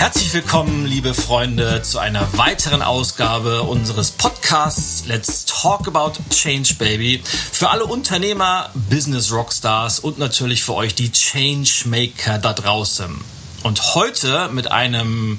Herzlich 0.00 0.32
willkommen, 0.32 0.86
liebe 0.86 1.12
Freunde, 1.12 1.82
zu 1.82 1.98
einer 1.98 2.26
weiteren 2.38 2.80
Ausgabe 2.80 3.64
unseres 3.64 4.12
Podcasts 4.12 5.04
Let's 5.06 5.44
Talk 5.44 5.86
About 5.88 6.12
Change 6.30 6.72
Baby. 6.78 7.20
Für 7.22 7.68
alle 7.68 7.84
Unternehmer, 7.84 8.70
Business 8.88 9.30
Rockstars 9.30 10.00
und 10.00 10.18
natürlich 10.18 10.64
für 10.64 10.72
euch 10.72 10.94
die 10.94 11.12
Changemaker 11.12 12.38
da 12.38 12.54
draußen. 12.54 13.14
Und 13.62 13.94
heute 13.94 14.48
mit 14.52 14.70
einem 14.70 15.38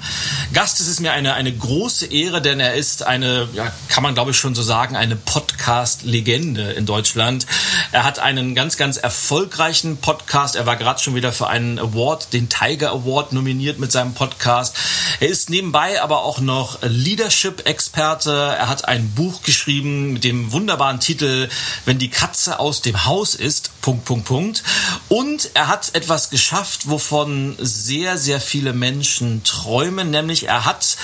Gast 0.53 0.79
ist 0.79 0.87
es 0.87 0.99
mir 0.99 1.11
eine, 1.11 1.33
eine 1.33 1.51
große 1.51 2.05
Ehre, 2.05 2.39
denn 2.39 2.59
er 2.59 2.75
ist 2.75 3.01
eine, 3.03 3.49
ja, 3.53 3.71
kann 3.87 4.03
man 4.03 4.13
glaube 4.13 4.29
ich 4.29 4.37
schon 4.37 4.53
so 4.53 4.61
sagen, 4.61 4.95
eine 4.95 5.15
Podcast-Legende 5.15 6.71
in 6.73 6.85
Deutschland. 6.85 7.47
Er 7.91 8.03
hat 8.03 8.19
einen 8.19 8.53
ganz, 8.53 8.77
ganz 8.77 8.97
erfolgreichen 8.97 9.97
Podcast. 9.97 10.55
Er 10.55 10.67
war 10.67 10.75
gerade 10.75 11.01
schon 11.01 11.15
wieder 11.15 11.31
für 11.31 11.47
einen 11.47 11.79
Award, 11.79 12.31
den 12.31 12.47
Tiger 12.47 12.91
Award, 12.91 13.33
nominiert 13.33 13.79
mit 13.79 13.91
seinem 13.91 14.13
Podcast. 14.13 14.75
Er 15.19 15.27
ist 15.27 15.49
nebenbei 15.49 15.99
aber 15.99 16.23
auch 16.23 16.39
noch 16.39 16.77
Leadership-Experte. 16.83 18.31
Er 18.31 18.69
hat 18.69 18.87
ein 18.87 19.09
Buch 19.15 19.41
geschrieben 19.41 20.13
mit 20.13 20.23
dem 20.23 20.51
wunderbaren 20.51 20.99
Titel 20.99 21.49
Wenn 21.85 21.97
die 21.97 22.09
Katze 22.09 22.59
aus 22.59 22.83
dem 22.83 23.05
Haus 23.05 23.33
ist. 23.33 23.70
Punkt, 23.81 24.05
Punkt, 24.05 24.25
Punkt. 24.25 24.63
Und 25.09 25.51
er 25.53 25.67
hat 25.67 25.95
etwas 25.95 26.29
geschafft, 26.29 26.89
wovon 26.89 27.55
sehr 27.59 28.17
sehr, 28.17 28.39
viele 28.39 28.73
Menschen 28.73 29.43
träumen, 29.43 30.09
nämlich 30.11 30.47
er 30.47 30.65
hat 30.65 30.97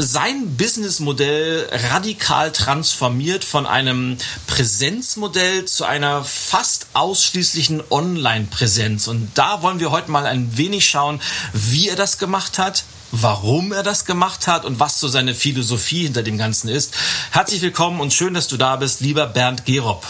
sein 0.00 0.56
Businessmodell 0.56 1.68
radikal 1.90 2.52
transformiert 2.52 3.42
von 3.44 3.66
einem 3.66 4.16
Präsenzmodell 4.46 5.64
zu 5.64 5.84
einer 5.84 6.22
fast 6.22 6.86
ausschließlichen 6.92 7.82
Online-Präsenz. 7.90 9.08
Und 9.08 9.32
da 9.34 9.60
wollen 9.62 9.80
wir 9.80 9.90
heute 9.90 10.12
mal 10.12 10.24
ein 10.24 10.56
wenig 10.56 10.88
schauen, 10.88 11.20
wie 11.52 11.88
er 11.88 11.96
das 11.96 12.18
gemacht 12.18 12.58
hat, 12.58 12.84
warum 13.10 13.72
er 13.72 13.82
das 13.82 14.04
gemacht 14.04 14.46
hat 14.46 14.64
und 14.64 14.78
was 14.78 15.00
so 15.00 15.08
seine 15.08 15.34
Philosophie 15.34 16.04
hinter 16.04 16.22
dem 16.22 16.38
Ganzen 16.38 16.68
ist. 16.68 16.94
Herzlich 17.32 17.60
willkommen 17.60 18.00
und 18.00 18.12
schön, 18.12 18.34
dass 18.34 18.46
du 18.46 18.56
da 18.56 18.76
bist, 18.76 19.00
lieber 19.00 19.26
Bernd 19.26 19.66
Gerob. 19.66 20.06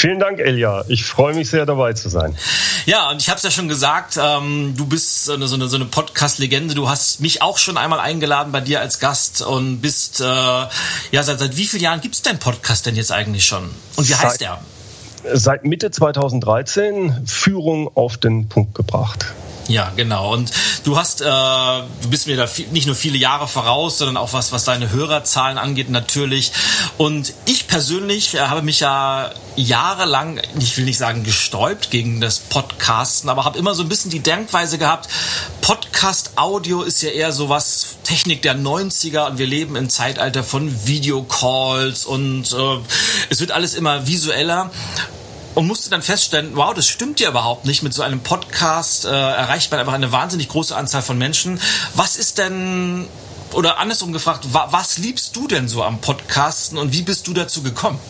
Vielen 0.00 0.18
Dank, 0.18 0.38
Elia. 0.38 0.82
Ich 0.88 1.04
freue 1.04 1.34
mich 1.34 1.50
sehr, 1.50 1.66
dabei 1.66 1.92
zu 1.92 2.08
sein. 2.08 2.34
Ja, 2.86 3.10
und 3.10 3.20
ich 3.20 3.28
habe 3.28 3.36
es 3.36 3.42
ja 3.42 3.50
schon 3.50 3.68
gesagt, 3.68 4.18
ähm, 4.18 4.72
du 4.74 4.86
bist 4.86 5.26
so 5.26 5.34
eine, 5.34 5.46
so 5.46 5.56
eine, 5.56 5.68
so 5.68 5.76
eine 5.76 5.84
Podcast-Legende. 5.84 6.74
Du 6.74 6.88
hast 6.88 7.20
mich 7.20 7.42
auch 7.42 7.58
schon 7.58 7.76
einmal 7.76 8.00
eingeladen 8.00 8.50
bei 8.50 8.62
dir 8.62 8.80
als 8.80 8.98
Gast 8.98 9.42
und 9.42 9.82
bist, 9.82 10.22
äh, 10.22 10.24
ja, 10.24 11.22
seit, 11.22 11.38
seit 11.38 11.54
wie 11.58 11.66
vielen 11.66 11.82
Jahren 11.82 12.00
gibt 12.00 12.14
es 12.14 12.22
deinen 12.22 12.38
Podcast 12.38 12.86
denn 12.86 12.96
jetzt 12.96 13.12
eigentlich 13.12 13.44
schon? 13.44 13.68
Und 13.96 14.08
wie 14.08 14.14
heißt 14.14 14.40
der? 14.40 14.58
Seit 15.32 15.64
Mitte 15.64 15.90
2013 15.90 17.26
Führung 17.26 17.90
auf 17.94 18.16
den 18.16 18.48
Punkt 18.48 18.74
gebracht. 18.74 19.26
Ja, 19.70 19.92
genau. 19.94 20.32
Und 20.32 20.50
du 20.82 20.96
hast, 20.96 21.20
äh, 21.20 21.24
du 21.24 22.10
bist 22.10 22.26
mir 22.26 22.36
da 22.36 22.48
viel, 22.48 22.66
nicht 22.68 22.86
nur 22.86 22.96
viele 22.96 23.16
Jahre 23.16 23.46
voraus, 23.46 23.98
sondern 23.98 24.16
auch 24.16 24.32
was, 24.32 24.50
was 24.50 24.64
deine 24.64 24.90
Hörerzahlen 24.90 25.58
angeht, 25.58 25.90
natürlich. 25.90 26.50
Und 26.98 27.32
ich 27.46 27.68
persönlich 27.68 28.34
äh, 28.34 28.40
habe 28.40 28.62
mich 28.62 28.80
ja 28.80 29.30
jahrelang, 29.54 30.40
ich 30.58 30.76
will 30.76 30.86
nicht 30.86 30.98
sagen 30.98 31.22
gestäubt 31.22 31.90
gegen 31.90 32.20
das 32.20 32.40
Podcasten, 32.40 33.30
aber 33.30 33.44
habe 33.44 33.58
immer 33.58 33.74
so 33.74 33.84
ein 33.84 33.88
bisschen 33.88 34.10
die 34.10 34.20
Denkweise 34.20 34.76
gehabt, 34.76 35.08
Podcast-Audio 35.60 36.82
ist 36.82 37.02
ja 37.02 37.10
eher 37.10 37.30
so 37.30 37.48
was 37.48 37.89
Technik 38.10 38.42
der 38.42 38.56
90er 38.56 39.28
und 39.28 39.38
wir 39.38 39.46
leben 39.46 39.76
im 39.76 39.88
Zeitalter 39.88 40.42
von 40.42 40.84
Videocalls 40.84 42.04
und 42.04 42.52
äh, 42.52 42.78
es 43.28 43.38
wird 43.38 43.52
alles 43.52 43.74
immer 43.74 44.08
visueller 44.08 44.72
und 45.54 45.68
musste 45.68 45.90
dann 45.90 46.02
feststellen, 46.02 46.56
wow, 46.56 46.74
das 46.74 46.88
stimmt 46.88 47.20
ja 47.20 47.30
überhaupt 47.30 47.66
nicht. 47.66 47.84
Mit 47.84 47.94
so 47.94 48.02
einem 48.02 48.18
Podcast 48.18 49.04
äh, 49.04 49.10
erreicht 49.10 49.70
man 49.70 49.78
einfach 49.78 49.92
eine 49.92 50.10
wahnsinnig 50.10 50.48
große 50.48 50.74
Anzahl 50.74 51.02
von 51.02 51.18
Menschen. 51.18 51.60
Was 51.94 52.16
ist 52.16 52.38
denn, 52.38 53.06
oder 53.52 53.78
andersrum 53.78 54.12
gefragt, 54.12 54.44
wa 54.50 54.66
was 54.72 54.98
liebst 54.98 55.36
du 55.36 55.46
denn 55.46 55.68
so 55.68 55.84
am 55.84 56.00
Podcasten 56.00 56.78
und 56.78 56.92
wie 56.92 57.02
bist 57.02 57.28
du 57.28 57.32
dazu 57.32 57.62
gekommen? 57.62 58.00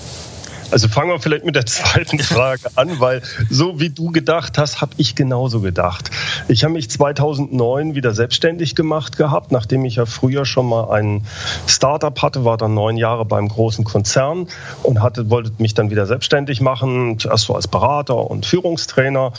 Also 0.71 0.89
fangen 0.89 1.11
wir 1.11 1.19
vielleicht 1.21 1.45
mit 1.45 1.57
der 1.57 1.67
zweiten 1.71 2.19
Frage 2.19 2.71
an, 2.77 3.01
weil 3.01 3.23
so 3.49 3.81
wie 3.81 3.91
du 3.91 4.11
gedacht 4.13 4.59
hast, 4.59 4.81
habe 4.81 4.93
ich 4.97 5.15
genauso 5.15 5.61
gedacht. 5.61 6.11
Ich 6.49 6.65
habe 6.65 6.75
mich 6.75 6.91
2009 6.91 7.95
wieder 7.95 8.13
selbstständig 8.13 8.75
gemacht 8.75 9.17
gehabt, 9.17 9.53
nachdem 9.53 9.85
ich 9.85 9.97
ja 9.97 10.07
früher 10.07 10.45
schon 10.45 10.69
mal 10.69 10.91
ein 10.91 11.27
Startup 11.67 12.21
hatte, 12.23 12.45
war 12.45 12.57
dann 12.57 12.75
neun 12.75 12.97
Jahre 12.97 13.25
beim 13.25 13.49
großen 13.49 13.85
Konzern 13.85 14.49
und 14.83 15.03
hatte, 15.03 15.31
wollte 15.31 15.53
mich 15.59 15.75
dann 15.75 15.91
wieder 15.91 16.07
selbstständig 16.07 16.61
machen, 16.61 17.19
zuerst 17.19 17.45
so 17.45 17.55
als 17.55 17.69
Berater 17.69 18.31
und 18.31 18.47
Führungstrainer 18.47 19.33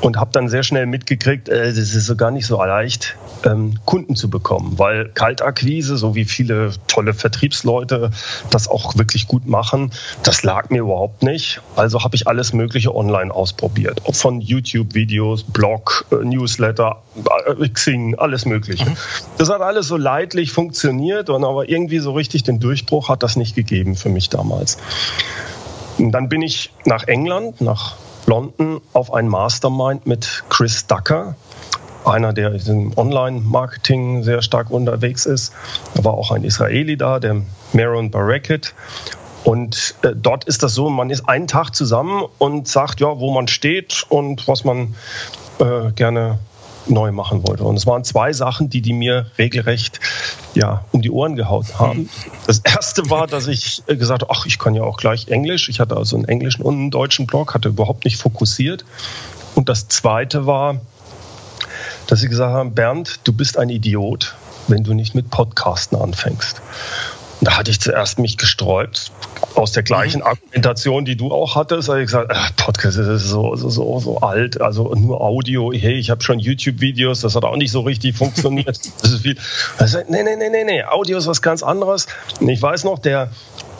und 0.00 0.16
habe 0.16 0.30
dann 0.32 0.48
sehr 0.48 0.62
schnell 0.62 0.86
mitgekriegt, 0.86 1.48
äh, 1.48 1.68
das 1.68 1.78
ist 1.78 2.06
so 2.06 2.16
gar 2.16 2.30
nicht 2.30 2.46
so 2.46 2.62
leicht, 2.62 3.16
ähm, 3.44 3.78
Kunden 3.84 4.16
zu 4.16 4.30
bekommen, 4.30 4.78
weil 4.78 5.08
Kaltakquise, 5.08 5.96
so 5.96 6.14
wie 6.14 6.24
viele 6.24 6.72
tolle 6.86 7.14
Vertriebsleute 7.14 8.10
das 8.50 8.68
auch 8.68 8.96
wirklich 8.96 9.26
gut 9.26 9.46
machen, 9.46 9.92
das 10.22 10.42
lag 10.42 10.70
mir 10.70 10.80
überhaupt 10.80 11.22
nicht. 11.22 11.60
Also 11.76 12.02
habe 12.04 12.16
ich 12.16 12.26
alles 12.26 12.52
Mögliche 12.52 12.94
online 12.94 13.32
ausprobiert. 13.32 14.02
Ob 14.04 14.16
von 14.16 14.40
YouTube-Videos, 14.40 15.44
Blog, 15.44 16.06
äh, 16.10 16.24
Newsletter, 16.24 17.02
äh, 17.46 17.68
Xing, 17.68 18.14
alles 18.16 18.46
Mögliche. 18.46 18.88
Mhm. 18.88 18.96
Das 19.38 19.50
hat 19.50 19.60
alles 19.60 19.88
so 19.88 19.96
leidlich 19.96 20.52
funktioniert 20.52 21.30
und 21.30 21.44
aber 21.44 21.68
irgendwie 21.68 21.98
so 21.98 22.12
richtig 22.12 22.42
den 22.42 22.60
Durchbruch 22.60 23.08
hat 23.08 23.22
das 23.22 23.36
nicht 23.36 23.54
gegeben 23.54 23.96
für 23.96 24.08
mich 24.08 24.28
damals. 24.28 24.78
Und 25.98 26.12
dann 26.12 26.28
bin 26.28 26.42
ich 26.42 26.72
nach 26.84 27.04
England, 27.04 27.60
nach 27.60 27.96
London 28.26 28.80
auf 28.92 29.12
ein 29.12 29.28
Mastermind 29.28 30.06
mit 30.06 30.44
Chris 30.48 30.86
Ducker, 30.86 31.34
einer, 32.04 32.32
der 32.32 32.54
im 32.66 32.96
Online-Marketing 32.96 34.22
sehr 34.22 34.42
stark 34.42 34.70
unterwegs 34.70 35.26
ist. 35.26 35.52
Da 35.94 36.04
war 36.04 36.14
auch 36.14 36.30
ein 36.30 36.44
Israeli 36.44 36.96
da, 36.96 37.18
der 37.18 37.42
Maron 37.72 38.10
Bareket. 38.10 38.74
Und 39.44 39.94
äh, 40.02 40.12
dort 40.14 40.44
ist 40.44 40.62
das 40.62 40.74
so, 40.74 40.90
man 40.90 41.10
ist 41.10 41.28
einen 41.28 41.46
Tag 41.46 41.74
zusammen 41.74 42.24
und 42.38 42.68
sagt, 42.68 43.00
ja, 43.00 43.18
wo 43.18 43.32
man 43.32 43.48
steht 43.48 44.04
und 44.08 44.46
was 44.48 44.64
man 44.64 44.94
äh, 45.58 45.92
gerne 45.92 46.38
neu 46.86 47.12
machen 47.12 47.46
wollte. 47.46 47.64
Und 47.64 47.76
es 47.76 47.86
waren 47.86 48.04
zwei 48.04 48.32
Sachen, 48.32 48.70
die 48.70 48.82
die 48.82 48.92
mir 48.92 49.30
regelrecht 49.38 50.00
ja, 50.54 50.84
um 50.92 51.02
die 51.02 51.10
Ohren 51.10 51.36
gehauen 51.36 51.66
haben. 51.78 52.08
Das 52.46 52.58
erste 52.58 53.08
war, 53.10 53.26
dass 53.26 53.46
ich 53.46 53.82
äh, 53.86 53.96
gesagt 53.96 54.22
habe, 54.22 54.32
ach, 54.34 54.46
ich 54.46 54.58
kann 54.58 54.74
ja 54.74 54.82
auch 54.82 54.96
gleich 54.96 55.28
Englisch. 55.28 55.68
Ich 55.68 55.80
hatte 55.80 55.96
also 55.96 56.16
einen 56.16 56.26
englischen 56.26 56.62
und 56.62 56.74
einen 56.74 56.90
deutschen 56.90 57.26
Blog, 57.26 57.54
hatte 57.54 57.68
überhaupt 57.68 58.04
nicht 58.04 58.20
fokussiert. 58.20 58.84
Und 59.54 59.68
das 59.68 59.88
zweite 59.88 60.46
war, 60.46 60.80
dass 62.10 62.20
sie 62.20 62.28
gesagt 62.28 62.52
haben, 62.52 62.74
Bernd, 62.74 63.20
du 63.24 63.32
bist 63.32 63.56
ein 63.56 63.70
Idiot, 63.70 64.34
wenn 64.66 64.82
du 64.82 64.94
nicht 64.94 65.14
mit 65.14 65.30
Podcasten 65.30 65.96
anfängst. 65.96 66.60
Da 67.40 67.56
hatte 67.56 67.70
ich 67.70 67.80
zuerst 67.80 68.18
mich 68.18 68.36
gesträubt, 68.36 69.12
aus 69.54 69.72
der 69.72 69.82
gleichen 69.82 70.18
mhm. 70.20 70.26
Argumentation, 70.26 71.04
die 71.04 71.16
du 71.16 71.30
auch 71.32 71.54
hattest. 71.54 71.88
Habe 71.88 72.00
ich 72.00 72.06
gesagt, 72.06 72.30
ach, 72.34 72.50
Podcast 72.56 72.98
ist 72.98 73.22
so, 73.22 73.54
so, 73.54 73.70
so, 73.70 73.98
so 74.00 74.18
alt, 74.18 74.60
also 74.60 74.92
nur 74.94 75.20
Audio. 75.20 75.72
Hey, 75.72 75.94
ich 75.94 76.10
habe 76.10 76.22
schon 76.22 76.38
YouTube-Videos, 76.38 77.20
das 77.20 77.36
hat 77.36 77.44
auch 77.44 77.56
nicht 77.56 77.70
so 77.70 77.80
richtig 77.80 78.16
funktioniert. 78.16 78.78
Das 79.02 79.12
ist 79.12 79.22
viel. 79.22 79.36
Also, 79.78 79.98
nee, 80.08 80.22
nee, 80.22 80.36
nee, 80.36 80.50
nee, 80.50 80.64
nee, 80.64 80.82
Audio 80.82 81.16
ist 81.16 81.26
was 81.26 81.40
ganz 81.40 81.62
anderes. 81.62 82.06
Und 82.40 82.48
ich 82.48 82.60
weiß 82.60 82.84
noch, 82.84 82.98
der 82.98 83.30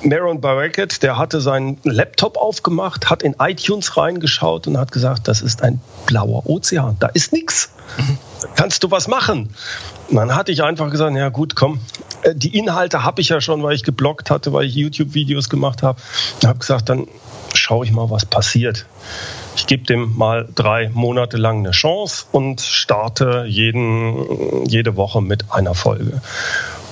Maron 0.03 0.41
Barracket, 0.41 1.03
der 1.03 1.19
hatte 1.19 1.41
seinen 1.41 1.79
Laptop 1.83 2.39
aufgemacht, 2.39 3.11
hat 3.11 3.23
in 3.23 3.35
iTunes 3.39 3.97
reingeschaut 3.97 4.67
und 4.67 4.79
hat 4.79 4.93
gesagt, 4.93 5.29
das 5.29 5.43
ist 5.43 5.63
ein 5.63 5.81
blauer 6.07 6.49
Ozean, 6.49 6.97
da 7.01 7.09
ist 7.09 7.33
nichts. 7.33 7.71
Kannst 8.55 8.83
du 8.83 8.91
was 8.91 9.09
machen? 9.09 9.51
Und 10.09 10.17
dann 10.17 10.35
hatte 10.35 10.53
ich 10.53 10.63
einfach 10.63 10.91
gesagt, 10.91 11.17
ja 11.17 11.29
gut, 11.29 11.55
komm, 11.55 11.81
äh, 12.23 12.35
die 12.35 12.57
Inhalte 12.57 13.05
habe 13.05 13.21
ich 13.21 13.29
ja 13.29 13.41
schon, 13.41 13.63
weil 13.63 13.75
ich 13.75 13.83
geblockt 13.83 14.31
hatte, 14.31 14.53
weil 14.53 14.67
ich 14.67 14.75
YouTube-Videos 14.75 15.49
gemacht 15.49 15.83
habe. 15.83 16.01
Ich 16.41 16.47
habe 16.47 16.59
gesagt, 16.59 16.89
dann 16.89 17.07
schaue 17.55 17.85
ich 17.85 17.93
mal, 17.93 18.11
was 18.11 18.27
passiert. 18.27 18.87
Ich 19.57 19.67
gebe 19.67 19.85
dem 19.85 20.17
mal 20.17 20.49
drei 20.55 20.89
Monate 20.91 21.37
lang 21.37 21.59
eine 21.59 21.73
Chance 21.73 22.27
und 22.33 22.61
starte 22.61 23.45
jeden, 23.47 24.67
jede 24.67 24.97
Woche 24.97 25.21
mit 25.21 25.53
einer 25.53 25.75
Folge. 25.75 26.21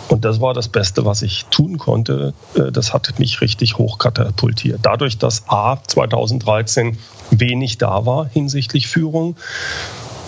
Und 0.08 0.24
das 0.24 0.40
war 0.40 0.54
das 0.54 0.68
Beste, 0.68 1.04
was 1.04 1.22
ich 1.22 1.44
tun 1.46 1.78
konnte. 1.78 2.32
Äh, 2.54 2.72
das 2.72 2.92
hat 2.92 3.18
mich 3.18 3.40
richtig 3.40 3.78
hochkatapultiert. 3.78 4.80
Dadurch, 4.82 5.18
dass 5.18 5.44
A 5.48 5.78
2013 5.86 6.98
wenig 7.30 7.78
da 7.78 8.06
war 8.06 8.26
hinsichtlich 8.26 8.88
Führung 8.88 9.36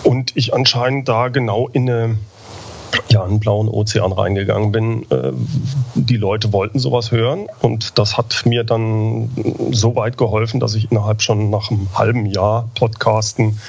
und 0.03 0.35
ich 0.35 0.53
anscheinend 0.53 1.07
da 1.07 1.27
genau 1.29 1.67
in 1.67 1.89
eine 1.89 2.17
ja, 3.09 3.23
einen 3.23 3.39
blauen 3.39 3.67
Ozean 3.67 4.11
reingegangen 4.11 4.71
bin. 4.71 5.05
Äh, 5.09 5.31
die 5.95 6.17
Leute 6.17 6.53
wollten 6.53 6.79
sowas 6.79 7.11
hören 7.11 7.47
und 7.61 7.97
das 7.97 8.17
hat 8.17 8.45
mir 8.45 8.63
dann 8.63 9.29
so 9.71 9.95
weit 9.95 10.17
geholfen, 10.17 10.59
dass 10.59 10.75
ich 10.75 10.91
innerhalb 10.91 11.21
schon 11.21 11.49
nach 11.49 11.71
einem 11.71 11.87
halben 11.93 12.25
Jahr 12.25 12.69
Podcasten 12.75 13.59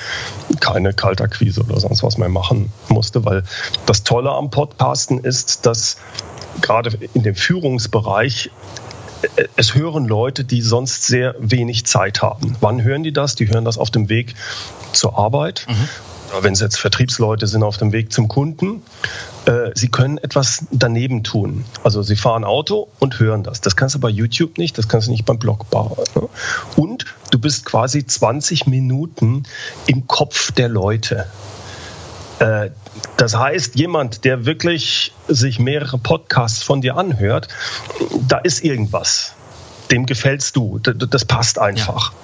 keine 0.61 0.93
Kaltakquise 0.93 1.62
oder 1.62 1.81
sonst 1.81 2.02
was 2.02 2.19
mehr 2.19 2.29
machen 2.29 2.73
musste, 2.88 3.25
weil 3.25 3.44
das 3.87 4.05
Tolle 4.05 4.31
am 4.31 4.50
Podcasten 4.50 5.19
ist, 5.19 5.67
dass 5.67 5.99
gerade 6.61 6.90
in 7.14 7.23
dem 7.23 7.35
Führungsbereich 7.35 8.50
äh, 9.37 9.44
es 9.56 9.75
hören 9.75 10.06
Leute, 10.06 10.44
die 10.44 10.62
sonst 10.62 11.05
sehr 11.05 11.35
wenig 11.38 11.87
Zeit 11.87 12.23
haben. 12.23 12.56
Wann 12.61 12.82
hören 12.82 13.02
die 13.02 13.12
das? 13.12 13.35
Die 13.35 13.49
hören 13.49 13.64
das 13.64 13.78
auf 13.78 13.90
dem 13.90 14.08
Weg 14.08 14.35
zur 14.93 15.19
Arbeit. 15.19 15.67
Mhm 15.69 15.88
wenn 16.40 16.52
es 16.52 16.61
jetzt 16.61 16.79
Vertriebsleute 16.79 17.46
sind 17.46 17.62
auf 17.62 17.76
dem 17.76 17.93
Weg 17.93 18.12
zum 18.12 18.29
Kunden, 18.29 18.82
äh, 19.46 19.70
sie 19.75 19.88
können 19.88 20.19
etwas 20.19 20.67
daneben 20.70 21.25
tun. 21.25 21.64
Also 21.84 22.02
sie 22.02 22.17
fahren 22.17 22.44
Auto 22.44 22.88
und 22.99 23.19
hören 23.19 23.43
das. 23.43 23.61
Das 23.61 23.76
kannst 23.76 23.94
du 23.94 23.99
bei 23.99 24.08
YouTube 24.08 24.58
nicht, 24.58 24.79
das 24.79 24.88
kannst 24.88 25.08
du 25.08 25.11
nicht 25.11 25.25
beim 25.25 25.38
Blogbauer. 25.38 26.05
Ne? 26.14 26.29
Und 26.76 27.05
du 27.31 27.38
bist 27.38 27.64
quasi 27.64 28.06
20 28.06 28.67
Minuten 28.67 29.43
im 29.87 30.06
Kopf 30.06 30.52
der 30.52 30.69
Leute. 30.69 31.26
Äh, 32.38 32.70
das 33.17 33.37
heißt, 33.37 33.76
jemand, 33.76 34.25
der 34.25 34.46
wirklich 34.46 35.12
sich 35.28 35.58
mehrere 35.58 35.99
Podcasts 35.99 36.62
von 36.62 36.81
dir 36.81 36.96
anhört, 36.96 37.49
da 38.28 38.38
ist 38.38 38.64
irgendwas. 38.64 39.35
Dem 39.90 40.06
gefällst 40.06 40.56
du. 40.56 40.79
Das 40.79 41.25
passt 41.25 41.58
einfach. 41.58 42.12
Ja. 42.12 42.19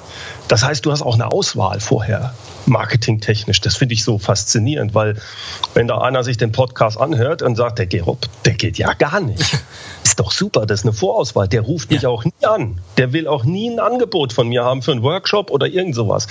Das 0.49 0.65
heißt, 0.65 0.85
du 0.87 0.93
hast 0.93 1.03
auch 1.03 1.15
eine 1.15 1.31
Auswahl 1.31 1.79
vorher, 1.79 2.35
marketingtechnisch. 2.65 3.61
Das 3.61 3.77
finde 3.77 3.95
ich 3.95 4.03
so 4.03 4.19
faszinierend, 4.19 4.95
weil 4.95 5.17
wenn 5.75 5.87
da 5.89 5.99
einer 5.99 6.25
sich 6.25 6.39
den 6.39 6.53
Podcast 6.53 6.99
anhört 6.99 7.43
und 7.43 7.57
sagt, 7.57 7.79
der 7.79 7.87
Gerob, 7.87 8.27
der 8.47 8.55
geht 8.55 8.79
ja 8.79 8.95
gar 8.95 9.21
nicht. 9.21 9.59
Ist 10.05 10.19
doch 10.19 10.33
super, 10.33 10.65
das 10.65 10.81
ist 10.81 10.87
eine 10.87 10.95
Vorauswahl. 10.95 11.49
Der 11.49 11.61
ruft 11.61 11.91
mich 11.91 12.03
ja. 12.03 12.09
auch 12.09 12.25
nie 12.25 12.33
an. 12.43 12.81
Der 12.97 13.13
will 13.13 13.29
auch 13.29 13.45
nie 13.45 13.69
ein 13.69 13.79
Angebot 13.79 14.33
von 14.33 14.49
mir 14.49 14.65
haben 14.65 14.81
für 14.81 14.93
einen 14.93 15.03
Workshop 15.03 15.51
oder 15.51 15.67
irgend 15.67 15.95
sowas. 15.95 16.29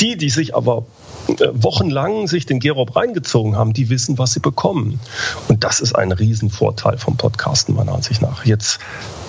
Die, 0.00 0.16
die 0.16 0.28
sich 0.28 0.54
aber 0.54 0.84
wochenlang 1.52 2.28
sich 2.28 2.46
den 2.46 2.60
Gerob 2.60 2.96
reingezogen 2.96 3.56
haben, 3.56 3.72
die 3.72 3.88
wissen, 3.90 4.18
was 4.18 4.32
sie 4.32 4.40
bekommen. 4.40 5.00
Und 5.48 5.64
das 5.64 5.80
ist 5.80 5.94
ein 5.94 6.12
Riesenvorteil 6.12 6.98
vom 6.98 7.16
Podcasten 7.16 7.74
meiner 7.74 7.92
Ansicht 7.92 8.22
nach. 8.22 8.44
Jetzt 8.44 8.78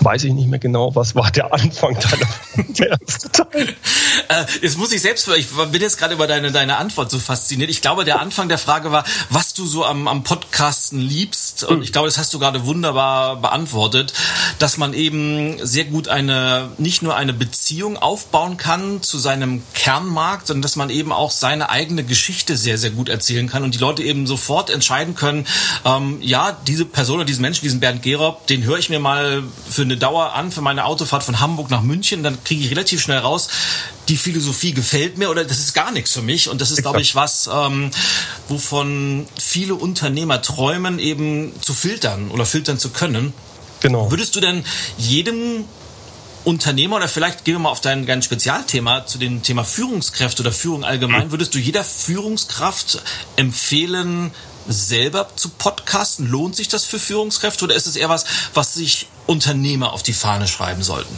weiß 0.01 0.25
ich 0.25 0.33
nicht 0.33 0.47
mehr 0.47 0.59
genau, 0.59 0.95
was 0.95 1.15
war 1.15 1.31
der 1.31 1.53
Anfang 1.53 1.95
deiner 1.95 2.65
der 2.67 2.99
erste 3.01 3.31
Teil. 3.31 3.75
Äh, 4.29 4.45
jetzt 4.61 4.77
muss 4.77 4.91
ich 4.91 5.01
selbst, 5.01 5.27
ich 5.29 5.47
bin 5.49 5.81
jetzt 5.81 5.97
gerade 5.97 6.13
über 6.13 6.27
deine, 6.27 6.51
deine 6.51 6.77
Antwort 6.77 7.09
so 7.09 7.19
fasziniert. 7.19 7.69
Ich 7.69 7.81
glaube, 7.81 8.05
der 8.05 8.19
Anfang 8.19 8.49
der 8.49 8.57
Frage 8.57 8.91
war, 8.91 9.03
was 9.29 9.53
du 9.53 9.65
so 9.65 9.85
am, 9.85 10.07
am 10.07 10.23
Podcasten 10.23 10.99
liebst. 10.99 11.46
Und 11.63 11.77
hm. 11.77 11.81
ich 11.83 11.91
glaube, 11.91 12.07
das 12.07 12.17
hast 12.17 12.33
du 12.33 12.39
gerade 12.39 12.65
wunderbar 12.65 13.37
beantwortet, 13.37 14.13
dass 14.59 14.77
man 14.77 14.93
eben 14.93 15.57
sehr 15.65 15.85
gut 15.85 16.07
eine, 16.07 16.69
nicht 16.77 17.01
nur 17.01 17.15
eine 17.15 17.33
Beziehung 17.33 17.97
aufbauen 17.97 18.57
kann 18.57 19.01
zu 19.01 19.17
seinem 19.17 19.61
Kernmarkt, 19.73 20.47
sondern 20.47 20.61
dass 20.61 20.75
man 20.75 20.89
eben 20.89 21.11
auch 21.11 21.31
seine 21.31 21.69
eigene 21.69 22.03
Geschichte 22.03 22.57
sehr, 22.57 22.77
sehr 22.77 22.91
gut 22.91 23.09
erzählen 23.09 23.47
kann 23.47 23.63
und 23.63 23.73
die 23.75 23.79
Leute 23.79 24.03
eben 24.03 24.27
sofort 24.27 24.69
entscheiden 24.69 25.15
können, 25.15 25.45
ähm, 25.85 26.19
ja, 26.21 26.57
diese 26.67 26.85
Person 26.85 27.17
oder 27.17 27.25
diesen 27.25 27.41
Menschen, 27.41 27.63
diesen 27.63 27.79
Bernd 27.79 28.01
Gerob, 28.01 28.47
den 28.47 28.63
höre 28.63 28.77
ich 28.77 28.89
mir 28.89 28.99
mal 28.99 29.43
für 29.69 29.83
eine 29.83 29.97
Dauer 29.97 30.33
an, 30.33 30.51
für 30.51 30.61
meine 30.61 30.85
Autofahrt 30.85 31.23
von 31.23 31.39
Hamburg 31.39 31.69
nach 31.69 31.81
München, 31.81 32.23
dann 32.23 32.43
kriege 32.43 32.63
ich 32.63 32.71
relativ 32.71 33.01
schnell 33.01 33.19
raus, 33.19 33.49
die 34.09 34.17
Philosophie 34.17 34.73
gefällt 34.73 35.17
mir 35.17 35.29
oder 35.29 35.43
das 35.43 35.59
ist 35.59 35.73
gar 35.73 35.91
nichts 35.91 36.13
für 36.13 36.21
mich. 36.21 36.49
Und 36.49 36.61
das 36.61 36.71
ist, 36.71 36.81
glaube 36.81 37.01
ich, 37.01 37.15
was, 37.15 37.49
ähm, 37.51 37.91
wovon 38.47 39.27
viele 39.39 39.75
Unternehmer 39.75 40.41
träumen, 40.41 40.99
eben 40.99 41.53
zu 41.61 41.73
filtern 41.73 42.31
oder 42.31 42.45
filtern 42.45 42.79
zu 42.79 42.89
können. 42.89 43.33
Genau. 43.81 44.09
Würdest 44.09 44.35
du 44.35 44.39
denn 44.39 44.63
jedem 44.97 45.65
Unternehmer 46.43 46.95
oder 46.95 47.09
vielleicht 47.09 47.43
gehen 47.43 47.55
wir 47.55 47.59
mal 47.59 47.69
auf 47.69 47.81
dein 47.81 48.05
ganz 48.05 48.23
Spezialthema 48.23 49.05
zu 49.05 49.17
dem 49.17 49.43
Thema 49.43 49.65
Führungskräfte 49.65 50.43
oder 50.43 50.53
Führung 50.53 50.85
allgemein, 50.85 51.31
würdest 51.31 51.53
du 51.53 51.59
jeder 51.59 51.83
Führungskraft 51.83 53.01
empfehlen, 53.35 54.31
selber 54.67 55.27
zu 55.35 55.49
podcasten? 55.49 56.29
Lohnt 56.29 56.55
sich 56.55 56.69
das 56.69 56.85
für 56.85 56.99
Führungskräfte 56.99 57.65
oder 57.65 57.75
ist 57.75 57.85
es 57.85 57.97
eher 57.97 58.07
was, 58.07 58.25
was 58.53 58.73
sich 58.73 59.07
Unternehmer 59.25 59.91
auf 59.91 60.03
die 60.03 60.13
Fahne 60.13 60.47
schreiben 60.47 60.83
sollten? 60.83 61.15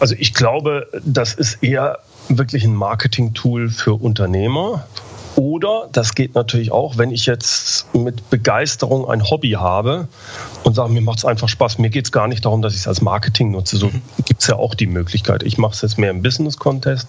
Also 0.00 0.14
ich 0.18 0.32
glaube, 0.34 0.88
das 1.04 1.34
ist 1.34 1.62
eher 1.62 1.98
wirklich 2.28 2.64
ein 2.64 2.74
Marketing-Tool 2.74 3.70
für 3.70 3.94
Unternehmer. 3.94 4.86
Oder 5.36 5.88
das 5.92 6.14
geht 6.14 6.34
natürlich 6.34 6.72
auch, 6.72 6.96
wenn 6.96 7.10
ich 7.10 7.26
jetzt 7.26 7.94
mit 7.94 8.30
Begeisterung 8.30 9.08
ein 9.08 9.28
Hobby 9.28 9.50
habe 9.50 10.08
und 10.64 10.74
sage, 10.74 10.90
mir 10.90 11.02
macht 11.02 11.18
es 11.18 11.24
einfach 11.26 11.50
Spaß. 11.50 11.76
Mir 11.76 11.90
geht 11.90 12.06
es 12.06 12.12
gar 12.12 12.26
nicht 12.26 12.46
darum, 12.46 12.62
dass 12.62 12.72
ich 12.72 12.80
es 12.80 12.88
als 12.88 13.02
Marketing 13.02 13.50
nutze. 13.50 13.76
So 13.76 13.88
mhm. 13.88 14.00
gibt 14.24 14.40
es 14.40 14.48
ja 14.48 14.56
auch 14.56 14.74
die 14.74 14.86
Möglichkeit. 14.86 15.42
Ich 15.42 15.58
mache 15.58 15.74
es 15.74 15.82
jetzt 15.82 15.98
mehr 15.98 16.10
im 16.10 16.22
Business-Content. 16.22 17.06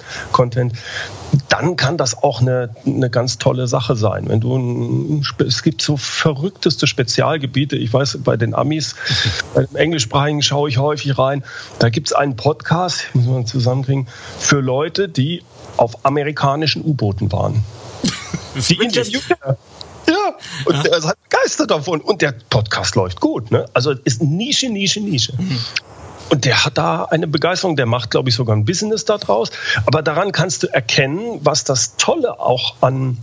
Dann 1.48 1.76
kann 1.78 1.98
das 1.98 2.22
auch 2.22 2.42
eine, 2.42 2.76
eine 2.86 3.10
ganz 3.10 3.38
tolle 3.38 3.68
Sache 3.68 3.96
sein. 3.96 4.28
Wenn 4.28 4.42
du 4.42 4.58
ein, 4.58 5.26
es 5.40 5.64
gibt 5.64 5.82
so 5.82 5.96
verrückteste 5.96 6.86
Spezialgebiete. 6.86 7.78
Ich 7.78 7.94
weiß, 7.94 8.20
bei 8.26 8.36
den 8.36 8.54
Amis, 8.54 8.96
bei 9.54 9.64
dem 9.64 9.76
Englischsprachigen 9.78 10.42
schaue 10.42 10.68
ich 10.68 10.80
häufig 10.80 11.18
rein. 11.18 11.46
Da 11.80 11.90
gibt 11.90 12.08
es 12.08 12.14
einen 12.14 12.36
Podcast, 12.36 13.08
muss 13.14 13.26
man 13.26 13.46
zusammenkriegen, 13.46 14.08
für 14.38 14.60
Leute, 14.60 15.08
die 15.08 15.44
auf 15.78 16.06
amerikanischen 16.06 16.84
U-Booten 16.84 17.32
waren. 17.32 17.64
Die 18.70 18.76
interviewt 18.76 19.24
er. 19.42 19.58
Ja, 20.08 20.38
und 20.66 20.76
ja. 20.76 20.92
er 20.92 20.98
ist 20.98 21.06
halt 21.06 21.18
begeistert 21.30 21.72
davon. 21.72 22.02
Und 22.02 22.22
der 22.22 22.34
Podcast 22.50 22.96
läuft 22.96 23.20
gut. 23.20 23.52
Ne? 23.52 23.66
Also 23.74 23.92
ist 23.92 24.22
Nische, 24.22 24.70
Nische, 24.70 25.02
Nische. 25.02 25.34
Mhm. 25.38 25.60
Und 26.30 26.46
der 26.46 26.66
hat 26.66 26.78
da 26.78 27.06
eine 27.06 27.28
Begeisterung, 27.28 27.76
der 27.76 27.86
macht, 27.86 28.12
glaube 28.12 28.30
ich, 28.30 28.36
sogar 28.36 28.56
ein 28.56 28.66
Business 28.66 29.06
daraus. 29.06 29.52
Aber 29.86 30.02
daran 30.02 30.32
kannst 30.32 30.64
du 30.64 30.68
erkennen, 30.68 31.40
was 31.42 31.64
das 31.64 31.96
Tolle 31.98 32.40
auch 32.40 32.76
an 32.82 33.18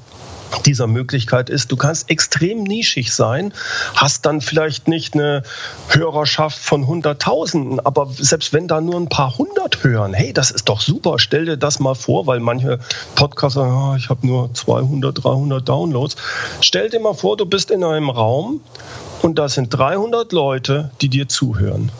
dieser 0.62 0.86
Möglichkeit 0.86 1.50
ist, 1.50 1.72
du 1.72 1.76
kannst 1.76 2.10
extrem 2.10 2.62
nischig 2.62 3.14
sein, 3.14 3.52
hast 3.94 4.26
dann 4.26 4.40
vielleicht 4.40 4.88
nicht 4.88 5.14
eine 5.14 5.42
Hörerschaft 5.88 6.58
von 6.58 6.86
Hunderttausenden, 6.86 7.80
aber 7.80 8.08
selbst 8.16 8.52
wenn 8.52 8.68
da 8.68 8.80
nur 8.80 8.96
ein 8.96 9.08
paar 9.08 9.38
hundert 9.38 9.84
hören, 9.84 10.14
hey, 10.14 10.32
das 10.32 10.50
ist 10.50 10.68
doch 10.68 10.80
super, 10.80 11.18
stell 11.18 11.46
dir 11.46 11.56
das 11.56 11.80
mal 11.80 11.94
vor, 11.94 12.26
weil 12.26 12.40
manche 12.40 12.78
Podcaster 13.14 13.60
sagen, 13.60 13.92
oh, 13.92 13.96
ich 13.96 14.08
habe 14.08 14.26
nur 14.26 14.52
200, 14.52 15.24
300 15.24 15.68
Downloads. 15.68 16.16
Stell 16.60 16.90
dir 16.90 17.00
mal 17.00 17.14
vor, 17.14 17.36
du 17.36 17.46
bist 17.46 17.70
in 17.70 17.84
einem 17.84 18.10
Raum 18.10 18.60
und 19.22 19.38
da 19.38 19.48
sind 19.48 19.70
300 19.70 20.32
Leute, 20.32 20.90
die 21.00 21.08
dir 21.08 21.28
zuhören. 21.28 21.90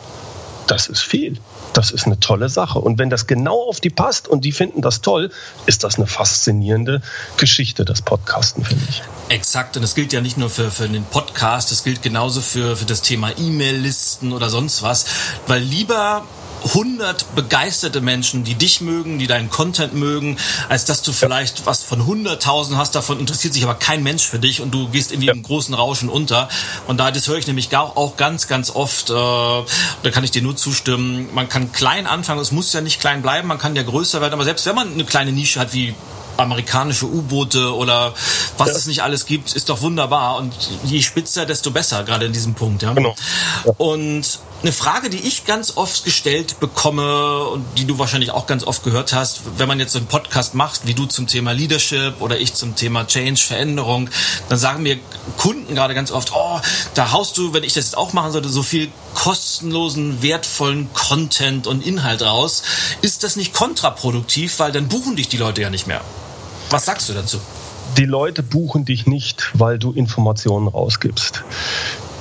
Das 0.67 0.87
ist 0.87 1.01
viel 1.01 1.37
das 1.77 1.91
ist 1.91 2.05
eine 2.05 2.19
tolle 2.19 2.49
Sache. 2.49 2.79
Und 2.79 2.97
wenn 2.99 3.09
das 3.09 3.27
genau 3.27 3.67
auf 3.67 3.79
die 3.79 3.89
passt 3.89 4.27
und 4.27 4.45
die 4.45 4.51
finden 4.51 4.81
das 4.81 5.01
toll, 5.01 5.31
ist 5.65 5.83
das 5.83 5.97
eine 5.97 6.07
faszinierende 6.07 7.01
Geschichte, 7.37 7.85
das 7.85 8.01
Podcasten, 8.01 8.63
finde 8.63 8.85
ich. 8.89 9.03
Exakt. 9.29 9.75
Und 9.75 9.83
das 9.83 9.95
gilt 9.95 10.13
ja 10.13 10.21
nicht 10.21 10.37
nur 10.37 10.49
für, 10.49 10.71
für 10.71 10.87
den 10.87 11.03
Podcast, 11.03 11.71
das 11.71 11.83
gilt 11.83 12.01
genauso 12.01 12.41
für, 12.41 12.77
für 12.77 12.85
das 12.85 13.01
Thema 13.01 13.31
E-Mail-Listen 13.37 14.31
oder 14.31 14.49
sonst 14.49 14.83
was. 14.83 15.05
Weil 15.47 15.61
lieber 15.61 16.25
100 16.65 17.35
begeisterte 17.35 18.01
Menschen, 18.01 18.43
die 18.43 18.55
dich 18.55 18.81
mögen, 18.81 19.19
die 19.19 19.27
deinen 19.27 19.49
Content 19.49 19.93
mögen, 19.93 20.37
als 20.69 20.85
dass 20.85 21.01
du 21.01 21.11
vielleicht 21.13 21.65
was 21.65 21.83
von 21.83 22.01
100.000 22.01 22.75
hast, 22.75 22.95
davon 22.95 23.19
interessiert 23.19 23.53
sich 23.53 23.63
aber 23.63 23.75
kein 23.75 24.03
Mensch 24.03 24.23
für 24.23 24.39
dich 24.39 24.61
und 24.61 24.71
du 24.71 24.87
gehst 24.89 25.11
irgendwie 25.11 25.27
ja. 25.27 25.33
im 25.33 25.43
großen 25.43 25.73
Rauschen 25.73 26.09
unter. 26.09 26.49
Und 26.87 26.97
da, 26.97 27.11
das 27.11 27.27
höre 27.27 27.37
ich 27.37 27.47
nämlich 27.47 27.75
auch 27.75 28.15
ganz, 28.17 28.47
ganz 28.47 28.69
oft, 28.71 29.09
äh, 29.09 29.13
da 29.13 30.11
kann 30.11 30.23
ich 30.23 30.31
dir 30.31 30.41
nur 30.41 30.55
zustimmen, 30.55 31.29
man 31.33 31.49
kann 31.49 31.71
klein 31.71 32.07
anfangen, 32.07 32.39
es 32.39 32.51
muss 32.51 32.73
ja 32.73 32.81
nicht 32.81 32.99
klein 32.99 33.21
bleiben, 33.21 33.47
man 33.47 33.57
kann 33.57 33.75
ja 33.75 33.83
größer 33.83 34.21
werden, 34.21 34.33
aber 34.33 34.45
selbst 34.45 34.65
wenn 34.65 34.75
man 34.75 34.93
eine 34.93 35.03
kleine 35.03 35.31
Nische 35.31 35.59
hat, 35.59 35.73
wie 35.73 35.93
amerikanische 36.37 37.05
U-Boote 37.05 37.73
oder 37.73 38.13
was 38.57 38.69
ja. 38.69 38.75
es 38.75 38.87
nicht 38.87 39.03
alles 39.03 39.25
gibt, 39.25 39.53
ist 39.53 39.69
doch 39.69 39.81
wunderbar. 39.81 40.37
Und 40.37 40.53
je 40.83 41.01
spitzer, 41.01 41.45
desto 41.45 41.71
besser, 41.71 42.03
gerade 42.03 42.25
in 42.25 42.33
diesem 42.33 42.53
Punkt. 42.53 42.83
Ja? 42.83 42.93
Genau. 42.93 43.15
Ja. 43.65 43.71
Und 43.77 44.39
eine 44.65 44.73
Frage, 44.73 45.11
die 45.11 45.19
ich 45.19 45.45
ganz 45.45 45.77
oft 45.77 46.05
gestellt 46.05 46.59
bekomme 46.59 47.43
und 47.49 47.63
die 47.77 47.85
du 47.85 47.99
wahrscheinlich 47.99 48.31
auch 48.31 48.47
ganz 48.47 48.63
oft 48.63 48.83
gehört 48.83 49.13
hast, 49.13 49.41
wenn 49.59 49.67
man 49.67 49.77
jetzt 49.79 49.93
so 49.93 49.99
einen 49.99 50.07
Podcast 50.07 50.55
macht, 50.55 50.87
wie 50.87 50.95
du 50.95 51.05
zum 51.05 51.27
Thema 51.27 51.51
Leadership 51.51 52.19
oder 52.19 52.39
ich 52.39 52.55
zum 52.55 52.75
Thema 52.75 53.05
Change, 53.05 53.39
Veränderung, 53.39 54.09
dann 54.49 54.57
sagen 54.57 54.81
mir 54.81 54.97
Kunden 55.37 55.75
gerade 55.75 55.93
ganz 55.93 56.11
oft, 56.11 56.31
oh, 56.33 56.59
da 56.95 57.11
haust 57.11 57.37
du, 57.37 57.53
wenn 57.53 57.63
ich 57.63 57.73
das 57.73 57.85
jetzt 57.85 57.97
auch 57.97 58.13
machen 58.13 58.31
sollte, 58.31 58.49
so 58.49 58.63
viel 58.63 58.89
kostenlosen, 59.13 60.23
wertvollen 60.23 60.89
Content 60.95 61.67
und 61.67 61.85
Inhalt 61.85 62.23
raus. 62.23 62.63
Ist 63.03 63.23
das 63.23 63.35
nicht 63.35 63.53
kontraproduktiv, 63.53 64.57
weil 64.57 64.71
dann 64.71 64.87
buchen 64.87 65.15
dich 65.15 65.27
die 65.27 65.37
Leute 65.37 65.61
ja 65.61 65.69
nicht 65.69 65.85
mehr? 65.85 66.01
Was 66.71 66.85
sagst 66.85 67.07
du 67.07 67.13
dazu? 67.13 67.39
Die 67.97 68.05
Leute 68.05 68.41
buchen 68.41 68.83
dich 68.83 69.05
nicht, 69.05 69.51
weil 69.53 69.77
du 69.77 69.91
Informationen 69.91 70.67
rausgibst 70.67 71.43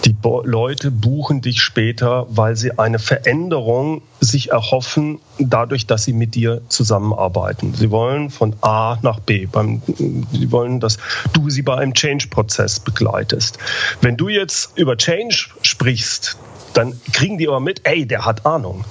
Die 0.04 0.12
Bo 0.12 0.42
Leute 0.44 0.90
buchen 0.90 1.40
dich 1.40 1.62
später, 1.62 2.26
weil 2.28 2.56
sie 2.56 2.78
eine 2.78 2.99
Veränderung 2.99 4.02
sich 4.20 4.50
erhoffen, 4.50 5.18
dadurch, 5.38 5.87
dass 5.87 6.04
sie 6.04 6.12
mit 6.12 6.34
dir 6.34 6.61
zusammenarbeiten. 6.68 7.73
Sie 7.75 7.90
wollen 7.90 8.28
von 8.28 8.54
A 8.61 8.99
nach 9.00 9.20
B. 9.20 9.46
Beim, 9.46 9.80
sie 9.87 10.52
wollen, 10.52 10.80
dass 10.80 10.99
du 11.32 11.49
sie 11.49 11.62
bei 11.62 11.76
einem 11.76 11.94
Change-Prozess 11.94 12.80
begleitest. 12.80 13.58
Wenn 14.02 14.18
du 14.18 14.28
jetzt 14.28 14.76
über 14.76 14.99
Change 14.99 15.49
sprichst, 15.62 16.37
dann 16.75 16.92
kriegen 17.12 17.38
die 17.38 17.49
aber 17.49 17.61
mit, 17.61 17.80
ey, 17.84 18.04
der 18.06 18.26
hat 18.26 18.44
Ahnung. 18.44 18.84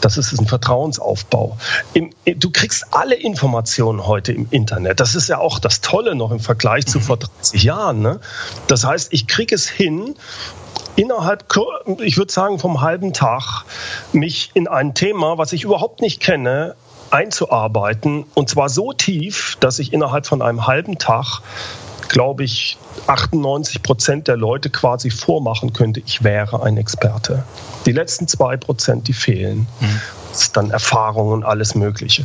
Das 0.00 0.16
ist 0.16 0.38
ein 0.38 0.46
Vertrauensaufbau. 0.46 1.56
Im, 1.94 2.10
du 2.24 2.50
kriegst 2.50 2.86
alle 2.92 3.14
Informationen 3.14 4.06
heute 4.06 4.32
im 4.32 4.46
Internet. 4.50 5.00
Das 5.00 5.14
ist 5.14 5.28
ja 5.28 5.38
auch 5.38 5.58
das 5.58 5.80
Tolle 5.80 6.14
noch 6.14 6.30
im 6.30 6.40
Vergleich 6.40 6.86
zu 6.86 7.00
vor 7.00 7.16
30 7.16 7.62
Jahren. 7.62 8.00
Ne? 8.00 8.20
Das 8.66 8.84
heißt, 8.84 9.12
ich 9.12 9.26
kriege 9.26 9.54
es 9.54 9.68
hin, 9.68 10.14
innerhalb, 10.96 11.44
ich 12.00 12.16
würde 12.16 12.32
sagen, 12.32 12.58
vom 12.58 12.80
halben 12.80 13.12
Tag 13.12 13.64
mich 14.12 14.50
in 14.54 14.68
ein 14.68 14.94
Thema, 14.94 15.38
was 15.38 15.52
ich 15.52 15.64
überhaupt 15.64 16.00
nicht 16.00 16.20
kenne, 16.20 16.74
einzuarbeiten. 17.10 18.24
Und 18.34 18.48
zwar 18.48 18.68
so 18.68 18.92
tief, 18.92 19.56
dass 19.60 19.78
ich 19.78 19.92
innerhalb 19.92 20.26
von 20.26 20.42
einem 20.42 20.66
halben 20.66 20.98
Tag 20.98 21.40
glaube 22.08 22.44
ich, 22.44 22.78
98 23.06 23.82
Prozent 23.82 24.28
der 24.28 24.36
Leute 24.36 24.70
quasi 24.70 25.10
vormachen 25.10 25.72
könnte, 25.72 26.00
ich 26.04 26.24
wäre 26.24 26.62
ein 26.62 26.76
Experte. 26.76 27.44
Die 27.86 27.92
letzten 27.92 28.28
zwei 28.28 28.56
Prozent, 28.56 29.08
die 29.08 29.12
fehlen. 29.12 29.66
Mhm. 29.80 30.00
Das 30.30 30.42
ist 30.42 30.56
dann 30.56 30.70
Erfahrung 30.70 31.28
und 31.30 31.44
alles 31.44 31.74
Mögliche. 31.74 32.24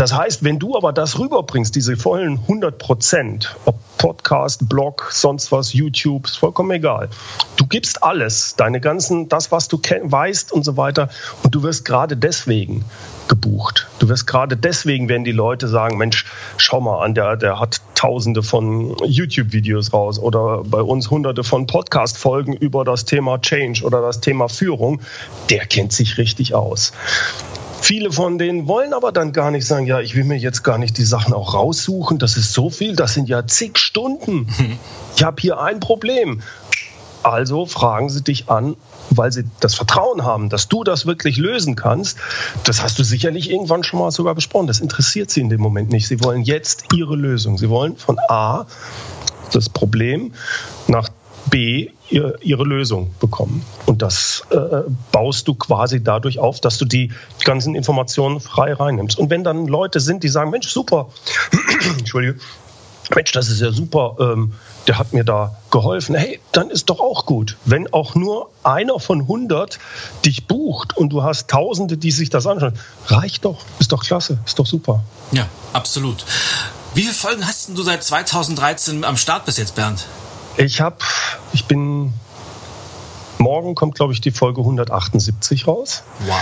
Das 0.00 0.16
heißt, 0.16 0.42
wenn 0.44 0.58
du 0.58 0.78
aber 0.78 0.94
das 0.94 1.18
rüberbringst, 1.18 1.76
diese 1.76 1.94
vollen 1.94 2.38
100 2.38 2.78
Prozent, 2.78 3.54
ob 3.66 3.76
Podcast, 3.98 4.66
Blog, 4.66 5.10
sonst 5.12 5.52
was, 5.52 5.74
YouTube, 5.74 6.24
ist 6.24 6.38
vollkommen 6.38 6.70
egal. 6.70 7.10
Du 7.58 7.66
gibst 7.66 8.02
alles, 8.02 8.56
deine 8.56 8.80
ganzen, 8.80 9.28
das, 9.28 9.52
was 9.52 9.68
du 9.68 9.76
weißt 9.76 10.52
und 10.52 10.64
so 10.64 10.78
weiter. 10.78 11.10
Und 11.42 11.54
du 11.54 11.62
wirst 11.62 11.84
gerade 11.84 12.16
deswegen 12.16 12.86
gebucht. 13.28 13.88
Du 13.98 14.08
wirst 14.08 14.26
gerade 14.26 14.56
deswegen, 14.56 15.10
wenn 15.10 15.22
die 15.22 15.32
Leute 15.32 15.68
sagen, 15.68 15.98
Mensch, 15.98 16.24
schau 16.56 16.80
mal 16.80 17.04
an, 17.04 17.14
der, 17.14 17.36
der 17.36 17.60
hat 17.60 17.82
tausende 17.94 18.42
von 18.42 18.96
YouTube-Videos 19.04 19.92
raus 19.92 20.18
oder 20.18 20.62
bei 20.64 20.80
uns 20.80 21.10
hunderte 21.10 21.44
von 21.44 21.66
Podcast-Folgen 21.66 22.54
über 22.54 22.86
das 22.86 23.04
Thema 23.04 23.38
Change 23.38 23.84
oder 23.84 24.00
das 24.00 24.22
Thema 24.22 24.48
Führung, 24.48 25.02
der 25.50 25.66
kennt 25.66 25.92
sich 25.92 26.16
richtig 26.16 26.54
aus. 26.54 26.94
Viele 27.80 28.12
von 28.12 28.38
denen 28.38 28.68
wollen 28.68 28.92
aber 28.92 29.10
dann 29.12 29.32
gar 29.32 29.50
nicht 29.50 29.66
sagen, 29.66 29.86
ja, 29.86 30.00
ich 30.00 30.14
will 30.14 30.24
mir 30.24 30.36
jetzt 30.36 30.62
gar 30.62 30.78
nicht 30.78 30.98
die 30.98 31.04
Sachen 31.04 31.32
auch 31.32 31.54
raussuchen, 31.54 32.18
das 32.18 32.36
ist 32.36 32.52
so 32.52 32.70
viel, 32.70 32.94
das 32.94 33.14
sind 33.14 33.28
ja 33.28 33.46
zig 33.46 33.78
Stunden. 33.78 34.46
Ich 35.16 35.24
habe 35.24 35.42
hier 35.42 35.60
ein 35.60 35.80
Problem. 35.80 36.40
Also 37.22 37.66
fragen 37.66 38.08
sie 38.08 38.22
dich 38.22 38.48
an, 38.48 38.76
weil 39.10 39.30
sie 39.32 39.44
das 39.60 39.74
Vertrauen 39.74 40.24
haben, 40.24 40.48
dass 40.48 40.68
du 40.68 40.82
das 40.82 41.04
wirklich 41.04 41.36
lösen 41.36 41.76
kannst. 41.76 42.16
Das 42.64 42.82
hast 42.82 42.98
du 42.98 43.04
sicherlich 43.04 43.50
irgendwann 43.50 43.82
schon 43.82 43.98
mal 43.98 44.10
sogar 44.10 44.34
besprochen. 44.34 44.66
Das 44.66 44.80
interessiert 44.80 45.30
sie 45.30 45.40
in 45.40 45.50
dem 45.50 45.60
Moment 45.60 45.90
nicht. 45.90 46.08
Sie 46.08 46.22
wollen 46.24 46.42
jetzt 46.42 46.84
ihre 46.94 47.16
Lösung. 47.16 47.58
Sie 47.58 47.68
wollen 47.68 47.96
von 47.96 48.18
A 48.28 48.66
das 49.52 49.68
Problem 49.68 50.32
nach 50.86 51.10
B 51.46 51.90
ihre, 52.10 52.38
ihre 52.42 52.64
Lösung 52.64 53.14
bekommen. 53.20 53.64
Und 53.86 54.02
das 54.02 54.44
äh, 54.50 54.82
baust 55.12 55.48
du 55.48 55.54
quasi 55.54 56.02
dadurch 56.02 56.38
auf, 56.38 56.60
dass 56.60 56.78
du 56.78 56.84
die 56.84 57.12
ganzen 57.44 57.74
Informationen 57.74 58.40
frei 58.40 58.72
reinnimmst. 58.72 59.18
Und 59.18 59.30
wenn 59.30 59.44
dann 59.44 59.66
Leute 59.66 60.00
sind, 60.00 60.22
die 60.22 60.28
sagen, 60.28 60.50
Mensch, 60.50 60.68
super, 60.68 61.08
Entschuldige, 61.98 62.38
Mensch, 63.14 63.32
das 63.32 63.48
ist 63.48 63.60
ja 63.60 63.72
super, 63.72 64.16
ähm, 64.20 64.54
der 64.86 64.98
hat 64.98 65.12
mir 65.12 65.24
da 65.24 65.56
geholfen. 65.70 66.14
Hey, 66.14 66.40
dann 66.52 66.70
ist 66.70 66.90
doch 66.90 67.00
auch 67.00 67.26
gut. 67.26 67.56
Wenn 67.64 67.92
auch 67.92 68.14
nur 68.14 68.50
einer 68.62 69.00
von 69.00 69.22
100 69.22 69.78
dich 70.24 70.46
bucht 70.46 70.96
und 70.96 71.10
du 71.10 71.22
hast 71.22 71.48
Tausende, 71.48 71.96
die 71.96 72.12
sich 72.12 72.30
das 72.30 72.46
anschauen, 72.46 72.74
reicht 73.06 73.44
doch, 73.44 73.58
ist 73.78 73.92
doch 73.92 74.04
klasse, 74.04 74.38
ist 74.46 74.58
doch 74.58 74.66
super. 74.66 75.02
Ja, 75.32 75.46
absolut. 75.72 76.24
Wie 76.94 77.02
viele 77.02 77.14
Folgen 77.14 77.46
hast 77.46 77.70
du 77.74 77.82
seit 77.82 78.02
2013 78.02 79.04
am 79.04 79.16
Start 79.16 79.44
bis 79.44 79.56
jetzt, 79.56 79.74
Bernd? 79.74 80.06
Ich 80.60 80.80
habe, 80.80 80.96
ich 81.52 81.64
bin, 81.64 82.12
morgen 83.38 83.74
kommt, 83.74 83.94
glaube 83.94 84.12
ich, 84.12 84.20
die 84.20 84.30
Folge 84.30 84.60
178 84.60 85.66
raus. 85.66 86.02
Wow. 86.26 86.36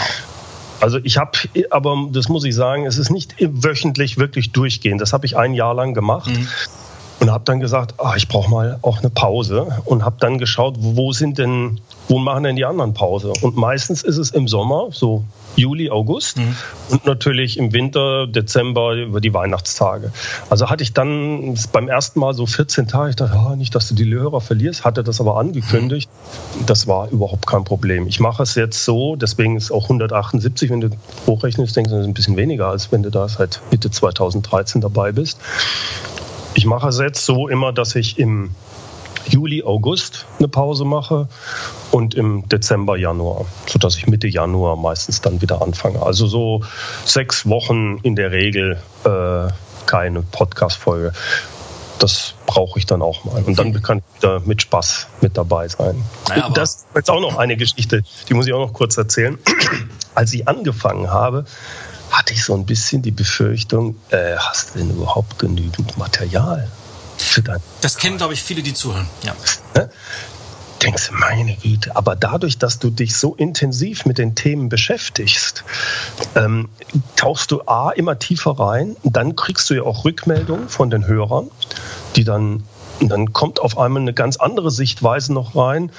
Also 0.81 0.99
ich 1.03 1.19
habe, 1.19 1.39
aber 1.71 2.09
das 2.11 2.29
muss 2.29 2.45
ich 2.45 2.55
sagen, 2.55 2.87
es 2.87 2.99
ist 2.99 3.11
nicht 3.11 3.35
wöchentlich 3.41 4.19
wirklich 4.19 4.53
durchgehend. 4.53 5.01
Das 5.01 5.13
habe 5.13 5.27
ich 5.27 5.37
ein 5.37 5.55
Jahr 5.55 5.75
lang 5.75 5.95
gemacht. 5.95 6.31
Mhm 6.31 6.49
und 7.21 7.31
habe 7.31 7.45
dann 7.45 7.61
gesagt, 7.61 7.95
ah, 7.99 8.15
ich 8.17 8.29
brauche 8.29 8.51
mal 8.51 8.79
auch 8.83 8.99
eine 8.99 9.11
Pause 9.11 9.83
und 9.85 10.05
habe 10.05 10.17
dann 10.21 10.39
geschaut, 10.39 10.77
wo 10.79 11.13
sind 11.13 11.39
denn, 11.39 11.81
wo 12.09 12.19
machen 12.19 12.45
denn 12.45 12.57
die 12.57 12.65
anderen 12.65 12.95
Pause? 12.95 13.33
Und 13.43 13.57
meistens 13.57 14.03
ist 14.03 14.19
es 14.19 14.31
im 14.31 14.47
Sommer, 14.49 14.89
so 14.91 15.25
Juli, 15.57 15.91
August 15.91 16.37
mhm. 16.37 16.55
und 16.91 17.07
natürlich 17.07 17.59
im 17.59 17.73
Winter, 17.73 18.27
Dezember 18.27 18.95
über 18.95 19.21
die 19.21 19.35
Weihnachtstage. 19.35 20.13
Also 20.49 20.71
hatte 20.71 20.85
ich 20.85 20.93
dann 20.93 21.59
beim 21.73 21.89
ersten 21.89 22.21
Mal 22.21 22.35
so 22.35 22.47
14 22.47 22.87
Tage, 22.87 23.11
ich 23.11 23.17
dachte, 23.17 23.37
ah, 23.37 23.57
nicht, 23.57 23.75
dass 23.75 23.89
du 23.89 23.95
die 23.95 24.09
Hörer 24.09 24.41
verlierst, 24.41 24.85
hatte 24.85 25.03
das 25.03 25.21
aber 25.21 25.39
angekündigt. 25.39 26.09
Das 26.67 26.87
war 26.87 27.09
überhaupt 27.11 27.47
kein 27.47 27.65
Problem. 27.65 28.07
Ich 28.07 28.21
mache 28.21 28.43
es 28.45 28.55
jetzt 28.55 28.85
so, 28.85 29.17
deswegen 29.17 29.57
ist 29.57 29.73
auch 29.73 29.85
178, 29.85 30.71
wenn 30.71 30.81
du 30.81 30.91
hochrechnest, 31.27 31.75
denkst 31.75 31.91
du, 31.91 31.97
das 31.97 32.05
ist 32.05 32.09
ein 32.09 32.15
bisschen 32.15 32.37
weniger, 32.37 32.69
als 32.69 32.93
wenn 32.93 33.03
du 33.03 33.11
da 33.11 33.29
seit 33.29 33.61
Mitte 33.71 33.91
2013 33.91 34.81
dabei 34.81 35.13
bist. 35.13 35.39
Ich 36.59 36.67
mache 36.67 36.89
es 36.89 36.99
jetzt 36.99 37.25
so 37.25 37.47
immer, 37.47 37.73
dass 37.73 37.95
ich 37.95 38.19
im 38.19 38.51
Juli, 39.29 39.63
August 39.63 40.27
eine 40.41 40.49
Pause 40.49 40.85
mache 40.85 41.29
und 41.93 42.17
im 42.17 42.49
Dezember, 42.49 42.97
Januar, 42.97 43.45
sodass 43.69 43.97
ich 43.97 44.09
Mitte 44.09 44.27
Januar 44.27 44.75
meistens 44.75 45.21
dann 45.21 45.41
wieder 45.41 45.63
anfange. 45.63 46.03
Also 46.03 46.27
so 46.27 46.65
sechs 47.05 47.49
Wochen 47.49 48.01
in 48.03 48.17
der 48.17 48.33
Regel 48.33 48.77
äh, 49.05 49.53
keine 49.87 50.23
Podcast-Folge. 50.23 51.13
Das 52.01 52.35
brauche 52.47 52.81
ich 52.81 52.87
dann 52.87 53.03
auch 53.03 53.25
mal. 53.25 53.41
Und 53.45 53.57
dann 53.57 53.81
kann 53.81 53.99
ich 53.99 54.17
wieder 54.17 54.41
mit 54.41 54.61
Spaß 54.63 55.07
mit 55.21 55.37
dabei 55.37 55.69
sein. 55.69 56.03
Naja, 56.29 56.51
das 56.53 56.75
ist 56.75 56.87
jetzt 56.93 57.09
auch 57.09 57.21
noch 57.21 57.39
eine 57.39 57.57
Geschichte, 57.57 58.03
die 58.29 58.35
muss 58.35 58.49
ich 58.49 58.53
auch 58.53 58.67
noch 58.67 58.73
kurz 58.73 58.97
erzählen. 58.97 59.39
Als 60.17 60.35
ich 60.35 60.49
angefangen 60.49 61.09
habe, 61.09 61.45
hatte 62.11 62.33
ich 62.35 62.45
so 62.45 62.55
ein 62.55 62.67
bisschen 62.67 63.03
die 63.03 63.11
Befürchtung, 63.11 63.97
äh, 64.11 64.37
hast 64.37 64.75
du 64.75 64.79
denn 64.79 64.91
überhaupt 64.91 65.39
genügend 65.39 65.97
Material 65.99 66.69
für 67.17 67.43
dein 67.43 67.61
Das 67.81 67.97
kennen, 67.97 68.17
glaube 68.17 68.35
ich, 68.35 68.43
viele, 68.43 68.63
die 68.63 68.75
zuhören. 68.75 69.09
Ja. 69.23 69.35
Ne? 69.75 69.91
Denkst 70.83 71.09
du, 71.09 71.15
meine 71.15 71.57
Güte, 71.57 71.97
aber 71.97 72.15
dadurch, 72.15 72.59
dass 72.59 72.79
du 72.79 72.91
dich 72.91 73.17
so 73.17 73.35
intensiv 73.35 74.07
mit 74.07 74.19
den 74.19 74.37
Themen 74.37 74.69
beschäftigst, 74.69 75.65
ähm, 76.37 76.69
tauchst 77.17 77.51
du 77.51 77.63
A 77.67 77.91
immer 77.91 78.19
tiefer 78.21 78.53
rein, 78.53 78.97
dann 79.03 79.35
kriegst 79.35 79.69
du 79.71 79.75
ja 79.75 79.83
auch 79.83 80.05
Rückmeldungen 80.05 80.69
von 80.69 80.89
den 80.89 81.07
Hörern, 81.07 81.51
die 82.15 82.23
dann 82.23 82.63
und 83.01 83.09
dann 83.09 83.33
kommt 83.33 83.61
auf 83.61 83.79
einmal 83.79 84.03
eine 84.03 84.13
ganz 84.13 84.37
andere 84.37 84.71
Sichtweise 84.71 85.33
noch 85.33 85.55
rein. 85.55 85.91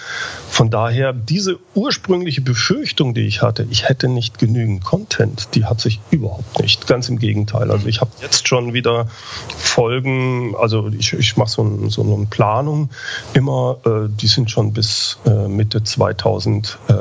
Von 0.49 0.69
daher, 0.69 1.13
diese 1.13 1.59
ursprüngliche 1.73 2.41
Befürchtung, 2.41 3.13
die 3.13 3.25
ich 3.25 3.41
hatte, 3.41 3.65
ich 3.69 3.87
hätte 3.87 4.07
nicht 4.07 4.39
genügend 4.39 4.83
Content, 4.83 5.49
die 5.55 5.65
hat 5.65 5.79
sich 5.79 5.99
überhaupt 6.11 6.59
nicht. 6.59 6.87
Ganz 6.87 7.07
im 7.09 7.19
Gegenteil. 7.19 7.71
Also 7.71 7.87
ich 7.87 8.01
habe 8.01 8.11
jetzt 8.21 8.47
schon 8.47 8.73
wieder 8.73 9.07
Folgen, 9.57 10.55
also 10.59 10.89
ich, 10.89 11.13
ich 11.13 11.37
mache 11.37 11.49
so, 11.49 11.63
ein, 11.63 11.89
so, 11.89 12.01
eine 12.01 12.25
Planung 12.25 12.89
immer, 13.33 13.77
äh, 13.85 14.09
die 14.09 14.27
sind 14.27 14.51
schon 14.51 14.73
bis 14.73 15.19
äh, 15.25 15.47
Mitte 15.47 15.83
2000, 15.83 16.77
äh, 16.89 16.93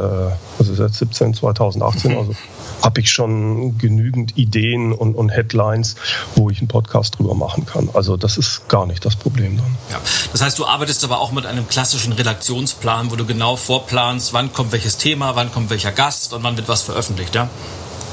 ist 0.60 0.78
jetzt 0.78 0.98
17, 0.98 1.34
2018, 1.34 2.16
also 2.16 2.34
habe 2.82 3.00
ich 3.00 3.10
schon 3.10 3.78
genügend 3.78 4.36
Ideen 4.36 4.92
und, 4.92 5.14
und, 5.14 5.30
Headlines, 5.30 5.96
wo 6.36 6.50
ich 6.50 6.58
einen 6.58 6.68
Podcast 6.68 7.18
drüber 7.18 7.34
machen 7.34 7.66
kann. 7.66 7.90
Also 7.94 8.16
das 8.16 8.38
ist 8.38 8.68
gar 8.68 8.86
nicht 8.86 9.04
das 9.04 9.16
Problem 9.16 9.56
dann. 9.56 9.76
Ja. 9.90 10.00
Das 10.32 10.42
heißt, 10.42 10.58
du 10.58 10.66
arbeitest 10.66 11.04
aber 11.04 11.20
auch 11.20 11.32
mit 11.32 11.46
einem 11.46 11.68
klassischen 11.68 12.12
Redaktionsplan, 12.12 13.10
wo 13.10 13.16
du 13.16 13.24
genau 13.24 13.56
vorplanst, 13.56 14.32
wann 14.32 14.52
kommt 14.52 14.72
welches 14.72 14.98
Thema, 14.98 15.34
wann 15.36 15.52
kommt 15.52 15.70
welcher 15.70 15.92
Gast 15.92 16.32
und 16.32 16.42
wann 16.42 16.56
wird 16.56 16.68
was 16.68 16.82
veröffentlicht, 16.82 17.34
ja? 17.34 17.48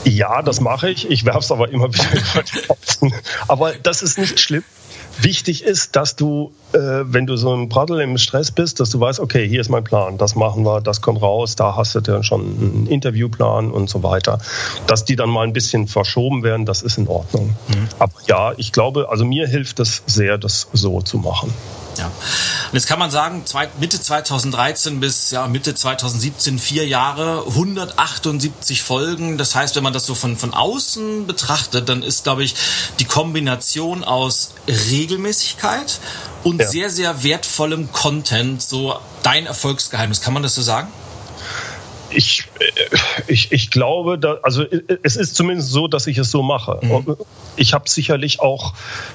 Ja, 0.05 0.41
das 0.43 0.61
mache 0.61 0.89
ich. 0.89 1.09
Ich 1.09 1.25
werfe 1.25 1.39
es 1.39 1.51
aber 1.51 1.69
immer 1.69 1.91
wieder 1.91 2.11
über 2.33 2.43
die 2.43 2.69
Außen. 2.69 3.13
Aber 3.47 3.73
das 3.73 4.01
ist 4.03 4.17
nicht 4.17 4.39
schlimm. 4.39 4.63
Wichtig 5.21 5.63
ist, 5.63 5.95
dass 5.95 6.15
du, 6.15 6.51
äh, 6.73 6.77
wenn 6.77 7.25
du 7.25 7.37
so 7.37 7.53
im 7.53 7.69
Praddel 7.69 8.01
im 8.01 8.17
Stress 8.17 8.51
bist, 8.51 8.79
dass 8.79 8.89
du 8.89 8.99
weißt, 8.99 9.19
okay, 9.19 9.47
hier 9.47 9.61
ist 9.61 9.69
mein 9.69 9.83
Plan, 9.83 10.17
das 10.17 10.35
machen 10.35 10.63
wir, 10.65 10.81
das 10.81 11.01
kommt 11.01 11.21
raus, 11.21 11.55
da 11.55 11.75
hast 11.75 11.95
du 11.95 12.01
dann 12.01 12.23
schon 12.23 12.41
einen 12.41 12.87
Interviewplan 12.87 13.71
und 13.71 13.89
so 13.89 14.03
weiter. 14.03 14.39
Dass 14.87 15.05
die 15.05 15.15
dann 15.15 15.29
mal 15.29 15.43
ein 15.43 15.53
bisschen 15.53 15.87
verschoben 15.87 16.43
werden, 16.43 16.65
das 16.65 16.81
ist 16.81 16.97
in 16.97 17.07
Ordnung. 17.07 17.55
Mhm. 17.67 17.87
Aber 17.99 18.13
ja, 18.27 18.53
ich 18.57 18.71
glaube, 18.71 19.09
also 19.09 19.25
mir 19.25 19.47
hilft 19.47 19.79
es 19.79 20.03
sehr, 20.05 20.37
das 20.37 20.67
so 20.73 21.01
zu 21.01 21.17
machen. 21.17 21.53
Ja. 21.97 22.07
Und 22.07 22.73
jetzt 22.73 22.87
kann 22.87 22.99
man 22.99 23.11
sagen, 23.11 23.43
Mitte 23.79 23.99
2013 23.99 24.99
bis 24.99 25.31
ja, 25.31 25.47
Mitte 25.47 25.75
2017, 25.75 26.59
vier 26.59 26.87
Jahre, 26.87 27.45
178 27.47 28.81
Folgen. 28.81 29.37
Das 29.37 29.55
heißt, 29.55 29.75
wenn 29.75 29.83
man 29.83 29.93
das 29.93 30.05
so 30.05 30.15
von, 30.15 30.37
von 30.37 30.53
außen 30.53 31.27
betrachtet, 31.27 31.89
dann 31.89 32.03
ist, 32.03 32.23
glaube 32.23 32.43
ich, 32.43 32.55
die 32.99 33.05
Kombination 33.05 34.03
aus 34.03 34.51
Regelmäßigkeit 34.67 35.99
und 36.43 36.61
ja. 36.61 36.67
sehr, 36.67 36.89
sehr 36.89 37.23
wertvollem 37.23 37.91
Content 37.91 38.61
so 38.61 38.99
dein 39.23 39.45
Erfolgsgeheimnis. 39.45 40.21
Kann 40.21 40.33
man 40.33 40.43
das 40.43 40.55
so 40.55 40.61
sagen? 40.61 40.91
Ich, 42.09 42.47
ich, 43.27 43.51
ich 43.51 43.71
glaube, 43.71 44.17
da, 44.17 44.37
also 44.43 44.63
es 45.03 45.15
ist 45.15 45.35
zumindest 45.35 45.69
so, 45.69 45.87
dass 45.87 46.07
ich 46.07 46.17
es 46.17 46.31
so 46.31 46.41
mache. 46.41 46.79
Mhm. 46.81 47.15
Ich 47.55 47.73
habe 47.73 47.89
sicherlich 47.89 48.39
auch 48.39 48.73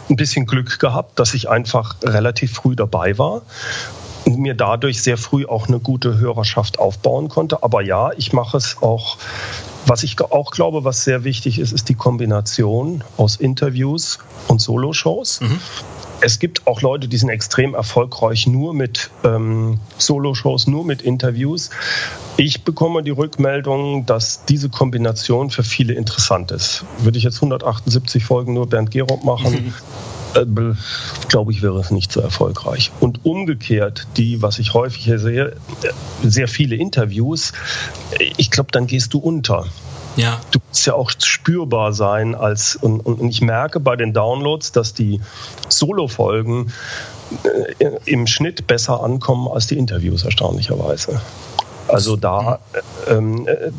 ein 0.08 0.16
bisschen 0.16 0.46
Glück 0.46 0.78
gehabt, 0.78 1.18
dass 1.18 1.34
ich 1.34 1.48
einfach 1.48 1.96
relativ 2.02 2.52
früh 2.54 2.76
dabei 2.76 3.18
war 3.18 3.42
und 4.24 4.38
mir 4.38 4.54
dadurch 4.54 5.02
sehr 5.02 5.16
früh 5.16 5.46
auch 5.46 5.68
eine 5.68 5.80
gute 5.80 6.18
Hörerschaft 6.18 6.78
aufbauen 6.78 7.28
konnte. 7.28 7.62
Aber 7.62 7.82
ja, 7.82 8.10
ich 8.16 8.32
mache 8.32 8.56
es 8.56 8.76
auch. 8.80 9.16
Was 9.86 10.02
ich 10.02 10.20
auch 10.20 10.50
glaube, 10.50 10.84
was 10.84 11.04
sehr 11.04 11.24
wichtig 11.24 11.58
ist, 11.58 11.72
ist 11.72 11.88
die 11.88 11.94
Kombination 11.94 13.02
aus 13.16 13.36
Interviews 13.36 14.18
und 14.46 14.60
Soloshows. 14.60 15.40
Mhm. 15.40 15.58
Es 16.22 16.38
gibt 16.38 16.66
auch 16.66 16.82
Leute, 16.82 17.08
die 17.08 17.16
sind 17.16 17.30
extrem 17.30 17.74
erfolgreich 17.74 18.46
nur 18.46 18.74
mit 18.74 19.10
ähm, 19.24 19.80
Solo-Shows, 19.98 20.66
nur 20.66 20.84
mit 20.84 21.02
Interviews. 21.02 21.70
Ich 22.36 22.62
bekomme 22.62 23.02
die 23.02 23.10
Rückmeldung, 23.10 24.06
dass 24.06 24.44
diese 24.44 24.68
Kombination 24.68 25.50
für 25.50 25.62
viele 25.62 25.94
interessant 25.94 26.50
ist. 26.50 26.84
Würde 26.98 27.18
ich 27.18 27.24
jetzt 27.24 27.36
178 27.36 28.24
Folgen 28.24 28.54
nur 28.54 28.68
Bernd 28.68 28.90
Gerob 28.90 29.24
machen, 29.24 29.72
mhm. 30.34 30.72
äh, 30.72 30.74
glaube 31.28 31.52
ich, 31.52 31.62
wäre 31.62 31.78
es 31.80 31.90
nicht 31.90 32.12
so 32.12 32.20
erfolgreich. 32.20 32.92
Und 33.00 33.24
umgekehrt, 33.24 34.06
die, 34.16 34.42
was 34.42 34.58
ich 34.58 34.74
häufig 34.74 35.04
hier 35.04 35.18
sehe, 35.18 35.56
sehr 36.22 36.48
viele 36.48 36.76
Interviews, 36.76 37.52
ich 38.36 38.50
glaube, 38.50 38.70
dann 38.72 38.86
gehst 38.86 39.14
du 39.14 39.18
unter. 39.18 39.66
Ja. 40.20 40.38
Du 40.50 40.58
musst 40.68 40.86
ja 40.86 40.94
auch 40.94 41.10
spürbar 41.18 41.94
sein 41.94 42.34
als 42.34 42.76
und, 42.76 43.00
und 43.00 43.26
ich 43.28 43.40
merke 43.40 43.80
bei 43.80 43.96
den 43.96 44.12
Downloads, 44.12 44.72
dass 44.72 44.92
die 44.92 45.20
Solo-Folgen 45.68 46.72
äh, 47.44 47.86
im 48.04 48.26
Schnitt 48.26 48.66
besser 48.66 49.02
ankommen 49.02 49.48
als 49.48 49.66
die 49.66 49.78
Interviews 49.78 50.24
erstaunlicherweise. 50.24 51.22
Also 51.88 52.16
da, 52.16 52.60
ähm, 53.08 53.48
äh, 53.48 53.70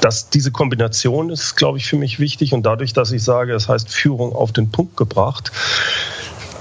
dass 0.00 0.30
diese 0.30 0.52
Kombination 0.52 1.28
ist, 1.28 1.54
glaube 1.54 1.76
ich, 1.76 1.86
für 1.86 1.96
mich 1.96 2.18
wichtig 2.18 2.54
und 2.54 2.64
dadurch, 2.64 2.94
dass 2.94 3.12
ich 3.12 3.22
sage, 3.22 3.52
es 3.52 3.68
heißt 3.68 3.90
Führung 3.90 4.34
auf 4.34 4.52
den 4.52 4.70
Punkt 4.70 4.96
gebracht, 4.96 5.52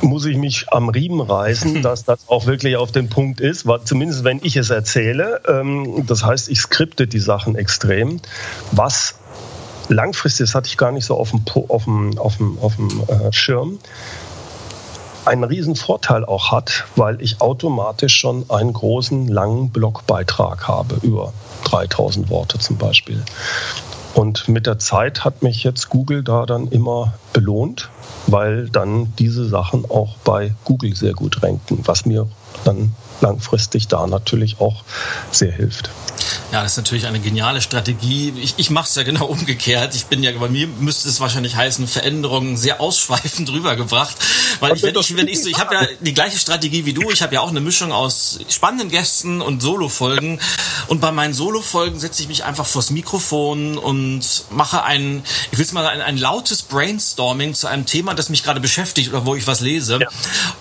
muss 0.02 0.26
ich 0.26 0.38
mich 0.38 0.72
am 0.72 0.90
Riemen 0.90 1.22
reißen, 1.22 1.82
dass 1.84 2.06
das 2.06 2.20
auch 2.28 2.46
wirklich 2.46 2.78
auf 2.78 2.92
den 2.92 3.10
Punkt 3.10 3.40
ist, 3.40 3.66
zumindest 3.86 4.24
wenn 4.24 4.40
ich 4.44 4.56
es 4.56 4.70
erzähle. 4.70 5.42
Ähm, 5.48 6.06
das 6.08 6.24
heißt, 6.24 6.50
ich 6.50 6.60
skripte 6.60 7.08
die 7.08 7.20
Sachen 7.20 7.56
extrem, 7.56 8.20
was 8.72 9.16
langfristig, 9.90 10.46
das 10.46 10.56
hatte 10.56 10.68
ich 10.68 10.78
gar 10.78 10.92
nicht 10.92 11.06
so 11.06 11.16
auf 11.18 11.32
dem, 11.32 11.44
auf 11.70 11.86
dem, 11.86 12.18
auf 12.18 12.38
dem, 12.38 12.58
auf 12.60 12.76
dem 12.76 13.04
äh, 13.08 13.32
Schirm, 13.32 13.80
einen 15.26 15.44
riesen 15.44 15.76
Vorteil 15.76 16.24
auch 16.24 16.52
hat, 16.52 16.86
weil 16.96 17.22
ich 17.22 17.42
automatisch 17.42 18.16
schon 18.16 18.50
einen 18.50 18.72
großen, 18.72 19.28
langen 19.28 19.70
Blogbeitrag 19.70 20.68
habe, 20.68 21.00
über 21.02 21.34
3000 21.66 22.30
Worte 22.30 22.60
zum 22.60 22.78
Beispiel. 22.78 23.24
Und 24.18 24.48
mit 24.48 24.66
der 24.66 24.80
Zeit 24.80 25.26
hat 25.26 25.44
mich 25.44 25.64
jetzt 25.64 25.90
Google 25.90 26.24
da 26.24 26.48
dann 26.48 26.70
immer 26.70 27.14
belohnt, 27.34 27.92
weil 28.26 28.68
dann 28.68 29.14
diese 29.20 29.48
Sachen 29.48 29.86
auch 29.92 30.18
bei 30.24 30.56
Google 30.64 30.96
sehr 30.96 31.14
gut 31.14 31.44
ranken, 31.44 31.84
was 31.86 32.08
mir 32.08 32.28
dann 32.64 32.96
langfristig 33.22 33.90
da 33.90 34.08
natürlich 34.08 34.60
auch 34.60 34.84
sehr 35.30 35.52
hilft. 35.52 35.92
Ja, 36.52 36.64
das 36.64 36.74
ist 36.74 36.78
natürlich 36.78 37.06
eine 37.06 37.20
geniale 37.20 37.62
Strategie. 37.62 38.34
Ich, 38.42 38.54
ich 38.56 38.70
mache 38.70 38.88
es 38.88 38.96
ja 38.96 39.04
genau 39.04 39.26
umgekehrt. 39.28 39.96
Ich 39.96 40.06
bin 40.06 40.24
ja, 40.24 40.32
bei 40.32 40.48
mir 40.48 40.68
müsste 40.68 41.10
es 41.10 41.20
wahrscheinlich 41.20 41.56
heißen, 41.56 41.88
Veränderungen 41.88 42.56
sehr 42.56 42.80
ausschweifend 42.82 43.52
rübergebracht. 43.52 44.16
Weil 44.62 44.76
ich, 44.76 44.84
wenn 44.84 44.96
ich, 44.96 45.18
wenn 45.18 45.28
ich 45.28 45.44
so, 45.44 45.50
ich 45.50 45.60
habe 45.60 45.76
ja 45.76 45.88
die 46.00 46.14
gleiche 46.14 46.40
Strategie 46.40 46.86
wie 46.86 46.94
du. 46.94 47.12
Ich 47.12 47.22
habe 47.22 47.36
ja 47.36 47.42
auch 47.42 47.50
eine 47.50 47.60
Mischung 47.60 47.92
aus 47.92 48.40
spannenden 48.50 48.90
Gästen 48.90 49.42
und 49.42 49.62
Solo-Folgen. 49.62 50.40
Und 50.88 51.02
bei 51.02 51.12
meinen 51.12 51.34
Solo-Folgen 51.34 52.00
setze 52.00 52.22
ich 52.22 52.30
mich 52.30 52.46
einfach 52.46 52.66
vors 52.66 52.92
Mikrofon 52.92 53.78
und 53.78 54.46
mache 54.50 54.84
ein, 54.84 55.24
ich 55.52 55.58
will 55.58 55.66
es 55.66 55.74
mal 55.74 55.86
ein, 55.86 56.02
ein 56.02 56.18
lautes 56.18 56.62
Brainstorming 56.64 57.56
zu 57.56 57.68
einem 57.68 57.86
Thema, 57.86 58.14
das 58.14 58.30
mich 58.30 58.44
gerade 58.44 58.62
beschäftigt 58.62 59.10
oder 59.10 59.26
wo 59.26 59.36
ich 59.36 59.48
was 59.48 59.60
lese. 59.60 60.00
Ja. 60.00 60.08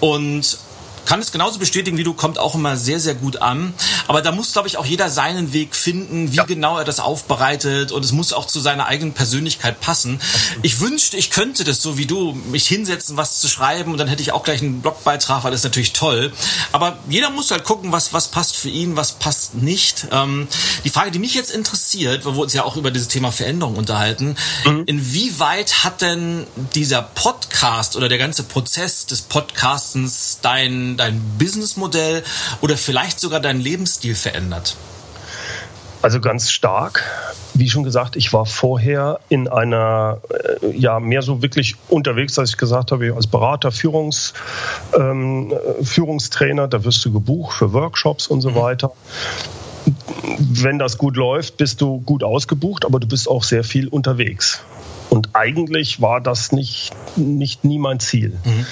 Und 0.00 0.58
kann 1.06 1.20
es 1.20 1.32
genauso 1.32 1.58
bestätigen 1.58 1.96
wie 1.96 2.04
du, 2.04 2.14
kommt 2.14 2.38
auch 2.38 2.54
immer 2.54 2.76
sehr, 2.76 3.00
sehr 3.00 3.14
gut 3.14 3.40
an. 3.40 3.72
Aber 4.08 4.22
da 4.22 4.32
muss, 4.32 4.52
glaube 4.52 4.68
ich, 4.68 4.76
auch 4.76 4.84
jeder 4.84 5.08
seinen 5.08 5.52
Weg 5.52 5.74
finden, 5.74 6.32
wie 6.32 6.36
ja. 6.36 6.44
genau 6.44 6.78
er 6.78 6.84
das 6.84 7.00
aufbereitet 7.00 7.92
und 7.92 8.04
es 8.04 8.12
muss 8.12 8.32
auch 8.32 8.46
zu 8.46 8.60
seiner 8.60 8.86
eigenen 8.86 9.14
Persönlichkeit 9.14 9.80
passen. 9.80 10.20
Ich 10.62 10.80
wünschte, 10.80 11.16
ich 11.16 11.30
könnte 11.30 11.64
das 11.64 11.82
so 11.82 11.98
wie 11.98 12.06
du, 12.06 12.32
mich 12.32 12.66
hinsetzen, 12.66 13.16
was 13.16 13.40
zu 13.40 13.48
schreiben 13.48 13.92
und 13.92 13.98
dann 13.98 14.08
hätte 14.08 14.22
ich 14.22 14.32
auch 14.32 14.42
gleich 14.42 14.60
einen 14.62 14.82
Blogbeitrag, 14.82 15.44
weil 15.44 15.50
das 15.50 15.60
ist 15.60 15.64
natürlich 15.64 15.92
toll. 15.92 16.32
Aber 16.72 16.98
jeder 17.08 17.30
muss 17.30 17.50
halt 17.50 17.64
gucken, 17.64 17.92
was, 17.92 18.12
was 18.12 18.28
passt 18.28 18.56
für 18.56 18.68
ihn, 18.68 18.96
was 18.96 19.12
passt 19.12 19.54
nicht. 19.54 20.08
Ähm, 20.10 20.48
die 20.84 20.90
Frage, 20.90 21.10
die 21.10 21.18
mich 21.18 21.34
jetzt 21.34 21.50
interessiert, 21.50 22.24
wo 22.24 22.32
wir 22.34 22.40
uns 22.40 22.52
ja 22.52 22.64
auch 22.64 22.76
über 22.76 22.90
dieses 22.90 23.08
Thema 23.08 23.32
Veränderung 23.32 23.76
unterhalten, 23.76 24.36
mhm. 24.64 24.82
inwieweit 24.86 25.84
hat 25.84 26.00
denn 26.02 26.46
dieser 26.74 27.02
Podcast 27.02 27.96
oder 27.96 28.08
der 28.08 28.18
ganze 28.18 28.42
Prozess 28.42 29.06
des 29.06 29.22
Podcastens 29.22 30.38
dein 30.42 30.95
dein, 30.96 31.20
Businessmodell 31.38 32.22
oder 32.60 32.76
vielleicht 32.76 33.20
sogar 33.20 33.40
deinen 33.40 33.60
Lebensstil 33.60 34.14
verändert? 34.14 34.76
Also 36.02 36.20
ganz 36.20 36.50
stark. 36.50 37.02
Wie 37.54 37.68
schon 37.68 37.82
gesagt, 37.82 38.16
ich 38.16 38.32
war 38.32 38.46
vorher 38.46 39.18
in 39.28 39.48
einer, 39.48 40.20
äh, 40.62 40.76
ja, 40.76 41.00
mehr 41.00 41.22
so 41.22 41.42
wirklich 41.42 41.74
unterwegs, 41.88 42.38
als 42.38 42.50
ich 42.50 42.56
gesagt 42.58 42.92
habe, 42.92 43.14
als 43.16 43.26
Berater, 43.26 43.72
Führungs, 43.72 44.34
ähm, 44.96 45.52
Führungstrainer, 45.82 46.68
da 46.68 46.84
wirst 46.84 47.04
du 47.04 47.12
gebucht 47.12 47.56
für 47.56 47.72
Workshops 47.72 48.26
und 48.26 48.40
so 48.40 48.50
mhm. 48.50 48.56
weiter. 48.56 48.92
Wenn 50.38 50.78
das 50.78 50.98
gut 50.98 51.16
läuft, 51.16 51.56
bist 51.56 51.80
du 51.80 52.00
gut 52.00 52.22
ausgebucht, 52.22 52.84
aber 52.84 53.00
du 53.00 53.06
bist 53.08 53.28
auch 53.28 53.42
sehr 53.42 53.64
viel 53.64 53.88
unterwegs. 53.88 54.60
Und 55.08 55.30
eigentlich 55.32 56.00
war 56.00 56.20
das 56.20 56.52
nicht, 56.52 56.92
nicht 57.16 57.64
nie 57.64 57.78
mein 57.78 58.00
Ziel. 58.00 58.38
Mhm 58.44 58.66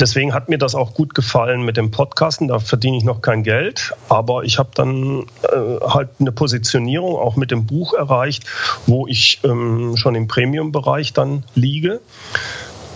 deswegen 0.00 0.34
hat 0.34 0.48
mir 0.48 0.58
das 0.58 0.74
auch 0.74 0.94
gut 0.94 1.14
gefallen 1.14 1.62
mit 1.62 1.76
dem 1.76 1.90
Podcasten. 1.90 2.48
Da 2.48 2.58
verdiene 2.58 2.96
ich 2.96 3.04
noch 3.04 3.22
kein 3.22 3.42
Geld, 3.42 3.94
aber 4.08 4.44
ich 4.44 4.58
habe 4.58 4.70
dann 4.74 5.26
äh, 5.42 5.80
halt 5.86 6.10
eine 6.20 6.32
Positionierung 6.32 7.16
auch 7.16 7.36
mit 7.36 7.50
dem 7.50 7.66
Buch 7.66 7.94
erreicht, 7.94 8.44
wo 8.86 9.06
ich 9.06 9.40
ähm, 9.44 9.96
schon 9.96 10.14
im 10.14 10.28
Premium-Bereich 10.28 11.12
dann 11.12 11.44
liege. 11.54 12.00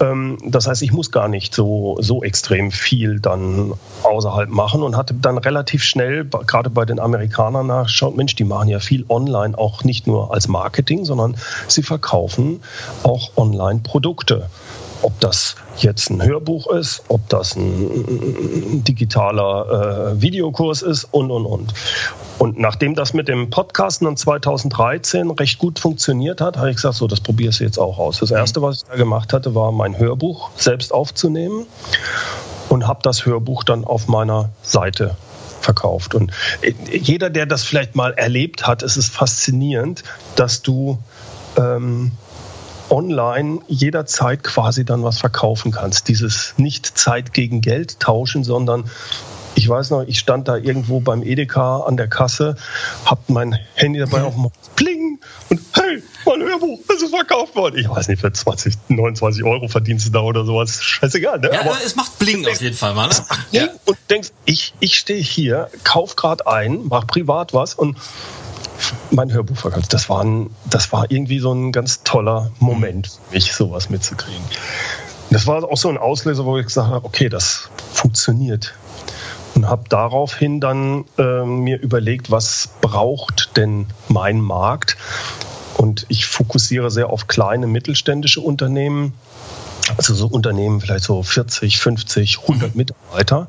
Ähm, 0.00 0.38
das 0.44 0.66
heißt, 0.66 0.82
ich 0.82 0.92
muss 0.92 1.10
gar 1.10 1.28
nicht 1.28 1.54
so, 1.54 1.96
so 2.00 2.22
extrem 2.22 2.70
viel 2.70 3.20
dann 3.20 3.74
außerhalb 4.02 4.48
machen 4.48 4.82
und 4.82 4.96
hatte 4.96 5.14
dann 5.14 5.38
relativ 5.38 5.84
schnell, 5.84 6.24
gerade 6.24 6.70
bei 6.70 6.84
den 6.84 6.98
Amerikanern 6.98 7.66
nachgeschaut, 7.66 8.16
Mensch, 8.16 8.34
die 8.34 8.44
machen 8.44 8.68
ja 8.68 8.80
viel 8.80 9.04
online, 9.08 9.56
auch 9.56 9.84
nicht 9.84 10.06
nur 10.06 10.32
als 10.32 10.48
Marketing, 10.48 11.04
sondern 11.04 11.36
sie 11.68 11.82
verkaufen 11.82 12.62
auch 13.02 13.36
online 13.36 13.80
Produkte. 13.82 14.48
Ob 15.02 15.18
das 15.20 15.56
jetzt 15.76 16.10
ein 16.10 16.22
Hörbuch 16.22 16.68
ist, 16.68 17.02
ob 17.08 17.28
das 17.28 17.56
ein 17.56 18.84
digitaler 18.84 20.14
äh, 20.14 20.22
Videokurs 20.22 20.82
ist 20.82 21.04
und, 21.04 21.30
und, 21.30 21.46
und. 21.46 21.74
Und 22.38 22.58
nachdem 22.58 22.94
das 22.94 23.12
mit 23.12 23.28
dem 23.28 23.50
Podcasten 23.50 24.06
dann 24.06 24.16
2013 24.16 25.30
recht 25.30 25.58
gut 25.58 25.78
funktioniert 25.78 26.40
hat, 26.40 26.56
habe 26.56 26.70
ich 26.70 26.76
gesagt, 26.76 26.96
so, 26.96 27.06
das 27.06 27.20
probierst 27.20 27.60
du 27.60 27.64
jetzt 27.64 27.78
auch 27.78 27.98
aus. 27.98 28.18
Das 28.18 28.30
Erste, 28.30 28.62
was 28.62 28.78
ich 28.78 28.84
da 28.84 28.96
gemacht 28.96 29.32
hatte, 29.32 29.54
war 29.54 29.72
mein 29.72 29.98
Hörbuch 29.98 30.50
selbst 30.56 30.92
aufzunehmen 30.92 31.66
und 32.68 32.86
habe 32.86 33.00
das 33.02 33.26
Hörbuch 33.26 33.64
dann 33.64 33.84
auf 33.84 34.08
meiner 34.08 34.50
Seite 34.62 35.16
verkauft. 35.60 36.14
Und 36.14 36.32
äh, 36.62 36.72
jeder, 36.96 37.30
der 37.30 37.46
das 37.46 37.64
vielleicht 37.64 37.94
mal 37.94 38.12
erlebt 38.12 38.66
hat, 38.66 38.82
es 38.82 38.96
ist 38.96 39.12
faszinierend, 39.12 40.02
dass 40.36 40.62
du 40.62 40.98
ähm, 41.56 42.12
online 42.92 43.61
jederzeit 43.66 44.44
quasi 44.44 44.85
dann 44.85 45.02
was 45.02 45.18
verkaufen 45.18 45.72
kannst. 45.72 46.09
Dieses 46.09 46.55
nicht 46.59 46.87
Zeit 46.87 47.33
gegen 47.33 47.62
Geld 47.62 47.98
tauschen, 47.98 48.44
sondern 48.44 48.85
ich 49.55 49.68
weiß 49.68 49.90
noch, 49.90 50.02
ich 50.02 50.18
stand 50.18 50.48
da 50.48 50.57
irgendwo 50.57 51.00
beim 51.00 51.22
Edeka 51.22 51.81
an 51.81 51.96
der 51.96 52.09
Kasse, 52.09 52.57
hab 53.05 53.28
mein 53.28 53.59
Handy 53.74 53.98
dabei 53.98 54.22
auf 54.22 54.35
dem 54.35 54.50
Pling 54.76 55.20
und 55.50 55.61
hey, 55.74 56.02
mein 56.24 56.40
Hörbuch, 56.40 56.81
das 56.88 57.02
ist 57.02 57.14
verkauft 57.14 57.55
worden. 57.55 57.78
Ich 57.78 57.88
weiß 57.88 58.09
nicht, 58.09 58.20
für 58.20 58.33
20, 58.33 58.74
29 58.88 59.44
Euro 59.44 59.68
verdienst 59.68 60.07
du 60.07 60.11
da 60.11 60.20
oder 60.20 60.44
sowas. 60.44 60.83
Scheißegal, 60.83 61.40
ne? 61.40 61.50
Ja, 61.52 61.61
aber 61.61 61.76
es 61.85 61.96
macht 61.96 62.18
Bling 62.18 62.46
auf 62.46 62.61
jeden 62.61 62.76
Fall 62.76 62.94
mal, 62.94 63.09
ne? 63.09 63.14
Ja. 63.50 63.68
Und 63.85 63.98
denkst, 64.09 64.31
ich, 64.44 64.74
ich 64.81 64.98
stehe 64.98 65.22
hier, 65.22 65.68
kauf 65.85 66.16
gerade 66.16 66.46
ein, 66.46 66.81
mach 66.85 67.07
privat 67.07 67.52
was 67.52 67.74
und 67.74 67.96
mein 69.11 69.33
Hörbuch 69.33 69.57
verkauft. 69.57 69.92
Das 69.92 70.09
war, 70.09 70.22
ein, 70.22 70.51
das 70.68 70.92
war 70.92 71.11
irgendwie 71.11 71.38
so 71.38 71.53
ein 71.53 71.72
ganz 71.72 72.03
toller 72.03 72.51
Moment 72.59 73.09
für 73.09 73.35
mich, 73.35 73.53
sowas 73.53 73.90
mitzukriegen. 73.90 74.42
Das 75.31 75.46
war 75.46 75.64
auch 75.64 75.77
so 75.77 75.88
ein 75.88 75.98
Auslöser, 75.98 76.44
wo 76.44 76.59
ich 76.59 76.66
gesagt 76.66 76.88
habe, 76.88 77.05
okay, 77.07 77.29
das 77.29 77.70
funktioniert. 77.92 78.75
Und 79.55 79.68
habe 79.68 79.85
daraufhin 79.88 80.61
dann 80.61 81.05
äh, 81.18 81.44
mir 81.44 81.79
überlegt, 81.81 82.31
was 82.31 82.70
braucht 82.81 83.57
denn 83.57 83.87
mein 84.09 84.40
Markt? 84.40 84.96
Und 85.77 86.07
ich 86.09 86.27
fokussiere 86.27 86.90
sehr 86.90 87.11
auf 87.11 87.27
kleine 87.27 87.66
mittelständische 87.66 88.40
Unternehmen, 88.40 89.14
also 89.96 90.14
so 90.14 90.26
Unternehmen 90.26 90.80
vielleicht 90.80 91.04
so 91.04 91.22
40, 91.22 91.78
50, 91.78 92.40
100 92.42 92.74
Mitarbeiter, 92.74 93.48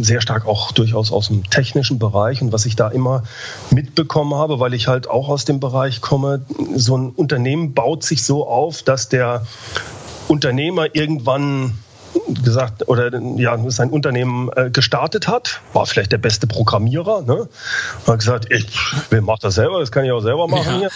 sehr 0.00 0.20
stark 0.20 0.46
auch 0.46 0.72
durchaus 0.72 1.12
aus 1.12 1.28
dem 1.28 1.48
technischen 1.48 1.98
Bereich. 1.98 2.42
Und 2.42 2.52
was 2.52 2.66
ich 2.66 2.76
da 2.76 2.88
immer 2.88 3.22
mitbekommen 3.70 4.34
habe, 4.34 4.60
weil 4.60 4.74
ich 4.74 4.88
halt 4.88 5.08
auch 5.08 5.28
aus 5.28 5.44
dem 5.44 5.60
Bereich 5.60 6.00
komme, 6.00 6.42
so 6.74 6.96
ein 6.96 7.10
Unternehmen 7.10 7.74
baut 7.74 8.04
sich 8.04 8.22
so 8.22 8.46
auf, 8.46 8.82
dass 8.82 9.08
der 9.08 9.46
Unternehmer 10.28 10.94
irgendwann 10.94 11.78
gesagt 12.42 12.88
oder 12.88 13.18
ja 13.36 13.58
sein 13.70 13.90
Unternehmen 13.90 14.50
äh, 14.56 14.70
gestartet 14.70 15.28
hat, 15.28 15.60
war 15.72 15.86
vielleicht 15.86 16.12
der 16.12 16.18
beste 16.18 16.46
Programmierer, 16.46 17.22
ne? 17.22 17.48
Hat 18.06 18.18
gesagt, 18.18 18.50
ich 18.50 18.74
will 19.10 19.20
mach 19.20 19.38
das 19.38 19.54
selber, 19.54 19.80
das 19.80 19.92
kann 19.92 20.04
ich 20.04 20.12
auch 20.12 20.20
selber 20.20 20.48
machen 20.48 20.66
ja. 20.66 20.78
hier. 20.78 20.90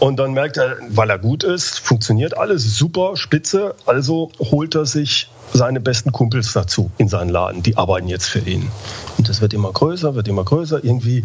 Und 0.00 0.16
dann 0.18 0.32
merkt 0.32 0.56
er, 0.56 0.76
weil 0.88 1.10
er 1.10 1.18
gut 1.18 1.42
ist, 1.42 1.80
funktioniert 1.80 2.36
alles 2.36 2.78
super, 2.78 3.16
spitze. 3.16 3.74
Also 3.84 4.30
holt 4.38 4.74
er 4.74 4.86
sich 4.86 5.28
seine 5.52 5.80
besten 5.80 6.12
Kumpels 6.12 6.52
dazu 6.52 6.90
in 6.98 7.08
seinen 7.08 7.30
Laden. 7.30 7.62
Die 7.62 7.76
arbeiten 7.76 8.06
jetzt 8.06 8.26
für 8.26 8.38
ihn. 8.38 8.70
Und 9.16 9.28
das 9.28 9.40
wird 9.40 9.54
immer 9.54 9.72
größer, 9.72 10.14
wird 10.14 10.28
immer 10.28 10.44
größer. 10.44 10.84
Irgendwie 10.84 11.24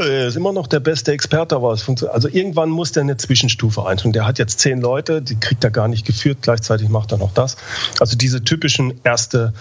er 0.00 0.28
ist 0.28 0.36
immer 0.36 0.52
noch 0.52 0.66
der 0.66 0.80
beste 0.80 1.12
Experte, 1.12 1.56
aber 1.56 1.72
es 1.72 1.82
funktioniert. 1.82 2.14
Also 2.14 2.28
irgendwann 2.28 2.70
muss 2.70 2.92
der 2.92 3.02
eine 3.02 3.16
Zwischenstufe 3.16 3.84
einstellen. 3.84 4.12
Der 4.12 4.26
hat 4.26 4.38
jetzt 4.38 4.60
zehn 4.60 4.80
Leute, 4.80 5.20
die 5.20 5.38
kriegt 5.38 5.62
er 5.64 5.70
gar 5.70 5.88
nicht 5.88 6.06
geführt. 6.06 6.38
Gleichzeitig 6.42 6.88
macht 6.88 7.12
er 7.12 7.18
noch 7.18 7.32
das. 7.32 7.56
Also 7.98 8.16
diese 8.16 8.42
typischen 8.42 9.00
erste 9.04 9.52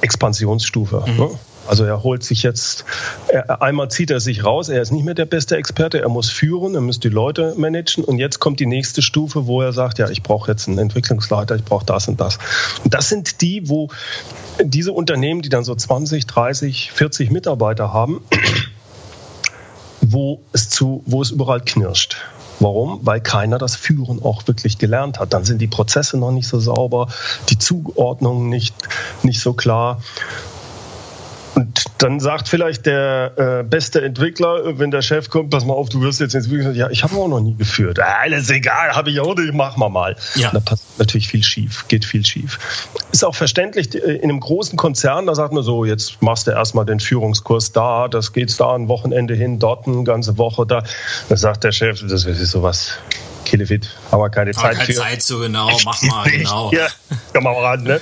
Expansionsstufe. 0.00 1.04
Mhm. 1.06 1.16
Ne? 1.16 1.30
Also 1.66 1.84
er 1.84 2.02
holt 2.02 2.22
sich 2.22 2.42
jetzt, 2.42 2.84
er, 3.28 3.62
einmal 3.62 3.90
zieht 3.90 4.10
er 4.10 4.20
sich 4.20 4.44
raus, 4.44 4.68
er 4.68 4.82
ist 4.82 4.92
nicht 4.92 5.04
mehr 5.04 5.14
der 5.14 5.24
beste 5.24 5.56
Experte, 5.56 6.00
er 6.00 6.08
muss 6.08 6.30
führen, 6.30 6.74
er 6.74 6.80
muss 6.80 7.00
die 7.00 7.08
Leute 7.08 7.54
managen 7.56 8.04
und 8.04 8.18
jetzt 8.18 8.38
kommt 8.38 8.60
die 8.60 8.66
nächste 8.66 9.02
Stufe, 9.02 9.46
wo 9.46 9.62
er 9.62 9.72
sagt, 9.72 9.98
ja, 9.98 10.08
ich 10.08 10.22
brauche 10.22 10.50
jetzt 10.50 10.68
einen 10.68 10.78
Entwicklungsleiter, 10.78 11.56
ich 11.56 11.64
brauche 11.64 11.86
das 11.86 12.08
und 12.08 12.20
das. 12.20 12.38
Und 12.84 12.92
das 12.92 13.08
sind 13.08 13.40
die, 13.40 13.68
wo 13.68 13.88
diese 14.62 14.92
Unternehmen, 14.92 15.42
die 15.42 15.48
dann 15.48 15.64
so 15.64 15.74
20, 15.74 16.26
30, 16.26 16.92
40 16.92 17.30
Mitarbeiter 17.30 17.92
haben, 17.92 18.22
wo 20.00 20.42
es, 20.52 20.68
zu, 20.68 21.02
wo 21.06 21.22
es 21.22 21.30
überall 21.30 21.60
knirscht. 21.60 22.16
Warum? 22.60 23.00
Weil 23.02 23.20
keiner 23.20 23.58
das 23.58 23.74
Führen 23.74 24.22
auch 24.22 24.46
wirklich 24.46 24.78
gelernt 24.78 25.18
hat. 25.18 25.32
Dann 25.32 25.44
sind 25.44 25.60
die 25.60 25.66
Prozesse 25.66 26.16
noch 26.18 26.30
nicht 26.30 26.46
so 26.46 26.60
sauber, 26.60 27.08
die 27.48 27.58
Zuordnung 27.58 28.48
nicht, 28.48 28.74
nicht 29.22 29.40
so 29.40 29.54
klar. 29.54 30.00
Und 31.54 31.84
dann 31.98 32.20
sagt 32.20 32.48
vielleicht 32.48 32.86
der 32.86 33.32
äh, 33.36 33.62
beste 33.62 34.02
Entwickler, 34.02 34.78
wenn 34.78 34.90
der 34.90 35.02
Chef 35.02 35.30
kommt, 35.30 35.50
pass 35.50 35.64
mal 35.64 35.74
auf, 35.74 35.88
du 35.88 36.00
wirst 36.00 36.20
jetzt 36.20 36.34
entwickeln, 36.34 36.74
ja, 36.74 36.90
ich 36.90 37.04
habe 37.04 37.14
auch 37.16 37.28
noch 37.28 37.40
nie 37.40 37.54
geführt. 37.54 38.00
Alles 38.00 38.50
egal, 38.50 38.94
habe 38.94 39.10
ich 39.10 39.20
auch 39.20 39.36
nicht, 39.36 39.54
mach 39.54 39.76
mal 39.76 39.88
mal. 39.88 40.16
Ja. 40.34 40.50
Da 40.50 40.60
passt 40.60 40.98
natürlich 40.98 41.28
viel 41.28 41.44
schief, 41.44 41.86
geht 41.88 42.04
viel 42.04 42.26
schief. 42.26 42.58
Ist 43.12 43.24
auch 43.24 43.34
verständlich, 43.34 43.94
in 43.94 44.22
einem 44.24 44.40
großen 44.40 44.76
Konzern, 44.76 45.26
da 45.26 45.34
sagt 45.34 45.52
man 45.52 45.62
so, 45.62 45.84
jetzt 45.84 46.20
machst 46.22 46.46
du 46.46 46.50
erstmal 46.50 46.86
den 46.86 46.98
Führungskurs 46.98 47.72
da, 47.72 48.08
das 48.08 48.32
geht 48.32 48.58
da 48.58 48.74
ein 48.74 48.88
Wochenende 48.88 49.34
hin, 49.34 49.58
dort 49.58 49.86
eine 49.86 50.02
ganze 50.04 50.36
Woche 50.38 50.66
da. 50.66 50.82
Da 51.28 51.36
sagt 51.36 51.64
der 51.64 51.72
Chef, 51.72 52.00
das 52.06 52.24
ist 52.24 52.50
sowas, 52.50 52.98
Killefit, 53.44 53.88
haben 54.10 54.20
wir 54.20 54.30
keine 54.30 54.52
Zeit 54.52 54.74
keine 54.74 54.86
für. 54.86 54.94
Zeit 54.94 55.22
so 55.22 55.38
genau, 55.38 55.70
mach 55.84 56.02
mal, 56.02 56.28
genau. 56.28 56.72
ja, 56.72 56.88
komm 57.32 57.44
mal 57.44 57.54
ran, 57.54 57.84
ne? 57.84 58.00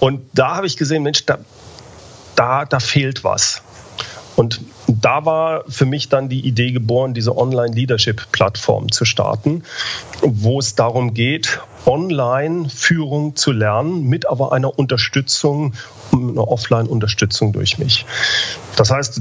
Und 0.00 0.22
da 0.32 0.56
habe 0.56 0.66
ich 0.66 0.76
gesehen, 0.76 1.02
Mensch, 1.02 1.24
da, 1.26 1.38
da, 2.42 2.64
da 2.64 2.80
fehlt 2.80 3.22
was. 3.22 3.62
Und 4.34 4.60
da 4.88 5.24
war 5.24 5.62
für 5.68 5.86
mich 5.86 6.08
dann 6.08 6.28
die 6.28 6.40
Idee 6.40 6.72
geboren, 6.72 7.14
diese 7.14 7.36
Online-Leadership-Plattform 7.36 8.90
zu 8.90 9.04
starten, 9.04 9.62
wo 10.22 10.58
es 10.58 10.74
darum 10.74 11.14
geht, 11.14 11.60
Online-Führung 11.86 13.36
zu 13.36 13.52
lernen, 13.52 14.08
mit 14.08 14.26
aber 14.26 14.52
einer 14.52 14.76
Unterstützung, 14.76 15.74
einer 16.12 16.48
Offline-Unterstützung 16.48 17.52
durch 17.52 17.78
mich. 17.78 18.06
Das 18.76 18.90
heißt, 18.90 19.20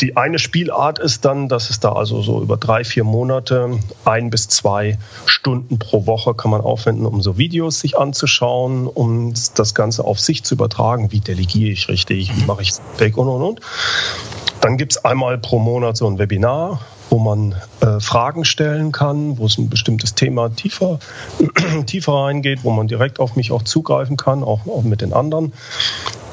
die 0.00 0.16
eine 0.16 0.38
Spielart 0.38 0.98
ist 0.98 1.24
dann, 1.24 1.48
dass 1.48 1.70
es 1.70 1.80
da 1.80 1.92
also 1.92 2.22
so 2.22 2.42
über 2.42 2.56
drei, 2.56 2.84
vier 2.84 3.04
Monate 3.04 3.78
ein 4.04 4.30
bis 4.30 4.48
zwei 4.48 4.98
Stunden 5.26 5.78
pro 5.78 6.06
Woche 6.06 6.34
kann 6.34 6.50
man 6.50 6.60
aufwenden, 6.60 7.06
um 7.06 7.22
so 7.22 7.38
Videos 7.38 7.80
sich 7.80 7.98
anzuschauen, 7.98 8.86
um 8.86 9.34
das 9.54 9.74
Ganze 9.74 10.04
auf 10.04 10.20
sich 10.20 10.44
zu 10.44 10.54
übertragen. 10.54 11.12
Wie 11.12 11.20
delegiere 11.20 11.70
ich 11.70 11.88
richtig? 11.88 12.36
Wie 12.36 12.44
mache 12.44 12.62
ich 12.62 12.72
Feedback 12.72 13.16
und 13.16 13.28
und 13.28 13.42
und. 13.42 13.60
Dann 14.60 14.76
gibt 14.76 14.92
es 14.92 15.04
einmal 15.04 15.38
pro 15.38 15.58
Monat 15.58 15.96
so 15.96 16.06
ein 16.06 16.18
Webinar, 16.18 16.80
wo 17.10 17.18
man 17.18 17.54
äh, 17.80 18.00
Fragen 18.00 18.44
stellen 18.44 18.90
kann, 18.90 19.38
wo 19.38 19.46
es 19.46 19.58
ein 19.58 19.68
bestimmtes 19.68 20.14
Thema 20.14 20.48
tiefer, 20.48 20.98
tiefer 21.86 22.12
reingeht, 22.12 22.64
wo 22.64 22.70
man 22.70 22.88
direkt 22.88 23.20
auf 23.20 23.36
mich 23.36 23.52
auch 23.52 23.62
zugreifen 23.62 24.16
kann, 24.16 24.42
auch, 24.42 24.66
auch 24.66 24.82
mit 24.82 25.02
den 25.02 25.12
anderen. 25.12 25.52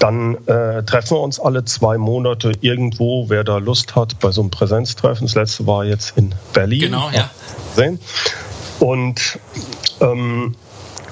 Dann 0.04 0.36
äh, 0.48 0.84
treffen 0.84 1.16
wir 1.16 1.22
uns 1.22 1.40
alle 1.40 1.64
zwei 1.64 1.98
Monate 1.98 2.52
irgendwo, 2.60 3.30
wer 3.30 3.46
da 3.46 3.60
Lust 3.60 3.96
hat, 3.96 4.20
bei 4.20 4.32
so 4.32 4.42
einem 4.42 4.52
Präsenztreffen. 4.52 5.26
Das 5.26 5.36
letzte 5.36 5.66
war 5.66 5.86
jetzt 5.86 6.18
in 6.18 6.36
Berlin. 6.52 6.82
Genau, 6.82 7.10
ja. 7.10 7.30
Und 8.82 9.40
ähm, 10.02 10.56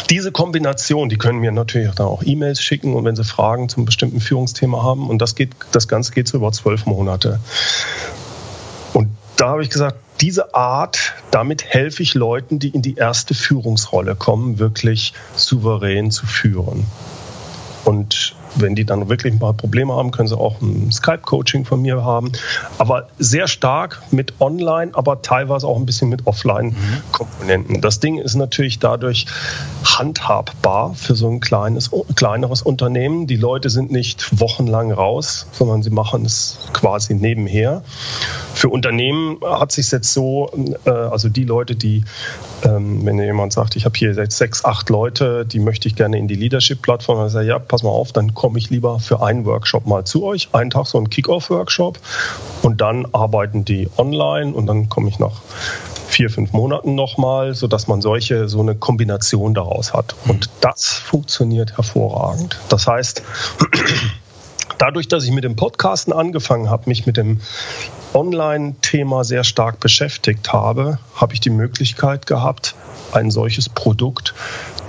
diese 0.09 0.33
Kombination, 0.33 1.07
die 1.07 1.17
können 1.17 1.39
mir 1.39 1.53
natürlich 1.53 1.95
dann 1.95 2.07
auch 2.07 2.21
E-Mails 2.25 2.61
schicken 2.61 2.93
und 2.93 3.05
wenn 3.05 3.15
sie 3.15 3.23
Fragen 3.23 3.69
zum 3.69 3.85
bestimmten 3.85 4.19
Führungsthema 4.19 4.83
haben. 4.83 5.09
Und 5.09 5.21
das 5.21 5.35
geht, 5.35 5.51
das 5.71 5.87
Ganze 5.87 6.11
geht 6.11 6.27
so 6.27 6.35
über 6.35 6.51
zwölf 6.51 6.85
Monate. 6.85 7.39
Und 8.91 9.07
da 9.37 9.51
habe 9.51 9.63
ich 9.63 9.69
gesagt, 9.69 9.99
diese 10.19 10.53
Art, 10.53 11.13
damit 11.31 11.63
helfe 11.63 12.03
ich 12.03 12.13
Leuten, 12.13 12.59
die 12.59 12.67
in 12.67 12.81
die 12.81 12.95
erste 12.95 13.35
Führungsrolle 13.35 14.15
kommen, 14.15 14.59
wirklich 14.59 15.13
souverän 15.33 16.11
zu 16.11 16.25
führen. 16.25 16.85
Und 17.85 18.35
wenn 18.55 18.75
die 18.75 18.85
dann 18.85 19.09
wirklich 19.09 19.33
paar 19.41 19.53
Probleme 19.53 19.93
haben, 19.93 20.11
können 20.11 20.27
sie 20.27 20.37
auch 20.37 20.61
ein 20.61 20.91
Skype-Coaching 20.91 21.65
von 21.65 21.81
mir 21.81 22.03
haben. 22.03 22.31
Aber 22.77 23.07
sehr 23.19 23.47
stark 23.47 24.01
mit 24.11 24.39
Online, 24.39 24.91
aber 24.93 25.21
teilweise 25.21 25.67
auch 25.67 25.77
ein 25.77 25.85
bisschen 25.85 26.09
mit 26.09 26.27
Offline-Komponenten. 26.27 27.81
Das 27.81 27.99
Ding 27.99 28.17
ist 28.17 28.35
natürlich 28.35 28.79
dadurch 28.79 29.25
handhabbar 29.83 30.93
für 30.95 31.15
so 31.15 31.29
ein 31.29 31.39
kleines, 31.39 31.91
kleineres 32.15 32.61
Unternehmen. 32.61 33.27
Die 33.27 33.35
Leute 33.35 33.69
sind 33.69 33.91
nicht 33.91 34.39
wochenlang 34.39 34.91
raus, 34.91 35.47
sondern 35.51 35.83
sie 35.83 35.89
machen 35.89 36.25
es 36.25 36.59
quasi 36.73 37.15
nebenher. 37.15 37.83
Für 38.53 38.69
Unternehmen 38.69 39.37
hat 39.43 39.71
sich 39.71 39.91
jetzt 39.91 40.13
so, 40.13 40.51
äh, 40.85 40.89
also 40.89 41.29
die 41.29 41.43
Leute, 41.43 41.75
die, 41.75 42.03
ähm, 42.63 43.05
wenn 43.05 43.19
jemand 43.19 43.53
sagt, 43.53 43.75
ich 43.75 43.85
habe 43.85 43.97
hier 43.97 44.13
sechs, 44.13 44.65
acht 44.65 44.89
Leute, 44.89 45.45
die 45.45 45.59
möchte 45.59 45.87
ich 45.87 45.95
gerne 45.95 46.17
in 46.17 46.27
die 46.27 46.35
Leadership-Plattform, 46.35 47.19
dann 47.19 47.29
sage 47.29 47.45
ich, 47.45 47.49
ja, 47.49 47.59
pass 47.59 47.83
mal 47.83 47.89
auf, 47.89 48.11
dann 48.11 48.33
komme 48.33 48.59
ich 48.59 48.69
lieber 48.69 48.99
für 48.99 49.21
einen 49.21 49.45
Workshop 49.45 49.85
mal 49.85 50.05
zu 50.05 50.23
euch. 50.23 50.49
Einen 50.53 50.69
Tag 50.69 50.87
so 50.87 50.97
ein 50.97 51.09
Kick-Off-Workshop 51.09 51.99
und 52.61 52.81
dann 52.81 53.07
arbeiten 53.13 53.65
die 53.65 53.89
online 53.97 54.53
und 54.53 54.67
dann 54.67 54.89
komme 54.89 55.09
ich 55.09 55.19
nach 55.19 55.41
vier, 56.07 56.29
fünf 56.29 56.51
Monaten 56.51 56.93
nochmal, 56.93 57.55
sodass 57.55 57.87
man 57.87 58.01
solche, 58.01 58.47
so 58.49 58.59
eine 58.59 58.75
Kombination 58.75 59.53
daraus 59.53 59.93
hat. 59.93 60.15
Und 60.27 60.49
das 60.59 60.87
funktioniert 60.89 61.77
hervorragend. 61.77 62.59
Das 62.69 62.85
heißt, 62.85 63.23
dadurch, 64.77 65.07
dass 65.07 65.23
ich 65.23 65.31
mit 65.31 65.43
dem 65.43 65.55
Podcasten 65.55 66.13
angefangen 66.13 66.69
habe, 66.69 66.83
mich 66.89 67.05
mit 67.05 67.17
dem 67.17 67.41
Online-Thema 68.13 69.23
sehr 69.23 69.43
stark 69.43 69.79
beschäftigt 69.79 70.51
habe, 70.51 70.99
habe 71.15 71.33
ich 71.33 71.39
die 71.39 71.49
Möglichkeit 71.49 72.27
gehabt, 72.27 72.75
ein 73.13 73.31
solches 73.31 73.69
Produkt 73.69 74.33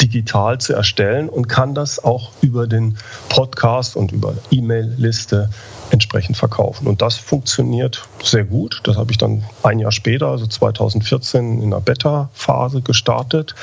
digital 0.01 0.59
zu 0.59 0.73
erstellen 0.73 1.29
und 1.29 1.49
kann 1.49 1.75
das 1.75 2.03
auch 2.03 2.33
über 2.41 2.67
den 2.67 2.99
Podcast 3.29 3.97
und 3.97 4.13
über 4.13 4.35
E-Mail-Liste 4.51 5.51
entsprechend 5.91 6.37
verkaufen. 6.37 6.87
Und 6.87 7.03
das 7.03 7.17
funktioniert 7.17 8.07
sehr 8.23 8.45
gut. 8.45 8.81
Das 8.85 8.97
habe 8.97 9.13
ich 9.13 9.19
dann 9.19 9.45
ein 9.63 9.79
Jahr 9.79 9.93
später, 9.93 10.29
also 10.29 10.47
2014, 10.47 11.63
in 11.63 11.71
der 11.71 11.81
Beta-Phase 11.81 12.83
gestartet. 12.83 13.55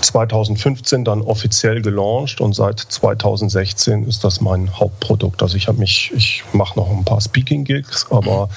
2015 0.00 1.04
dann 1.04 1.22
offiziell 1.22 1.82
gelauncht 1.82 2.40
und 2.40 2.54
seit 2.54 2.80
2016 2.80 4.06
ist 4.06 4.24
das 4.24 4.40
mein 4.40 4.78
Hauptprodukt. 4.78 5.42
Also 5.42 5.56
ich 5.56 5.68
habe 5.68 5.78
mich, 5.78 6.12
ich 6.14 6.44
mache 6.52 6.78
noch 6.78 6.90
ein 6.90 7.04
paar 7.04 7.20
Speaking-Gigs, 7.20 8.06
aber 8.10 8.48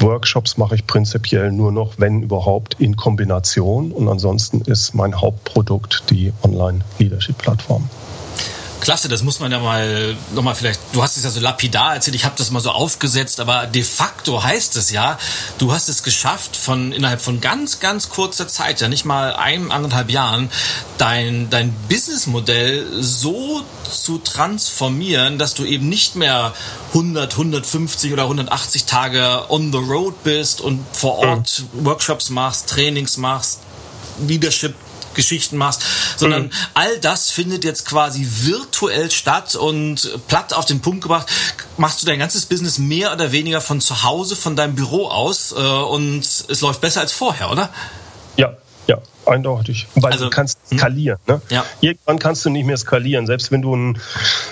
Workshops 0.00 0.56
mache 0.56 0.74
ich 0.74 0.86
prinzipiell 0.86 1.52
nur 1.52 1.72
noch, 1.72 1.94
wenn 1.98 2.22
überhaupt, 2.22 2.74
in 2.78 2.96
Kombination. 2.96 3.92
Und 3.92 4.08
ansonsten 4.08 4.60
ist 4.62 4.94
mein 4.94 5.20
Hauptprodukt 5.20 6.04
die 6.10 6.32
Online-Leadership-Plattform. 6.42 7.88
Klasse, 8.86 9.08
das 9.08 9.24
muss 9.24 9.40
man 9.40 9.50
ja 9.50 9.58
mal 9.58 10.16
nochmal 10.32 10.54
vielleicht, 10.54 10.78
du 10.92 11.02
hast 11.02 11.16
es 11.16 11.24
ja 11.24 11.30
so 11.30 11.40
lapidar 11.40 11.94
erzählt, 11.94 12.14
ich 12.14 12.24
habe 12.24 12.36
das 12.38 12.52
mal 12.52 12.60
so 12.60 12.70
aufgesetzt, 12.70 13.40
aber 13.40 13.66
de 13.66 13.82
facto 13.82 14.44
heißt 14.44 14.76
es 14.76 14.92
ja, 14.92 15.18
du 15.58 15.72
hast 15.72 15.88
es 15.88 16.04
geschafft, 16.04 16.54
von 16.56 16.92
innerhalb 16.92 17.20
von 17.20 17.40
ganz, 17.40 17.80
ganz 17.80 18.10
kurzer 18.10 18.46
Zeit, 18.46 18.80
ja 18.80 18.86
nicht 18.86 19.04
mal 19.04 19.34
ein, 19.34 19.72
anderthalb 19.72 20.08
Jahren, 20.08 20.50
dein, 20.98 21.50
dein 21.50 21.74
Businessmodell 21.88 22.86
so 23.02 23.64
zu 23.90 24.18
transformieren, 24.18 25.36
dass 25.36 25.54
du 25.54 25.64
eben 25.64 25.88
nicht 25.88 26.14
mehr 26.14 26.54
100, 26.90 27.32
150 27.32 28.12
oder 28.12 28.22
180 28.22 28.84
Tage 28.84 29.46
on 29.48 29.72
the 29.72 29.78
road 29.78 30.22
bist 30.22 30.60
und 30.60 30.84
vor 30.92 31.18
Ort. 31.18 31.64
Workshops 31.72 32.30
machst, 32.30 32.68
Trainings 32.68 33.16
machst, 33.16 33.62
Leadership 34.28 34.76
Geschichten 35.16 35.56
machst, 35.56 35.82
sondern 36.16 36.44
mhm. 36.44 36.50
all 36.74 36.98
das 37.00 37.30
findet 37.30 37.64
jetzt 37.64 37.86
quasi 37.86 38.26
virtuell 38.42 39.10
statt 39.10 39.56
und 39.56 40.18
platt 40.28 40.54
auf 40.54 40.64
den 40.64 40.80
Punkt 40.80 41.02
gebracht, 41.02 41.26
machst 41.76 42.02
du 42.02 42.06
dein 42.06 42.18
ganzes 42.18 42.46
Business 42.46 42.78
mehr 42.78 43.12
oder 43.12 43.32
weniger 43.32 43.60
von 43.60 43.80
zu 43.80 44.02
Hause, 44.02 44.36
von 44.36 44.56
deinem 44.56 44.74
Büro 44.74 45.08
aus 45.08 45.52
äh, 45.52 45.56
und 45.56 46.20
es 46.20 46.60
läuft 46.60 46.80
besser 46.80 47.00
als 47.00 47.12
vorher, 47.12 47.50
oder? 47.50 47.70
Ja, 48.36 48.56
ja, 48.86 48.98
eindeutig. 49.26 49.86
Weil 49.96 50.12
also, 50.12 50.24
du 50.24 50.30
kannst 50.30 50.58
hm? 50.68 50.78
skalieren. 50.78 51.18
Ne? 51.26 51.40
Ja. 51.50 51.64
Irgendwann 51.80 52.18
kannst 52.18 52.44
du 52.44 52.50
nicht 52.50 52.66
mehr 52.66 52.76
skalieren. 52.76 53.26
Selbst 53.26 53.50
wenn 53.50 53.62
du 53.62 53.74
einen 53.74 53.98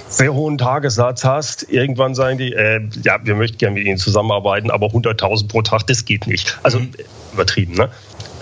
sehr 0.09 0.35
hohen 0.35 0.59
Tagessatz 0.59 1.25
hast, 1.25 1.69
irgendwann 1.69 2.15
sagen 2.15 2.39
die, 2.39 2.53
äh, 2.53 2.81
ja, 3.03 3.19
wir 3.25 3.37
möchten 3.37 3.59
gerne 3.59 3.75
mit 3.75 3.87
ihnen 3.87 3.99
zusammenarbeiten, 3.99 4.71
aber 4.71 4.89
100.000 4.89 5.49
pro 5.49 5.63
Tag, 5.63 5.87
das 5.87 6.05
geht 6.05 6.27
nicht. 6.27 6.59
Also 6.63 6.81
mhm. 6.81 6.93
übertrieben. 7.33 7.75
Ne? 7.75 7.91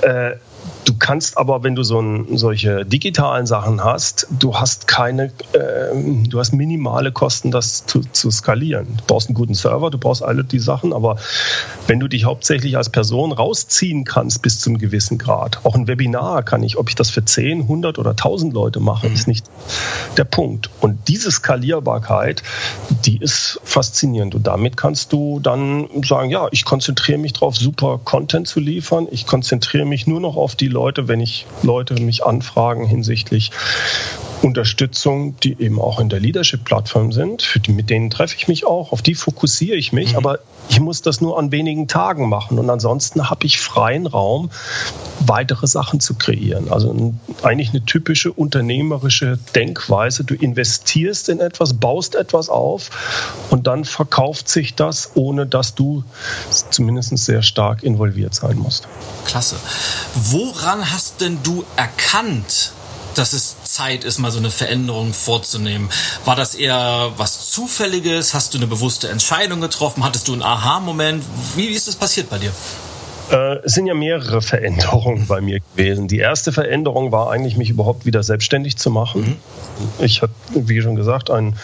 Äh, 0.02 0.36
Du 0.84 0.94
kannst 0.98 1.38
aber, 1.38 1.62
wenn 1.62 1.74
du 1.74 1.84
so 1.84 2.00
ein, 2.00 2.36
solche 2.36 2.84
digitalen 2.84 3.46
Sachen 3.46 3.84
hast, 3.84 4.26
du 4.30 4.56
hast 4.56 4.88
keine, 4.88 5.26
äh, 5.52 5.94
du 6.28 6.38
hast 6.40 6.52
minimale 6.52 7.12
Kosten, 7.12 7.50
das 7.52 7.86
zu, 7.86 8.00
zu, 8.00 8.30
skalieren. 8.30 8.86
Du 8.96 9.04
brauchst 9.06 9.28
einen 9.28 9.34
guten 9.34 9.54
Server, 9.54 9.90
du 9.90 9.98
brauchst 9.98 10.22
alle 10.22 10.42
die 10.42 10.58
Sachen, 10.58 10.92
aber 10.92 11.16
wenn 11.86 12.00
du 12.00 12.08
dich 12.08 12.24
hauptsächlich 12.24 12.76
als 12.76 12.90
Person 12.90 13.30
rausziehen 13.30 14.04
kannst 14.04 14.42
bis 14.42 14.58
zu 14.58 14.70
einem 14.70 14.78
gewissen 14.78 15.18
Grad, 15.18 15.64
auch 15.64 15.76
ein 15.76 15.86
Webinar 15.86 16.42
kann 16.42 16.64
ich, 16.64 16.76
ob 16.78 16.88
ich 16.88 16.96
das 16.96 17.10
für 17.10 17.24
10, 17.24 17.62
100 17.62 17.98
oder 17.98 18.10
1000 18.10 18.52
Leute 18.52 18.80
mache, 18.80 19.08
mhm. 19.08 19.14
ist 19.14 19.28
nicht 19.28 19.46
der 20.16 20.24
Punkt. 20.24 20.70
Und 20.80 21.06
diese 21.06 21.30
Skalierbarkeit, 21.30 22.42
die 23.04 23.18
ist 23.18 23.60
faszinierend. 23.62 24.34
Und 24.34 24.46
damit 24.46 24.76
kannst 24.76 25.12
du 25.12 25.38
dann 25.38 25.88
sagen, 26.04 26.30
ja, 26.30 26.48
ich 26.50 26.64
konzentriere 26.64 27.18
mich 27.18 27.34
darauf, 27.34 27.56
super 27.56 28.00
Content 28.02 28.48
zu 28.48 28.58
liefern. 28.58 29.06
Ich 29.10 29.26
konzentriere 29.26 29.84
mich 29.84 30.06
nur 30.06 30.20
noch 30.20 30.36
auf 30.36 30.56
die 30.56 30.71
Leute, 30.72 31.06
wenn 31.06 31.20
ich 31.20 31.46
Leute 31.62 31.94
mich 31.94 32.24
anfragen 32.24 32.86
hinsichtlich 32.86 33.52
Unterstützung, 34.42 35.36
die 35.40 35.60
eben 35.60 35.80
auch 35.80 36.00
in 36.00 36.08
der 36.08 36.20
Leadership-Plattform 36.20 37.12
sind, 37.12 37.42
für 37.42 37.60
die, 37.60 37.72
mit 37.72 37.90
denen 37.90 38.10
treffe 38.10 38.34
ich 38.36 38.48
mich 38.48 38.66
auch, 38.66 38.92
auf 38.92 39.00
die 39.00 39.14
fokussiere 39.14 39.76
ich 39.76 39.92
mich, 39.92 40.12
mhm. 40.12 40.18
aber 40.18 40.38
ich 40.68 40.80
muss 40.80 41.02
das 41.02 41.20
nur 41.20 41.38
an 41.38 41.52
wenigen 41.52 41.86
Tagen 41.86 42.28
machen 42.28 42.58
und 42.58 42.68
ansonsten 42.68 43.30
habe 43.30 43.46
ich 43.46 43.60
freien 43.60 44.06
Raum, 44.06 44.50
weitere 45.20 45.66
Sachen 45.66 46.00
zu 46.00 46.14
kreieren. 46.14 46.72
Also 46.72 47.14
eigentlich 47.42 47.70
eine 47.70 47.84
typische 47.84 48.32
unternehmerische 48.32 49.38
Denkweise. 49.54 50.24
Du 50.24 50.34
investierst 50.34 51.28
in 51.28 51.40
etwas, 51.40 51.74
baust 51.74 52.14
etwas 52.14 52.48
auf 52.48 52.90
und 53.50 53.66
dann 53.66 53.84
verkauft 53.84 54.48
sich 54.48 54.74
das, 54.74 55.12
ohne 55.14 55.46
dass 55.46 55.74
du 55.74 56.04
zumindest 56.70 57.16
sehr 57.18 57.42
stark 57.42 57.82
involviert 57.82 58.34
sein 58.34 58.58
musst. 58.58 58.88
Klasse. 59.24 59.56
Woran 60.14 60.90
hast 60.90 61.20
denn 61.20 61.38
du 61.42 61.64
erkannt, 61.76 62.72
dass 63.14 63.32
es 63.32 63.56
Zeit 63.64 64.04
ist, 64.04 64.18
mal 64.18 64.30
so 64.30 64.38
eine 64.38 64.50
Veränderung 64.50 65.14
vorzunehmen? 65.14 65.88
War 66.24 66.36
das 66.36 66.54
eher 66.54 67.12
was 67.16 67.50
Zufälliges? 67.50 68.34
Hast 68.34 68.54
du 68.54 68.58
eine 68.58 68.66
bewusste 68.66 69.08
Entscheidung 69.08 69.60
getroffen? 69.60 70.04
Hattest 70.04 70.28
du 70.28 70.32
einen 70.32 70.42
Aha-Moment? 70.42 71.24
Wie 71.56 71.66
ist 71.66 71.88
das 71.88 71.96
passiert 71.96 72.30
bei 72.30 72.38
dir? 72.38 72.52
Äh, 73.32 73.60
es 73.64 73.72
sind 73.72 73.86
ja 73.86 73.94
mehrere 73.94 74.42
Veränderungen 74.42 75.26
bei 75.26 75.40
mir 75.40 75.60
gewesen. 75.60 76.06
Die 76.06 76.18
erste 76.18 76.52
Veränderung 76.52 77.12
war 77.12 77.30
eigentlich, 77.30 77.56
mich 77.56 77.70
überhaupt 77.70 78.04
wieder 78.04 78.22
selbstständig 78.22 78.76
zu 78.76 78.90
machen. 78.90 79.22
Mhm. 79.22 79.36
Ich 80.04 80.22
habe, 80.22 80.32
wie 80.54 80.80
schon 80.82 80.96
gesagt, 80.96 81.30
ein, 81.30 81.56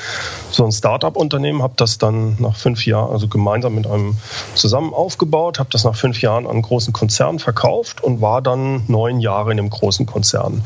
so 0.51 0.65
ein 0.65 0.73
Start-up-Unternehmen, 0.73 1.63
habe 1.63 1.75
das 1.77 1.99
dann 1.99 2.37
nach 2.39 2.57
fünf 2.57 2.87
Jahren, 2.87 3.13
also 3.13 3.29
gemeinsam 3.29 3.75
mit 3.75 3.87
einem 3.87 4.17
zusammen 4.55 4.95
aufgebaut, 4.95 5.59
habe 5.59 5.69
das 5.71 5.85
nach 5.85 5.95
fünf 5.95 6.23
Jahren 6.23 6.47
an 6.47 6.53
einen 6.53 6.63
großen 6.63 6.93
Konzern 6.93 7.39
verkauft 7.39 8.03
und 8.03 8.21
war 8.23 8.41
dann 8.41 8.85
neun 8.89 9.21
Jahre 9.21 9.51
in 9.51 9.59
dem 9.59 9.69
großen 9.69 10.07
Konzern. 10.07 10.65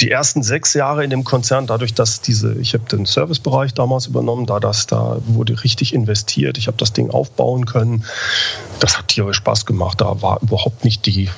Die 0.00 0.10
ersten 0.10 0.42
sechs 0.42 0.74
Jahre 0.74 1.02
in 1.02 1.10
dem 1.10 1.24
Konzern, 1.24 1.66
dadurch, 1.66 1.94
dass 1.94 2.20
diese, 2.20 2.54
ich 2.60 2.74
habe 2.74 2.84
den 2.84 3.06
Servicebereich 3.06 3.72
damals 3.72 4.06
übernommen, 4.06 4.44
da 4.46 4.60
das 4.60 4.86
da 4.86 5.16
wurde 5.26 5.64
richtig 5.64 5.94
investiert, 5.94 6.58
ich 6.58 6.66
habe 6.66 6.76
das 6.76 6.92
Ding 6.92 7.10
aufbauen 7.10 7.64
können. 7.64 8.04
Das 8.80 8.98
hat 8.98 9.08
tierisch 9.08 9.36
Spaß 9.38 9.64
gemacht. 9.64 10.00
Da 10.00 10.20
war 10.20 10.41
überhaupt 10.42 10.84
nicht 10.84 11.06
die 11.06 11.30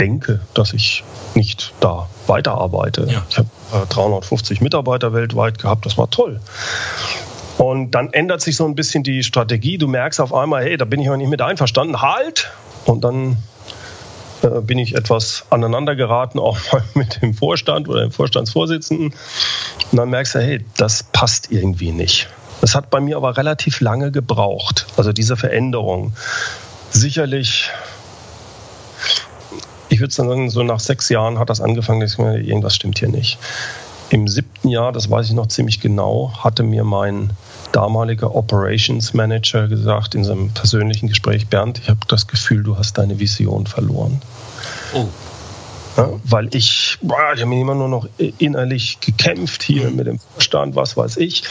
Denke, 0.00 0.40
dass 0.54 0.72
ich 0.72 1.04
nicht 1.34 1.72
da 1.80 2.08
weiterarbeite. 2.26 3.06
Ja. 3.10 3.24
Ich 3.28 3.38
habe 3.38 3.48
äh, 3.72 3.86
350 3.86 4.60
Mitarbeiter 4.60 5.12
weltweit 5.12 5.58
gehabt, 5.58 5.86
das 5.86 5.98
war 5.98 6.10
toll. 6.10 6.40
Und 7.58 7.90
dann 7.90 8.12
ändert 8.12 8.40
sich 8.40 8.56
so 8.56 8.64
ein 8.64 8.76
bisschen 8.76 9.02
die 9.02 9.24
Strategie. 9.24 9.78
Du 9.78 9.88
merkst 9.88 10.20
auf 10.20 10.32
einmal, 10.32 10.62
hey, 10.62 10.76
da 10.76 10.84
bin 10.84 11.00
ich 11.00 11.08
mal 11.08 11.16
nicht 11.16 11.28
mit 11.28 11.42
einverstanden, 11.42 12.00
halt! 12.00 12.50
Und 12.84 13.02
dann 13.02 13.38
äh, 14.42 14.60
bin 14.60 14.78
ich 14.78 14.94
etwas 14.94 15.44
aneinander 15.50 15.96
geraten, 15.96 16.38
auch 16.38 16.58
mal 16.72 16.84
mit 16.94 17.20
dem 17.20 17.34
Vorstand 17.34 17.88
oder 17.88 18.02
dem 18.02 18.12
Vorstandsvorsitzenden. 18.12 19.08
Und 19.90 19.96
dann 19.96 20.10
merkst 20.10 20.36
du, 20.36 20.38
hey, 20.40 20.64
das 20.76 21.02
passt 21.02 21.50
irgendwie 21.50 21.90
nicht. 21.90 22.28
Das 22.60 22.74
hat 22.74 22.90
bei 22.90 23.00
mir 23.00 23.16
aber 23.16 23.36
relativ 23.36 23.80
lange 23.80 24.10
gebraucht, 24.10 24.86
also 24.96 25.12
diese 25.12 25.36
Veränderung. 25.36 26.12
Sicherlich 26.90 27.70
ich 29.98 30.00
würde 30.00 30.14
sagen, 30.14 30.48
so 30.48 30.62
nach 30.62 30.78
sechs 30.78 31.08
Jahren 31.08 31.40
hat 31.40 31.50
das 31.50 31.60
angefangen, 31.60 31.98
dass 31.98 32.12
ich 32.12 32.18
mir, 32.18 32.38
irgendwas 32.38 32.76
stimmt 32.76 33.00
hier 33.00 33.08
nicht. 33.08 33.36
Im 34.10 34.28
siebten 34.28 34.68
Jahr, 34.68 34.92
das 34.92 35.10
weiß 35.10 35.26
ich 35.26 35.32
noch 35.32 35.48
ziemlich 35.48 35.80
genau, 35.80 36.32
hatte 36.38 36.62
mir 36.62 36.84
mein 36.84 37.30
damaliger 37.72 38.32
Operations 38.36 39.12
Manager 39.12 39.66
gesagt 39.66 40.14
in 40.14 40.22
seinem 40.22 40.50
persönlichen 40.50 41.08
Gespräch, 41.08 41.48
Bernd, 41.48 41.80
ich 41.82 41.88
habe 41.88 41.98
das 42.06 42.28
Gefühl, 42.28 42.62
du 42.62 42.78
hast 42.78 42.96
deine 42.96 43.18
Vision 43.18 43.66
verloren. 43.66 44.22
Oh. 44.94 45.08
Ja, 45.96 46.10
weil 46.22 46.54
ich, 46.54 46.98
boah, 47.02 47.32
ich 47.34 47.42
habe 47.42 47.52
immer 47.52 47.74
nur 47.74 47.88
noch 47.88 48.08
innerlich 48.38 49.00
gekämpft 49.00 49.64
hier 49.64 49.90
mhm. 49.90 49.96
mit 49.96 50.06
dem 50.06 50.20
Vorstand, 50.20 50.76
was 50.76 50.96
weiß 50.96 51.16
ich. 51.16 51.42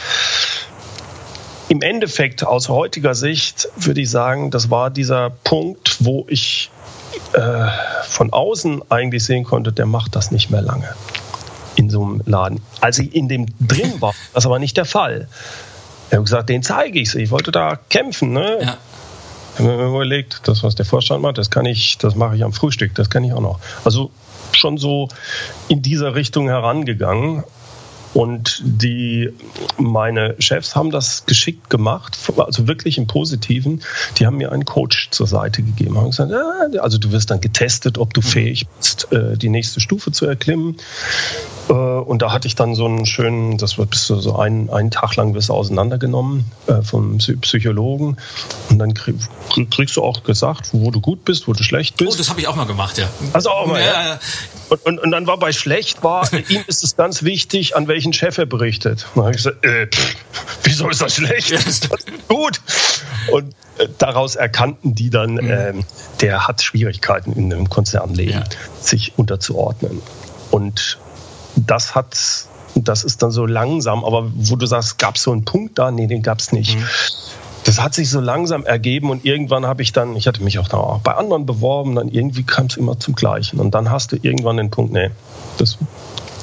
Im 1.68 1.82
Endeffekt, 1.82 2.46
aus 2.46 2.70
heutiger 2.70 3.14
Sicht, 3.14 3.68
würde 3.76 4.00
ich 4.00 4.10
sagen, 4.10 4.50
das 4.50 4.70
war 4.70 4.88
dieser 4.88 5.28
Punkt, 5.28 5.96
wo 6.00 6.24
ich 6.30 6.70
äh, 7.32 7.68
von 8.04 8.32
außen 8.32 8.82
eigentlich 8.90 9.24
sehen 9.24 9.44
konnte, 9.44 9.72
der 9.72 9.86
macht 9.86 10.16
das 10.16 10.30
nicht 10.30 10.50
mehr 10.50 10.62
lange 10.62 10.88
in 11.76 11.90
so 11.90 12.02
einem 12.02 12.22
Laden. 12.26 12.60
Als 12.80 12.98
ich 12.98 13.14
in 13.14 13.28
dem 13.28 13.46
drin 13.60 14.00
war, 14.00 14.14
das 14.34 14.46
war 14.46 14.58
nicht 14.58 14.76
der 14.76 14.84
Fall. 14.84 15.28
Ich 16.08 16.14
habe 16.14 16.24
gesagt, 16.24 16.48
den 16.48 16.62
zeige 16.62 16.98
ich. 16.98 17.14
Ich 17.14 17.30
wollte 17.30 17.52
da 17.52 17.78
kämpfen. 17.88 18.32
Ne? 18.32 18.58
Ja. 18.62 18.76
Ich 19.54 19.60
habe 19.60 19.76
mir 19.76 19.88
überlegt, 19.88 20.42
das, 20.44 20.62
was 20.62 20.74
der 20.74 20.86
Vorstand 20.86 21.22
macht, 21.22 21.38
das 21.38 21.50
kann 21.50 21.66
ich, 21.66 21.98
das 21.98 22.14
mache 22.14 22.36
ich 22.36 22.44
am 22.44 22.52
Frühstück, 22.52 22.94
das 22.94 23.10
kann 23.10 23.24
ich 23.24 23.32
auch 23.32 23.40
noch. 23.40 23.60
Also 23.84 24.10
schon 24.52 24.78
so 24.78 25.08
in 25.68 25.82
dieser 25.82 26.14
Richtung 26.14 26.48
herangegangen. 26.48 27.44
Und 28.14 28.62
die, 28.64 29.30
meine 29.76 30.34
Chefs 30.38 30.74
haben 30.74 30.90
das 30.90 31.26
geschickt 31.26 31.70
gemacht, 31.70 32.16
also 32.36 32.66
wirklich 32.66 32.98
im 32.98 33.06
Positiven. 33.06 33.82
Die 34.16 34.26
haben 34.26 34.38
mir 34.38 34.50
einen 34.52 34.64
Coach 34.64 35.10
zur 35.10 35.26
Seite 35.26 35.62
gegeben. 35.62 35.96
Haben 35.96 36.10
gesagt, 36.10 36.30
ja, 36.30 36.80
also 36.80 36.98
du 36.98 37.12
wirst 37.12 37.30
dann 37.30 37.40
getestet, 37.40 37.98
ob 37.98 38.14
du 38.14 38.20
mhm. 38.20 38.24
fähig 38.24 38.66
bist, 38.78 39.12
äh, 39.12 39.36
die 39.36 39.48
nächste 39.48 39.80
Stufe 39.80 40.10
zu 40.12 40.26
erklimmen. 40.26 40.78
Äh, 41.68 41.72
und 41.72 42.22
da 42.22 42.32
hatte 42.32 42.48
ich 42.48 42.54
dann 42.54 42.74
so 42.74 42.86
einen 42.86 43.06
schönen, 43.06 43.58
das 43.58 43.78
wird 43.78 43.90
bis 43.90 44.06
so 44.06 44.36
einen, 44.36 44.70
einen 44.70 44.90
Tag 44.90 45.16
lang 45.16 45.34
wirst 45.34 45.50
auseinandergenommen 45.50 46.46
äh, 46.66 46.82
vom 46.82 47.18
Psychologen. 47.18 48.16
Und 48.70 48.78
dann 48.78 48.94
kriegst 48.94 49.96
du 49.96 50.02
auch 50.02 50.22
gesagt, 50.22 50.70
wo 50.72 50.90
du 50.90 51.00
gut 51.00 51.24
bist, 51.24 51.48
wo 51.48 51.52
du 51.52 51.62
schlecht 51.62 51.96
bist. 51.96 52.12
Oh, 52.12 52.16
das 52.16 52.30
habe 52.30 52.40
ich 52.40 52.48
auch 52.48 52.56
mal 52.56 52.66
gemacht, 52.66 52.98
ja. 52.98 53.08
Also 53.32 53.50
auch 53.50 53.66
mal, 53.66 53.80
ja. 53.80 53.86
ja. 53.86 54.20
Und, 54.68 54.84
und, 54.84 54.98
und, 54.98 55.10
dann 55.10 55.26
war 55.26 55.38
bei 55.38 55.52
schlecht, 55.52 56.02
war, 56.02 56.30
ihm 56.48 56.64
ist 56.66 56.84
es 56.84 56.96
ganz 56.96 57.22
wichtig, 57.22 57.76
an 57.76 57.88
welchen 57.88 57.97
Chef 58.12 58.38
er 58.38 58.46
berichtet. 58.46 59.06
Und 59.14 59.16
dann 59.16 59.24
habe 59.26 59.36
ich 59.36 59.44
gesagt, 59.44 59.64
äh, 59.64 59.86
pff, 59.86 60.16
wieso 60.64 60.88
ist 60.88 61.02
das 61.02 61.16
schlecht? 61.16 61.50
Ist 61.50 61.90
das 61.90 62.04
gut? 62.28 62.60
Und 63.30 63.54
äh, 63.78 63.88
daraus 63.98 64.36
erkannten 64.36 64.94
die 64.94 65.10
dann, 65.10 65.34
mhm. 65.34 65.50
äh, 65.50 65.72
der 66.20 66.46
hat 66.46 66.62
Schwierigkeiten 66.62 67.32
in 67.32 67.52
einem 67.52 67.68
Konzernleben, 67.68 68.34
ja. 68.34 68.44
sich 68.80 69.12
unterzuordnen. 69.16 70.00
Und 70.50 70.98
das 71.56 71.94
hat, 71.94 72.16
das 72.74 73.04
ist 73.04 73.22
dann 73.22 73.30
so 73.30 73.46
langsam, 73.46 74.04
aber 74.04 74.30
wo 74.34 74.56
du 74.56 74.66
sagst, 74.66 74.98
gab 74.98 75.16
es 75.16 75.22
so 75.22 75.32
einen 75.32 75.44
Punkt 75.44 75.78
da? 75.78 75.90
Nee, 75.90 76.06
den 76.06 76.22
gab 76.22 76.38
es 76.38 76.52
nicht. 76.52 76.76
Mhm. 76.76 76.84
Das 77.64 77.82
hat 77.82 77.92
sich 77.92 78.08
so 78.08 78.20
langsam 78.20 78.64
ergeben 78.64 79.10
und 79.10 79.24
irgendwann 79.24 79.66
habe 79.66 79.82
ich 79.82 79.92
dann, 79.92 80.16
ich 80.16 80.26
hatte 80.26 80.42
mich 80.42 80.58
auch, 80.58 80.72
auch 80.72 81.00
bei 81.00 81.14
anderen 81.14 81.44
beworben, 81.44 81.96
dann 81.96 82.08
irgendwie 82.08 82.42
kam 82.42 82.66
es 82.66 82.76
immer 82.76 82.98
zum 82.98 83.14
Gleichen. 83.14 83.60
Und 83.60 83.74
dann 83.74 83.90
hast 83.90 84.12
du 84.12 84.16
irgendwann 84.16 84.56
den 84.56 84.70
Punkt, 84.70 84.92
nee, 84.92 85.10
das 85.58 85.76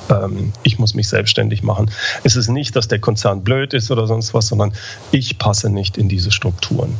ähm, 0.10 0.54
ich 0.64 0.80
muss 0.80 0.94
mich 0.94 1.08
selbstständig 1.10 1.64
machen. 1.64 1.92
Es 2.24 2.36
ist 2.36 2.50
nicht, 2.50 2.76
dass 2.76 2.88
der 2.88 3.00
Konzern 3.00 3.44
blöd 3.44 3.74
ist 3.74 3.92
oder 3.92 4.08
sonst 4.08 4.34
was, 4.34 4.48
sondern 4.48 4.74
ich 5.12 5.38
passe 5.38 5.70
nicht 5.70 5.98
in 5.98 6.10
diese 6.10 6.32
Strukturen. 6.32 6.96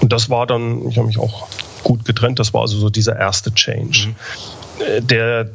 Und 0.00 0.12
das 0.12 0.30
war 0.30 0.46
dann, 0.46 0.88
ich 0.88 0.96
habe 0.98 1.06
mich 1.06 1.18
auch 1.18 1.46
gut 1.82 2.04
getrennt, 2.04 2.38
das 2.38 2.54
war 2.54 2.62
also 2.62 2.78
so 2.78 2.90
dieser 2.90 3.16
erste 3.16 3.52
Change. 3.54 4.08
Mhm. 4.08 4.14
Äh, 4.84 5.02
der 5.02 5.50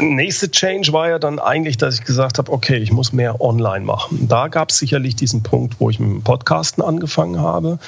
nächste 0.00 0.50
Change 0.50 0.92
war 0.92 1.08
ja 1.08 1.18
dann 1.18 1.38
eigentlich, 1.38 1.76
dass 1.76 1.94
ich 1.94 2.04
gesagt 2.04 2.38
habe, 2.38 2.50
okay, 2.52 2.76
ich 2.76 2.92
muss 2.92 3.12
mehr 3.12 3.40
online 3.40 3.84
machen. 3.84 4.28
Da 4.28 4.48
gab 4.48 4.70
es 4.70 4.78
sicherlich 4.78 5.16
diesen 5.16 5.42
Punkt, 5.42 5.76
wo 5.78 5.90
ich 5.90 6.00
mit 6.00 6.10
dem 6.10 6.22
Podcasten 6.22 6.82
angefangen 6.82 7.40
habe. 7.40 7.78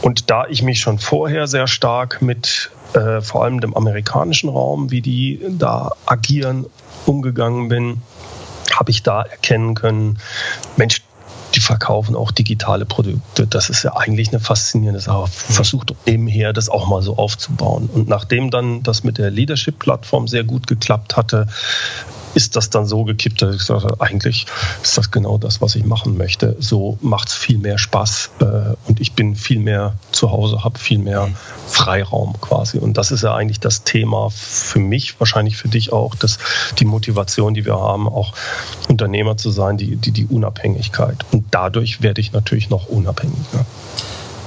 Und 0.00 0.30
da 0.30 0.46
ich 0.46 0.62
mich 0.62 0.80
schon 0.80 0.98
vorher 0.98 1.48
sehr 1.48 1.66
stark 1.66 2.22
mit 2.22 2.70
äh, 2.94 3.20
vor 3.20 3.44
allem 3.44 3.60
dem 3.60 3.74
amerikanischen 3.76 4.48
Raum, 4.48 4.90
wie 4.90 5.02
die 5.02 5.40
da 5.48 5.92
agieren, 6.06 6.66
umgegangen 7.08 7.68
bin, 7.68 8.02
habe 8.74 8.90
ich 8.90 9.02
da 9.02 9.22
erkennen 9.22 9.74
können, 9.74 10.18
Mensch, 10.76 11.02
die 11.54 11.60
verkaufen 11.60 12.14
auch 12.14 12.30
digitale 12.30 12.84
Produkte. 12.84 13.46
Das 13.46 13.70
ist 13.70 13.82
ja 13.82 13.96
eigentlich 13.96 14.28
eine 14.28 14.40
faszinierende 14.40 15.00
Sache. 15.00 15.26
Versucht 15.28 15.94
nebenher 16.06 16.52
das 16.52 16.68
auch 16.68 16.86
mal 16.86 17.02
so 17.02 17.16
aufzubauen. 17.16 17.88
Und 17.92 18.08
nachdem 18.08 18.50
dann 18.50 18.82
das 18.82 19.02
mit 19.02 19.18
der 19.18 19.30
Leadership-Plattform 19.30 20.28
sehr 20.28 20.44
gut 20.44 20.66
geklappt 20.66 21.16
hatte, 21.16 21.48
ist 22.38 22.54
das 22.54 22.70
dann 22.70 22.86
so 22.86 23.02
gekippt, 23.02 23.42
dass 23.42 23.56
ich 23.56 23.68
habe, 23.68 24.00
eigentlich 24.00 24.46
ist 24.80 24.96
das 24.96 25.10
genau 25.10 25.38
das, 25.38 25.60
was 25.60 25.74
ich 25.74 25.84
machen 25.84 26.16
möchte. 26.16 26.54
So 26.60 26.96
macht 27.00 27.30
es 27.30 27.34
viel 27.34 27.58
mehr 27.58 27.78
Spaß 27.78 28.30
äh, 28.38 28.44
und 28.86 29.00
ich 29.00 29.14
bin 29.14 29.34
viel 29.34 29.58
mehr 29.58 29.94
zu 30.12 30.30
Hause, 30.30 30.62
habe 30.62 30.78
viel 30.78 30.98
mehr. 30.98 31.28
Freiraum 31.68 32.40
quasi. 32.40 32.78
Und 32.78 32.96
das 32.96 33.10
ist 33.10 33.22
ja 33.22 33.34
eigentlich 33.34 33.60
das 33.60 33.84
Thema 33.84 34.30
für 34.30 34.78
mich, 34.78 35.20
wahrscheinlich 35.20 35.56
für 35.56 35.68
dich 35.68 35.92
auch, 35.92 36.14
dass 36.14 36.38
die 36.78 36.84
Motivation, 36.84 37.54
die 37.54 37.64
wir 37.64 37.78
haben, 37.78 38.08
auch 38.08 38.32
Unternehmer 38.88 39.36
zu 39.36 39.50
sein, 39.50 39.76
die, 39.76 39.96
die, 39.96 40.12
die 40.12 40.26
Unabhängigkeit. 40.26 41.26
Und 41.30 41.44
dadurch 41.50 42.02
werde 42.02 42.20
ich 42.20 42.32
natürlich 42.32 42.70
noch 42.70 42.88
unabhängiger 42.88 43.66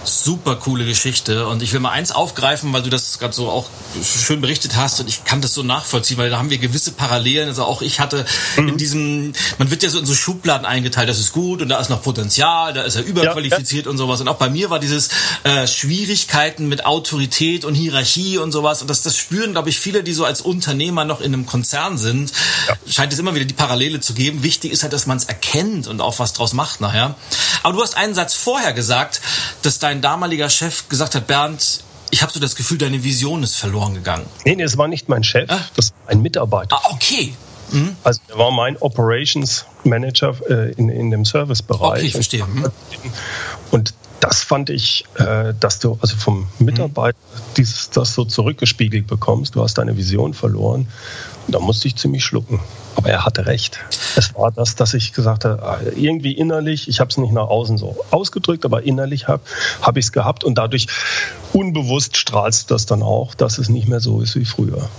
super 0.04 0.56
coole 0.56 0.86
Geschichte. 0.86 1.48
Und 1.48 1.62
ich 1.62 1.74
will 1.74 1.80
mal 1.80 1.92
eins 1.92 2.12
aufgreifen, 2.12 2.74
weil 2.74 2.84
du 2.84 2.90
das 2.90 3.20
gerade 3.20 3.34
so 3.34 3.50
auch 3.50 3.68
schön 4.04 4.42
berichtet 4.42 4.76
hast 4.76 5.00
und 5.00 5.08
ich 5.08 5.26
kann 5.26 5.42
das 5.42 5.54
so 5.54 5.64
nachvollziehen, 5.64 6.18
weil 6.18 6.30
da 6.30 6.38
haben 6.38 6.50
wir 6.50 6.58
gewisse 6.58 6.92
Parallelen. 6.92 7.48
Also 7.50 7.64
auch 7.64 7.82
ich 7.82 8.00
hatte 8.00 8.26
mhm. 8.58 8.70
in 8.70 8.78
diesem, 8.78 9.34
man 9.58 9.70
wird 9.70 9.84
ja 9.84 9.90
so 9.90 10.00
in 10.00 10.06
so 10.06 10.14
Schubladen 10.14 10.66
eingeteilt, 10.66 11.10
das 11.10 11.20
ist 11.20 11.34
gut 11.34 11.62
und 11.62 11.70
da 11.70 11.80
ist 11.80 11.90
noch 11.90 12.02
Potenzial, 12.02 12.74
da 12.74 12.84
ist 12.84 12.96
er 12.96 13.04
überqualifiziert 13.04 13.86
ja, 13.86 13.90
ja. 13.90 13.92
und 13.92 13.98
sowas. 13.98 14.22
Und 14.22 14.28
auch 14.28 14.38
bei 14.38 14.50
mir 14.50 14.70
war 14.70 14.80
dieses 14.80 15.10
äh, 15.44 15.68
Schwierigkeiten 15.68 16.68
mit 16.68 16.86
Autorität 16.86 17.66
und 17.66 17.76
Hierarchie 17.76 18.38
und 18.38 18.52
sowas. 18.52 18.82
Und 18.82 18.90
das, 18.90 19.04
das 19.04 19.18
spüren, 19.18 19.52
glaube 19.52 19.70
ich, 19.70 19.80
viele, 19.80 20.04
die 20.04 20.14
so 20.14 20.26
als 20.26 20.42
Unternehmer 20.42 21.06
noch 21.06 21.22
in 21.22 21.34
einem 21.34 21.46
Konzern 21.46 21.98
sind, 21.98 22.32
ja. 22.68 22.76
scheint 22.90 23.14
es 23.14 23.20
immer 23.20 23.36
wieder 23.36 23.46
die 23.46 23.54
Parallele 23.54 24.00
zu 24.00 24.14
geben. 24.14 24.44
Wichtig 24.44 24.72
ist 24.72 24.84
halt, 24.84 24.94
dass 24.94 25.06
man 25.06 25.18
es 25.18 25.26
erkennt 25.26 25.88
und 25.88 26.02
auch 26.02 26.20
was 26.20 26.34
draus 26.34 26.54
macht 26.54 26.82
nachher. 26.82 27.16
Aber 27.64 27.74
du 27.76 27.82
hast 27.82 27.96
einen 27.96 28.14
Satz 28.14 28.34
vorher 28.34 28.74
gesagt, 28.74 29.22
dass 29.62 29.80
dein 29.80 29.91
damaliger 30.00 30.50
Chef 30.50 30.88
gesagt 30.88 31.16
hat, 31.16 31.28
Bernd, 31.28 31.84
ich 32.12 32.22
habe 32.22 32.32
so 32.32 32.40
das 32.40 32.56
Gefühl, 32.56 32.78
deine 32.78 33.04
Vision 33.04 33.44
ist 33.44 33.56
verloren 33.56 33.96
gegangen. 33.96 34.26
Nee, 34.46 34.56
nee, 34.56 34.64
es 34.64 34.78
war 34.78 34.88
nicht 34.88 35.10
mein 35.10 35.24
Chef, 35.24 35.50
ah. 35.50 35.60
das 35.76 35.92
war 35.92 36.12
ein 36.12 36.22
Mitarbeiter. 36.22 36.76
Ah, 36.76 36.92
okay. 36.92 37.34
Mhm. 37.72 37.96
Also 38.04 38.22
er 38.28 38.38
war 38.38 38.52
mein 38.52 38.78
Operations 38.78 39.66
Manager 39.84 40.36
äh, 40.50 40.72
in, 40.74 40.90
in 40.90 41.12
dem 41.12 41.26
Servicebereich. 41.26 42.04
Okay, 42.04 42.10
verstehe. 42.12 42.46
Mhm. 42.46 42.66
Und 43.72 43.94
das 44.20 44.44
fand 44.44 44.70
ich, 44.70 45.06
äh, 45.16 45.54
dass 45.60 45.80
du 45.80 45.98
also 46.02 46.16
vom 46.16 46.48
Mitarbeiter 46.60 47.18
mhm. 47.18 47.40
dieses, 47.58 47.90
das 47.90 48.14
so 48.14 48.26
zurückgespiegelt 48.26 49.08
bekommst. 49.08 49.56
Du 49.56 49.64
hast 49.64 49.78
deine 49.78 49.98
Vision 49.98 50.34
verloren. 50.34 50.88
Und 51.48 51.56
da 51.56 51.60
musste 51.60 51.88
ich 51.88 51.96
ziemlich 51.96 52.24
schlucken. 52.24 52.60
Aber 52.96 53.10
er 53.10 53.26
hatte 53.26 53.46
recht. 53.46 53.80
Es 54.16 54.36
war 54.36 54.52
das, 54.52 54.76
dass 54.76 54.94
ich 54.94 55.14
gesagt 55.14 55.46
habe, 55.46 55.64
ah, 55.64 55.80
irgendwie 55.96 56.34
innerlich, 56.34 56.88
ich 56.88 57.00
habe 57.00 57.10
es 57.10 57.18
nicht 57.18 57.34
nach 57.34 57.48
außen 57.48 57.78
so 57.78 57.98
ausgedrückt, 58.12 58.66
aber 58.66 58.84
innerlich 58.84 59.28
habe 59.28 59.44
hab 59.82 59.98
ich 59.98 60.06
es 60.06 60.12
gehabt 60.12 60.44
und 60.44 60.56
dadurch 60.56 60.88
unbewusst 61.54 62.18
strahlst 62.18 62.70
du 62.70 62.76
das 62.76 62.86
dann 62.86 63.02
auch, 63.02 63.34
dass 63.36 63.58
es 63.58 63.70
nicht 63.70 63.88
mehr 63.88 64.00
so 64.00 64.22
ist 64.22 64.36
wie 64.36 64.46
früher. 64.46 64.90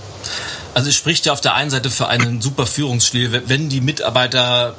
Also 0.75 0.89
es 0.89 0.97
spricht 0.97 1.27
ja 1.27 1.33
auf 1.33 1.41
der 1.41 1.55
einen 1.55 1.71
Seite 1.71 1.91
für 1.91 2.09
einen 2.09 2.41
super 2.41 2.67
Führungsstil, 2.67 3.43
wenn 3.47 3.69
die 3.69 3.81
Mitarbeiter 3.81 4.75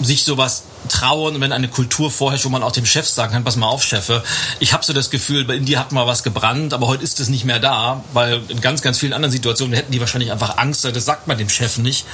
sich 0.00 0.24
sowas 0.24 0.64
trauen, 0.88 1.40
wenn 1.40 1.52
eine 1.52 1.68
Kultur 1.68 2.10
vorherrscht, 2.10 2.44
wo 2.44 2.48
man 2.48 2.62
auch 2.62 2.72
dem 2.72 2.86
Chef 2.86 3.06
sagen 3.06 3.32
kann, 3.32 3.44
pass 3.44 3.56
mal 3.56 3.66
auf, 3.66 3.84
Chefe, 3.84 4.22
ich 4.60 4.72
habe 4.72 4.84
so 4.84 4.92
das 4.92 5.10
Gefühl, 5.10 5.48
in 5.50 5.64
dir 5.64 5.78
hat 5.78 5.92
mal 5.92 6.06
was 6.06 6.22
gebrannt, 6.22 6.72
aber 6.72 6.86
heute 6.86 7.04
ist 7.04 7.20
es 7.20 7.28
nicht 7.28 7.44
mehr 7.44 7.58
da, 7.58 8.02
weil 8.12 8.40
in 8.48 8.60
ganz, 8.60 8.82
ganz 8.82 8.98
vielen 8.98 9.12
anderen 9.12 9.32
Situationen 9.32 9.74
hätten 9.74 9.92
die 9.92 10.00
wahrscheinlich 10.00 10.32
einfach 10.32 10.56
Angst, 10.58 10.84
das 10.84 11.04
sagt 11.04 11.26
man 11.26 11.38
dem 11.38 11.48
Chef 11.48 11.78
nicht. 11.78 12.06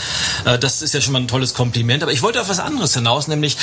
Äh, 0.44 0.58
das 0.58 0.82
ist 0.82 0.94
ja 0.94 1.00
schon 1.00 1.12
mal 1.12 1.20
ein 1.20 1.28
tolles 1.28 1.54
Kompliment. 1.54 2.02
Aber 2.02 2.12
ich 2.12 2.22
wollte 2.22 2.40
auf 2.40 2.48
was 2.48 2.58
anderes 2.58 2.94
hinaus, 2.94 3.28
nämlich 3.28 3.56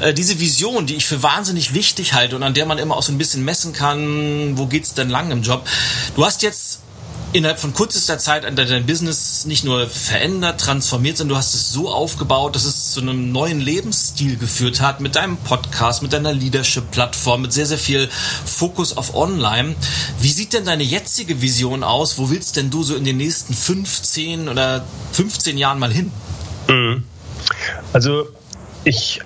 äh, 0.00 0.12
diese 0.12 0.40
Vision, 0.40 0.86
die 0.86 0.96
ich 0.96 1.06
für 1.06 1.22
wahnsinnig 1.22 1.74
wichtig 1.74 2.14
halte 2.14 2.36
und 2.36 2.42
an 2.42 2.54
der 2.54 2.66
man 2.66 2.78
immer 2.78 2.96
auch 2.96 3.02
so 3.02 3.12
ein 3.12 3.18
bisschen 3.18 3.44
messen 3.44 3.72
kann, 3.72 4.58
wo 4.58 4.66
geht's 4.66 4.94
denn 4.94 5.08
lang 5.08 5.30
im 5.30 5.42
Job. 5.42 5.66
Du 6.16 6.24
hast 6.24 6.42
jetzt 6.42 6.80
innerhalb 7.32 7.58
von 7.58 7.74
kürzester 7.74 8.18
Zeit 8.18 8.44
dein 8.44 8.86
Business 8.86 9.44
nicht 9.44 9.64
nur 9.64 9.86
verändert, 9.86 10.60
transformiert, 10.60 11.18
sondern 11.18 11.34
du 11.34 11.38
hast 11.38 11.54
es 11.54 11.72
so 11.72 11.90
aufgebaut, 11.90 12.54
dass 12.54 12.64
es 12.64 12.92
zu 12.92 13.00
einem 13.00 13.32
neuen 13.32 13.60
Lebensstil 13.60 14.38
geführt 14.38 14.80
hat 14.80 15.00
mit 15.00 15.16
deinem 15.16 15.36
Podcast, 15.36 16.02
mit 16.02 16.12
deiner 16.12 16.32
Leadership-Plattform, 16.32 17.42
mit 17.42 17.52
sehr, 17.52 17.66
sehr 17.66 17.78
viel 17.78 18.08
Fokus 18.44 18.96
auf 18.96 19.14
Online. 19.14 19.74
Wie 20.20 20.30
sieht 20.30 20.54
denn 20.54 20.64
deine 20.64 20.82
jetzige 20.82 21.42
Vision 21.42 21.82
aus? 21.82 22.18
Wo 22.18 22.30
willst 22.30 22.56
denn 22.56 22.70
du 22.70 22.82
so 22.82 22.94
in 22.94 23.04
den 23.04 23.18
nächsten 23.18 23.52
15 23.52 24.48
oder 24.48 24.84
15 25.12 25.58
Jahren 25.58 25.78
mal 25.78 25.92
hin? 25.92 26.10
Mhm. 26.68 27.04
Also 27.92 28.28
ich 28.84 29.20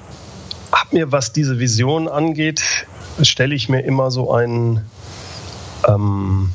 habe 0.73 0.97
mir, 0.97 1.13
was 1.13 1.33
diese 1.33 1.59
Vision 1.59 2.09
angeht, 2.09 2.87
stelle 3.23 3.55
ich 3.55 3.69
mir 3.69 3.81
immer 3.81 4.11
so 4.11 4.33
einen 4.33 4.85
ähm, 5.87 6.53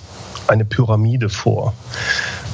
eine 0.49 0.65
Pyramide 0.65 1.29
vor. 1.29 1.73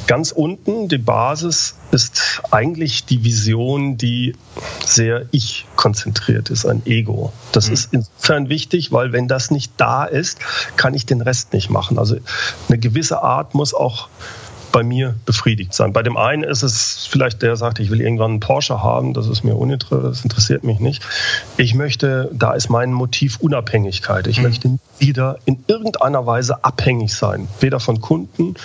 Ganz 0.06 0.32
unten, 0.32 0.90
die 0.90 0.98
Basis, 0.98 1.76
ist 1.92 2.42
eigentlich 2.52 3.06
die 3.06 3.24
Vision, 3.24 3.98
die 3.98 4.36
sehr 4.86 5.28
ich 5.32 5.66
konzentriert 5.76 6.50
ist, 6.50 6.66
ein 6.66 6.82
Ego. 6.86 7.32
Das 7.52 7.68
mhm. 7.68 7.74
ist 7.74 7.94
insofern 7.94 8.50
wichtig, 8.50 8.92
weil 8.92 9.14
wenn 9.14 9.28
das 9.28 9.52
nicht 9.52 9.72
da 9.78 10.04
ist, 10.04 10.40
kann 10.76 10.94
ich 10.94 11.06
den 11.06 11.22
Rest 11.22 11.54
nicht 11.54 11.70
machen. 11.70 11.98
Also 11.98 12.18
eine 12.68 12.80
gewisse 12.80 13.22
Art 13.22 13.56
muss 13.56 13.74
auch 13.74 14.10
bei 14.74 14.84
mir 14.84 15.16
befriedigt 15.26 15.74
sein. 15.74 15.94
Bei 15.94 16.04
dem 16.04 16.18
einen 16.18 16.44
ist 16.44 16.64
es 16.64 17.08
vielleicht, 17.10 17.42
der 17.44 17.56
sagt, 17.56 17.80
ich 17.80 17.92
will 17.92 18.02
irgendwann 18.02 18.32
einen 18.32 18.40
Porsche 18.42 18.84
haben, 18.84 19.14
das 19.14 19.28
ist 19.28 19.44
mir 19.44 19.56
uninteressant, 19.56 20.04
das 20.04 20.24
interessiert 20.24 20.64
mich 20.66 20.80
nicht. 20.80 21.02
Ich 21.56 21.76
möchte, 21.76 22.30
da 22.34 22.54
ist 22.54 22.70
mein 22.70 22.92
Motiv 22.92 23.38
Unabhängigkeit. 23.38 24.28
Ich 24.28 24.38
mhm. 24.38 24.44
möchte 24.44 24.80
wieder 24.98 25.38
in 25.46 25.64
irgendeiner 25.68 26.26
Weise 26.26 26.66
abhängig 26.66 27.14
sein, 27.14 27.48
weder 27.60 27.80
von 27.80 28.02
Kunden 28.02 28.56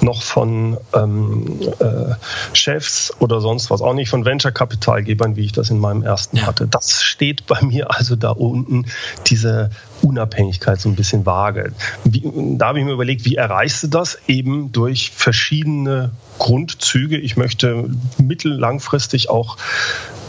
noch 0.00 0.22
von 0.22 0.78
ähm, 0.94 1.60
äh, 1.78 2.14
Chefs 2.52 3.14
oder 3.20 3.40
sonst 3.40 3.70
was, 3.70 3.82
auch 3.82 3.94
nicht 3.94 4.10
von 4.10 4.24
Venture-Kapitalgebern, 4.24 5.36
wie 5.36 5.44
ich 5.44 5.52
das 5.52 5.70
in 5.70 5.78
meinem 5.78 6.02
ersten 6.02 6.38
ja. 6.38 6.46
hatte. 6.46 6.66
Das 6.66 7.02
steht 7.02 7.46
bei 7.46 7.62
mir 7.62 7.94
also 7.96 8.16
da 8.16 8.30
unten, 8.30 8.86
diese 9.28 9.70
Unabhängigkeit 10.02 10.80
so 10.80 10.88
ein 10.88 10.96
bisschen 10.96 11.26
vage. 11.26 11.72
Wie, 12.04 12.22
da 12.58 12.68
habe 12.68 12.78
ich 12.78 12.84
mir 12.84 12.92
überlegt, 12.92 13.24
wie 13.24 13.36
erreichst 13.36 13.82
du 13.82 13.88
das? 13.88 14.18
Eben 14.26 14.72
durch 14.72 15.10
verschiedene 15.10 16.10
Grundzüge. 16.38 17.18
Ich 17.18 17.36
möchte 17.36 17.88
mittellangfristig 18.18 19.30
auch 19.30 19.56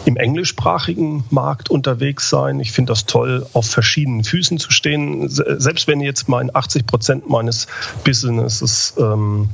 im 0.05 0.17
englischsprachigen 0.17 1.23
Markt 1.29 1.69
unterwegs 1.69 2.29
sein. 2.29 2.59
Ich 2.59 2.71
finde 2.71 2.91
das 2.91 3.05
toll, 3.05 3.45
auf 3.53 3.69
verschiedenen 3.69 4.23
Füßen 4.23 4.57
zu 4.57 4.71
stehen. 4.71 5.29
Selbst 5.29 5.88
wenn 5.88 6.01
jetzt 6.01 6.27
mein 6.27 6.53
80 6.53 6.86
Prozent 6.86 7.29
meines 7.29 7.67
Businesses 8.03 8.93
ähm, 8.97 9.49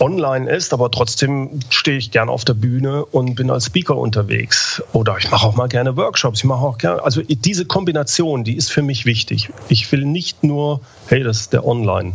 online 0.00 0.50
ist, 0.50 0.72
aber 0.72 0.90
trotzdem 0.90 1.60
stehe 1.70 1.98
ich 1.98 2.10
gerne 2.10 2.30
auf 2.30 2.44
der 2.44 2.54
Bühne 2.54 3.04
und 3.04 3.34
bin 3.34 3.50
als 3.50 3.66
Speaker 3.66 3.96
unterwegs. 3.96 4.82
Oder 4.92 5.16
ich 5.18 5.30
mache 5.30 5.46
auch 5.46 5.56
mal 5.56 5.68
gerne 5.68 5.96
Workshops. 5.96 6.40
Ich 6.40 6.44
mache 6.44 6.64
auch 6.64 6.78
gerne, 6.78 7.02
also 7.02 7.22
diese 7.22 7.64
Kombination, 7.66 8.44
die 8.44 8.56
ist 8.56 8.70
für 8.72 8.82
mich 8.82 9.06
wichtig. 9.06 9.50
Ich 9.68 9.90
will 9.92 10.04
nicht 10.04 10.42
nur, 10.42 10.80
hey, 11.06 11.22
das 11.22 11.40
ist 11.40 11.52
der 11.52 11.66
Online. 11.66 12.14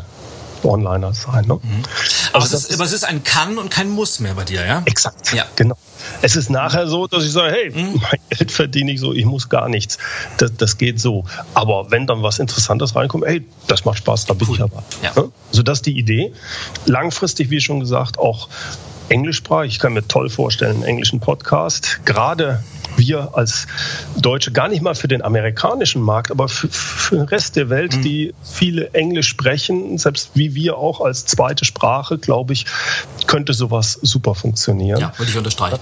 Onliner 0.65 1.13
sein. 1.13 1.45
Ne? 1.45 1.55
Mhm. 1.55 1.83
Also 2.33 2.37
aber, 2.37 2.45
es 2.45 2.53
ist, 2.53 2.73
aber 2.73 2.83
es 2.83 2.93
ist 2.93 3.05
ein 3.05 3.23
Kann 3.23 3.57
und 3.57 3.69
kein 3.69 3.89
Muss 3.89 4.19
mehr 4.19 4.33
bei 4.33 4.43
dir, 4.43 4.65
ja? 4.65 4.81
Exakt, 4.85 5.33
ja. 5.33 5.45
genau. 5.55 5.77
Es 6.21 6.35
ist 6.35 6.49
nachher 6.49 6.87
so, 6.87 7.07
dass 7.07 7.23
ich 7.23 7.31
sage, 7.31 7.51
hey, 7.51 7.69
mhm. 7.71 8.01
mein 8.01 8.19
Geld 8.29 8.51
verdiene 8.51 8.91
ich 8.91 8.99
so, 8.99 9.13
ich 9.13 9.25
muss 9.25 9.49
gar 9.49 9.69
nichts. 9.69 9.97
Das, 10.37 10.55
das, 10.55 10.77
geht 10.77 10.99
so. 10.99 11.25
Aber 11.53 11.91
wenn 11.91 12.07
dann 12.07 12.23
was 12.23 12.39
Interessantes 12.39 12.95
reinkommt, 12.95 13.25
hey, 13.25 13.45
das 13.67 13.85
macht 13.85 13.99
Spaß, 13.99 14.25
da 14.25 14.33
bin 14.33 14.47
cool. 14.49 14.55
ich 14.55 14.61
aber. 14.61 14.83
Ja. 15.01 15.13
Also 15.49 15.63
das 15.63 15.79
ist 15.79 15.85
die 15.85 15.97
Idee. 15.97 16.33
Langfristig, 16.85 17.49
wie 17.49 17.61
schon 17.61 17.79
gesagt, 17.79 18.19
auch 18.19 18.49
englischsprachig. 19.09 19.73
Ich 19.73 19.79
kann 19.79 19.93
mir 19.93 20.07
toll 20.07 20.29
vorstellen, 20.29 20.75
einen 20.75 20.83
englischen 20.83 21.19
Podcast. 21.19 22.01
Gerade 22.05 22.63
wir 22.97 23.31
als 23.33 23.67
Deutsche, 24.17 24.51
gar 24.51 24.67
nicht 24.67 24.81
mal 24.81 24.95
für 24.95 25.07
den 25.07 25.21
amerikanischen 25.21 26.01
Markt, 26.01 26.31
aber 26.31 26.47
für, 26.47 26.69
für 26.69 27.15
den 27.15 27.25
Rest 27.25 27.55
der 27.55 27.69
Welt, 27.69 27.95
mhm. 27.95 28.01
die 28.01 28.33
viele 28.43 28.93
Englisch 28.93 29.27
sprechen, 29.27 29.97
selbst 29.97 30.31
wie 30.33 30.55
wir 30.55 30.77
auch 30.77 31.01
als 31.01 31.25
zweite 31.25 31.65
Sprache, 31.65 32.17
glaube 32.17 32.53
ich, 32.53 32.65
könnte 33.27 33.53
sowas 33.53 33.99
super 34.01 34.35
funktionieren. 34.35 34.99
Ja, 34.99 35.13
würde 35.17 35.31
ich 35.31 35.37
unterstreichen. 35.37 35.79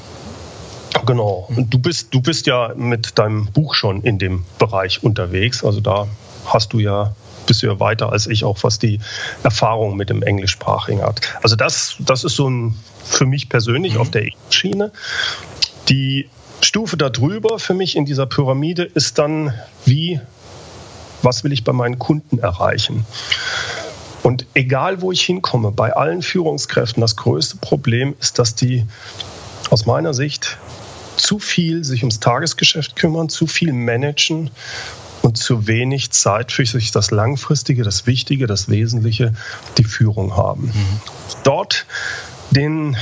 Genau. 1.05 1.49
Und 1.49 1.73
du 1.73 1.79
bist, 1.79 2.13
du 2.13 2.21
bist 2.21 2.45
ja 2.45 2.73
mit 2.75 3.17
deinem 3.17 3.47
Buch 3.47 3.73
schon 3.75 4.03
in 4.03 4.19
dem 4.19 4.45
Bereich 4.59 5.03
unterwegs. 5.03 5.63
Also 5.63 5.81
da 5.81 6.07
hast 6.45 6.73
du 6.73 6.79
ja 6.79 7.15
bist 7.45 7.61
du 7.61 7.67
ja 7.67 7.79
weiter 7.79 8.11
als 8.11 8.27
ich 8.27 8.45
auch, 8.45 8.63
was 8.63 8.79
die 8.79 8.99
Erfahrung 9.43 9.97
mit 9.97 10.09
dem 10.09 10.23
Englischsprachigen 10.23 11.01
hat. 11.01 11.21
Also 11.41 11.55
das, 11.55 11.95
das 11.99 12.23
ist 12.23 12.35
so 12.35 12.49
ein 12.49 12.77
für 13.03 13.25
mich 13.25 13.49
persönlich 13.49 13.95
mhm. 13.95 14.01
auf 14.01 14.11
der 14.11 14.29
Schiene. 14.49 14.91
Die 15.89 16.29
Stufe 16.73 16.97
darüber 16.97 17.59
für 17.59 17.75
mich 17.75 17.95
in 17.95 18.03
dieser 18.03 18.25
Pyramide 18.25 18.81
ist 18.81 19.19
dann, 19.19 19.53
wie, 19.85 20.19
was 21.21 21.43
will 21.43 21.53
ich 21.53 21.63
bei 21.63 21.71
meinen 21.71 21.99
Kunden 21.99 22.39
erreichen? 22.39 23.05
Und 24.23 24.47
egal, 24.55 24.99
wo 24.99 25.11
ich 25.11 25.21
hinkomme, 25.21 25.69
bei 25.69 25.95
allen 25.95 26.23
Führungskräften, 26.23 26.99
das 26.99 27.15
größte 27.15 27.57
Problem 27.57 28.15
ist, 28.19 28.39
dass 28.39 28.55
die 28.55 28.87
aus 29.69 29.85
meiner 29.85 30.15
Sicht 30.15 30.57
zu 31.15 31.37
viel 31.37 31.83
sich 31.83 32.01
ums 32.01 32.19
Tagesgeschäft 32.19 32.95
kümmern, 32.95 33.29
zu 33.29 33.45
viel 33.45 33.71
managen 33.71 34.49
und 35.21 35.37
zu 35.37 35.67
wenig 35.67 36.09
Zeit 36.09 36.51
für 36.51 36.65
sich 36.65 36.89
das 36.89 37.11
Langfristige, 37.11 37.83
das 37.83 38.07
Wichtige, 38.07 38.47
das 38.47 38.67
Wesentliche, 38.67 39.35
die 39.77 39.83
Führung 39.83 40.35
haben. 40.35 40.71
Mhm. 40.73 41.01
Dort 41.43 41.85
den 42.49 42.97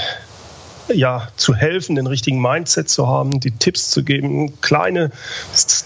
ja, 0.93 1.27
zu 1.35 1.55
helfen, 1.55 1.95
den 1.95 2.07
richtigen 2.07 2.41
Mindset 2.41 2.89
zu 2.89 3.07
haben, 3.07 3.39
die 3.39 3.51
Tipps 3.51 3.89
zu 3.89 4.03
geben, 4.03 4.59
kleine 4.61 5.11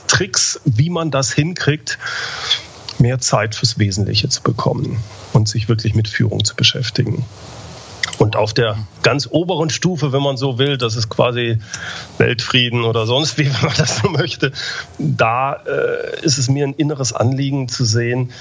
Tricks, 0.08 0.60
wie 0.66 0.90
man 0.90 1.12
das 1.12 1.32
hinkriegt, 1.32 1.98
mehr 3.00 3.20
Zeit 3.20 3.56
fürs 3.56 3.78
Wesentliche 3.78 4.30
zu 4.30 4.42
bekommen 4.42 4.98
und 5.34 5.48
sich 5.48 5.68
wirklich 5.68 5.96
mit 5.96 6.08
Führung 6.08 6.44
zu 6.44 6.56
beschäftigen. 6.56 7.26
Und 8.18 8.36
auf 8.36 8.54
der 8.54 8.78
ganz 9.04 9.28
oberen 9.30 9.70
Stufe, 9.70 10.14
wenn 10.14 10.22
man 10.22 10.38
so 10.38 10.58
will, 10.58 10.78
das 10.78 10.96
ist 10.96 11.10
quasi 11.10 11.58
Weltfrieden 12.18 12.84
oder 12.84 13.06
sonst 13.06 13.38
wie, 13.38 13.46
wenn 13.54 13.62
man 13.62 13.76
das 13.78 13.98
so 13.98 14.10
möchte, 14.10 14.52
da 14.98 15.54
äh, 15.54 16.22
ist 16.22 16.38
es 16.38 16.50
mir 16.50 16.66
ein 16.66 16.74
inneres 16.74 17.14
Anliegen 17.14 17.68
zu 17.68 17.84
sehen, 17.84 18.32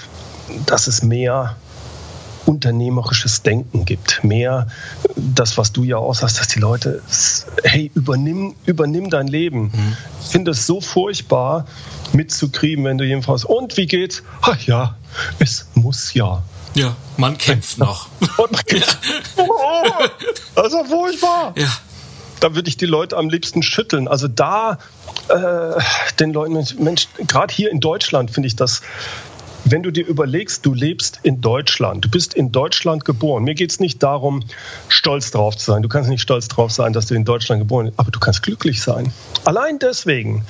dass 0.67 0.87
es 0.87 1.03
mehr 1.03 1.57
unternehmerisches 2.47 3.43
Denken 3.43 3.85
gibt. 3.85 4.25
Mehr 4.25 4.69
das, 5.17 5.57
was 5.59 5.73
du 5.73 5.85
ja 5.85 5.97
auch 5.97 6.15
sagst, 6.15 6.41
dass 6.41 6.49
die 6.49 6.61
Leute, 6.61 7.03
hey, 7.63 7.91
übernimm, 7.95 8.55
übernimm 8.67 9.11
dein 9.11 9.27
Leben. 9.27 9.71
Mhm. 9.75 9.97
Ich 10.23 10.29
finde 10.29 10.51
es 10.53 10.67
so 10.67 10.81
furchtbar 10.81 11.67
mitzukriegen, 12.13 12.85
wenn 12.85 12.99
du 12.99 13.05
jedenfalls, 13.05 13.45
und 13.45 13.77
wie 13.77 13.87
geht's? 13.87 14.23
Ach 14.43 14.61
ja, 14.63 14.97
es 15.39 15.69
muss 15.75 16.15
ja. 16.15 16.43
Ja, 16.75 16.97
man 17.17 17.39
kämpft 17.39 17.79
noch. 17.79 18.09
Und 18.37 18.51
man 18.51 18.65
kämpft. 18.65 18.99
Ja. 19.37 19.45
Oh, 19.45 19.85
das 20.57 20.67
ist 20.67 20.73
ja 20.73 20.85
furchtbar. 20.85 21.55
Ja. 21.57 21.69
Da 22.41 22.57
würde 22.57 22.69
ich 22.69 22.77
die 22.77 22.87
Leute 22.87 23.17
am 23.17 23.29
liebsten 23.29 23.63
schütteln. 23.63 24.09
Also 24.09 24.27
da 24.27 24.79
äh, 25.29 25.81
den 26.19 26.33
Leuten, 26.33 26.83
Mensch, 26.83 27.07
gerade 27.29 27.55
hier 27.55 27.71
in 27.71 27.79
Deutschland 27.79 28.33
finde 28.33 28.49
ich 28.49 28.57
das 28.57 28.83
wenn 29.65 29.83
du 29.83 29.91
dir 29.91 30.07
überlegst, 30.07 30.65
du 30.67 30.75
lebst 30.75 31.21
in 31.23 31.41
Deutschland, 31.41 32.05
du 32.05 32.11
bist 32.11 32.35
in 32.35 32.53
Deutschland 32.53 33.05
geboren. 33.05 33.45
Mir 33.45 33.55
geht 33.55 33.71
es 33.71 33.81
nicht 33.81 34.03
darum, 34.03 34.45
stolz 34.89 35.31
drauf 35.31 35.57
zu 35.57 35.73
sein. 35.73 35.83
Du 35.83 35.89
kannst 35.89 36.11
nicht 36.11 36.23
stolz 36.23 36.49
drauf 36.49 36.71
sein, 36.71 36.93
dass 36.93 37.07
du 37.07 37.15
in 37.15 37.25
Deutschland 37.25 37.61
geboren 37.61 37.87
bist, 37.87 37.99
aber 37.99 38.11
du 38.11 38.21
kannst 38.21 38.43
glücklich 38.43 38.83
sein. 38.83 39.13
Allein 39.45 39.79
deswegen 39.79 40.45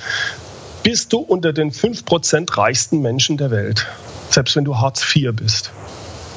bist 0.83 1.13
du 1.13 1.19
unter 1.19 1.53
den 1.53 1.71
5% 1.71 2.57
reichsten 2.57 3.01
Menschen 3.01 3.37
der 3.37 3.51
Welt, 3.51 3.87
selbst 4.29 4.55
wenn 4.55 4.65
du 4.65 4.77
Hartz 4.77 5.03
IV 5.15 5.33
bist 5.33 5.71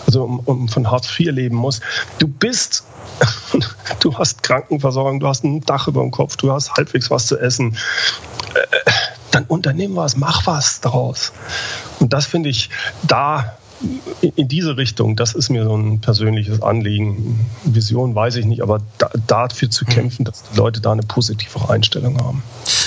also 0.09 0.25
um, 0.25 0.41
um 0.41 0.69
von 0.69 0.91
Hartz 0.91 1.09
IV 1.21 1.33
leben 1.33 1.55
muss. 1.55 1.81
Du 2.19 2.27
bist, 2.27 2.85
du 4.01 4.19
hast 4.19 4.43
Krankenversorgung, 4.43 5.21
du 5.21 5.29
hast 5.29 5.45
ein 5.45 5.61
Dach 5.61 5.87
über 5.87 6.01
dem 6.01 6.11
Kopf, 6.11 6.37
du 6.37 6.51
hast 6.51 6.73
halbwegs 6.73 7.11
was 7.11 7.27
zu 7.27 7.39
essen. 7.39 7.77
Äh, 8.55 8.91
dann 9.31 9.45
unternehmen 9.45 9.97
was, 9.97 10.17
mach 10.17 10.47
was 10.47 10.81
daraus. 10.81 11.33
Und 12.01 12.13
das 12.13 12.27
finde 12.27 12.49
ich 12.49 12.71
da 13.03 13.57
in 14.35 14.49
diese 14.49 14.77
Richtung, 14.77 15.15
das 15.17 15.35
ist 15.35 15.51
mir 15.51 15.65
so 15.65 15.77
ein 15.77 16.01
persönliches 16.01 16.63
Anliegen. 16.63 17.47
Vision 17.65 18.15
weiß 18.15 18.37
ich 18.37 18.45
nicht, 18.45 18.63
aber 18.63 18.81
da, 18.99 19.11
dafür 19.27 19.71
zu 19.71 19.87
hm. 19.87 19.95
kämpfen, 19.95 20.25
dass 20.25 20.43
die 20.43 20.57
Leute 20.57 20.81
da 20.81 20.93
eine 20.93 21.03
positivere 21.03 21.71
Einstellung 21.71 22.19
haben. 22.19 22.43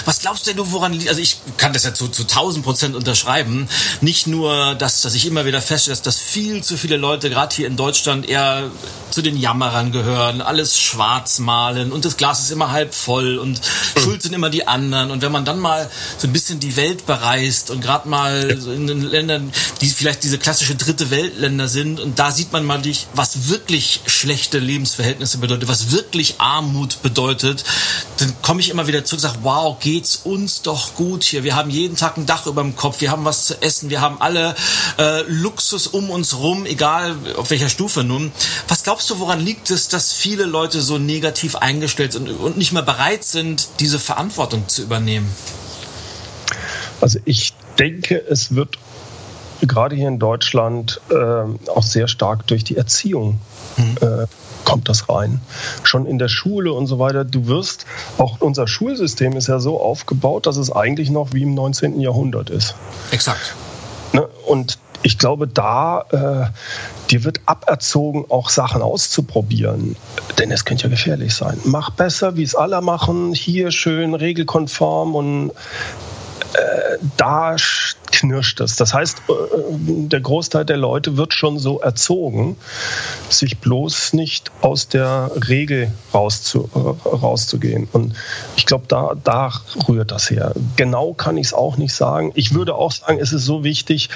Was 0.05 0.19
glaubst 0.19 0.47
denn 0.47 0.57
du, 0.57 0.71
woran 0.71 0.93
liegt? 0.93 1.09
Also 1.09 1.21
ich 1.21 1.37
kann 1.57 1.73
das 1.73 1.83
ja 1.83 1.93
zu, 1.93 2.07
zu 2.07 2.23
1000 2.23 2.65
Prozent 2.65 2.95
unterschreiben. 2.95 3.67
Nicht 4.01 4.27
nur, 4.27 4.75
dass, 4.75 5.01
dass 5.01 5.13
ich 5.13 5.25
immer 5.25 5.45
wieder 5.45 5.61
feststelle, 5.61 5.95
dass, 5.95 6.01
dass 6.01 6.17
viel 6.17 6.63
zu 6.63 6.77
viele 6.77 6.97
Leute, 6.97 7.29
gerade 7.29 7.55
hier 7.55 7.67
in 7.67 7.77
Deutschland, 7.77 8.27
eher 8.27 8.71
zu 9.11 9.21
den 9.21 9.37
Jammerern 9.37 9.91
gehören, 9.91 10.41
alles 10.41 10.79
schwarz 10.79 11.39
malen 11.39 11.91
und 11.91 12.05
das 12.05 12.15
Glas 12.17 12.39
ist 12.39 12.51
immer 12.51 12.71
halb 12.71 12.93
voll 12.93 13.37
und 13.37 13.59
mhm. 13.59 13.99
schuld 13.99 14.21
sind 14.23 14.33
immer 14.33 14.49
die 14.49 14.67
anderen. 14.67 15.11
Und 15.11 15.21
wenn 15.21 15.31
man 15.31 15.45
dann 15.45 15.59
mal 15.59 15.89
so 16.17 16.27
ein 16.27 16.33
bisschen 16.33 16.59
die 16.59 16.75
Welt 16.75 17.05
bereist 17.05 17.71
und 17.71 17.81
gerade 17.81 18.07
mal 18.07 18.57
so 18.59 18.71
in 18.71 18.87
den 18.87 19.01
Ländern, 19.01 19.51
die 19.81 19.87
vielleicht 19.87 20.23
diese 20.23 20.37
klassische 20.37 20.75
dritte 20.85 21.11
Weltländer 21.11 21.67
sind 21.67 21.99
und 21.99 22.19
da 22.19 22.31
sieht 22.31 22.51
man 22.51 22.65
mal, 22.65 22.81
was 23.13 23.49
wirklich 23.49 24.01
schlechte 24.07 24.59
Lebensverhältnisse 24.59 25.37
bedeutet, 25.37 25.69
was 25.69 25.91
wirklich 25.91 26.35
Armut 26.39 27.01
bedeutet, 27.01 27.63
dann 28.17 28.33
komme 28.41 28.61
ich 28.61 28.69
immer 28.69 28.87
wieder 28.87 29.05
zurück 29.05 29.23
und 29.23 29.29
sage, 29.29 29.39
wow, 29.43 29.77
geht's 29.79 30.21
uns 30.23 30.61
doch 30.61 30.95
gut 30.95 31.23
hier. 31.23 31.43
Wir 31.43 31.55
haben 31.55 31.69
jeden 31.69 31.95
Tag 31.95 32.17
ein 32.17 32.25
Dach 32.25 32.45
über 32.47 32.61
dem 32.61 32.75
Kopf, 32.75 33.01
wir 33.01 33.11
haben 33.11 33.25
was 33.25 33.45
zu 33.45 33.61
essen, 33.61 33.89
wir 33.89 34.01
haben 34.01 34.21
alle 34.21 34.55
äh, 34.97 35.21
Luxus 35.27 35.87
um 35.87 36.09
uns 36.09 36.37
rum, 36.37 36.65
egal 36.65 37.15
auf 37.37 37.51
welcher 37.51 37.69
Stufe 37.69 38.03
nun. 38.03 38.31
Was 38.67 38.83
glaubst 38.83 39.09
du, 39.09 39.19
woran 39.19 39.39
liegt 39.39 39.69
es, 39.69 39.87
dass 39.87 40.11
viele 40.11 40.45
Leute 40.45 40.81
so 40.81 40.97
negativ 40.97 41.55
eingestellt 41.55 42.13
sind 42.13 42.29
und 42.29 42.57
nicht 42.57 42.71
mehr 42.71 42.83
bereit 42.83 43.23
sind, 43.23 43.69
diese 43.79 43.99
Verantwortung 43.99 44.67
zu 44.67 44.81
übernehmen? 44.81 45.29
Also 46.99 47.19
ich 47.25 47.53
denke, 47.79 48.23
es 48.29 48.53
wird 48.53 48.77
gerade 49.67 49.95
hier 49.95 50.07
in 50.07 50.19
Deutschland 50.19 51.01
äh, 51.09 51.69
auch 51.69 51.83
sehr 51.83 52.07
stark 52.07 52.47
durch 52.47 52.63
die 52.63 52.77
Erziehung 52.77 53.39
mhm. 53.77 53.97
äh, 54.01 54.27
kommt 54.65 54.89
das 54.89 55.09
rein. 55.09 55.41
Schon 55.83 56.05
in 56.05 56.17
der 56.17 56.27
Schule 56.27 56.73
und 56.73 56.87
so 56.87 56.99
weiter. 56.99 57.25
Du 57.25 57.47
wirst, 57.47 57.85
auch 58.17 58.39
unser 58.39 58.67
Schulsystem 58.67 59.35
ist 59.35 59.47
ja 59.47 59.59
so 59.59 59.81
aufgebaut, 59.81 60.45
dass 60.45 60.57
es 60.57 60.71
eigentlich 60.71 61.09
noch 61.09 61.33
wie 61.33 61.43
im 61.43 61.53
19. 61.53 61.99
Jahrhundert 61.99 62.49
ist. 62.49 62.75
Exakt. 63.11 63.55
Ne? 64.13 64.27
Und 64.45 64.77
ich 65.03 65.17
glaube, 65.17 65.47
da 65.47 66.05
äh, 66.11 67.09
dir 67.09 67.23
wird 67.23 67.41
aberzogen, 67.45 68.25
auch 68.29 68.49
Sachen 68.49 68.81
auszuprobieren. 68.81 69.95
Denn 70.37 70.51
es 70.51 70.65
könnte 70.65 70.83
ja 70.83 70.89
gefährlich 70.89 71.33
sein. 71.33 71.59
Mach 71.63 71.89
besser, 71.91 72.37
wie 72.37 72.43
es 72.43 72.55
alle 72.55 72.81
machen, 72.81 73.33
hier 73.33 73.71
schön 73.71 74.13
regelkonform 74.13 75.15
und 75.15 75.51
äh, 76.53 76.97
da 77.17 77.57
knirscht 78.11 78.59
es. 78.61 78.75
Das 78.75 78.93
heißt, 78.93 79.23
äh, 79.29 79.33
der 80.07 80.19
Großteil 80.19 80.65
der 80.65 80.77
Leute 80.77 81.17
wird 81.17 81.33
schon 81.33 81.59
so 81.59 81.79
erzogen, 81.79 82.57
sich 83.29 83.59
bloß 83.59 84.13
nicht 84.13 84.51
aus 84.61 84.87
der 84.87 85.31
Regel 85.47 85.91
rauszu, 86.13 86.69
äh, 86.75 87.07
rauszugehen. 87.07 87.87
Und 87.91 88.13
ich 88.55 88.65
glaube, 88.65 88.85
da, 88.87 89.15
da 89.23 89.51
rührt 89.87 90.11
das 90.11 90.29
her. 90.29 90.53
Genau 90.75 91.13
kann 91.13 91.37
ich 91.37 91.47
es 91.47 91.53
auch 91.53 91.77
nicht 91.77 91.93
sagen. 91.93 92.31
Ich 92.35 92.53
würde 92.53 92.75
auch 92.75 92.91
sagen, 92.91 93.19
es 93.19 93.33
ist 93.33 93.45
so 93.45 93.63
wichtig, 93.63 94.09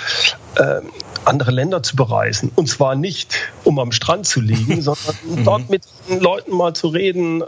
äh, 0.55 0.81
andere 1.27 1.51
Länder 1.51 1.83
zu 1.83 1.95
bereisen. 1.95 2.51
Und 2.55 2.67
zwar 2.67 2.95
nicht, 2.95 3.35
um 3.63 3.79
am 3.79 3.91
Strand 3.91 4.27
zu 4.27 4.41
liegen, 4.41 4.81
sondern 4.81 5.15
mhm. 5.23 5.43
dort 5.43 5.69
mit 5.69 5.83
den 6.09 6.19
Leuten 6.19 6.55
mal 6.55 6.73
zu 6.73 6.87
reden. 6.87 7.41
Äh, 7.41 7.45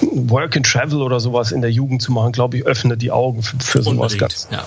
Work 0.00 0.56
and 0.56 0.66
Travel 0.66 1.02
oder 1.02 1.20
sowas 1.20 1.52
in 1.52 1.60
der 1.60 1.70
Jugend 1.70 2.02
zu 2.02 2.12
machen, 2.12 2.32
glaube 2.32 2.58
ich, 2.58 2.66
öffnet 2.66 3.00
die 3.02 3.10
Augen 3.10 3.42
für, 3.42 3.56
für 3.58 3.82
sowas 3.82 4.16
ganz 4.18 4.48
ja. 4.50 4.64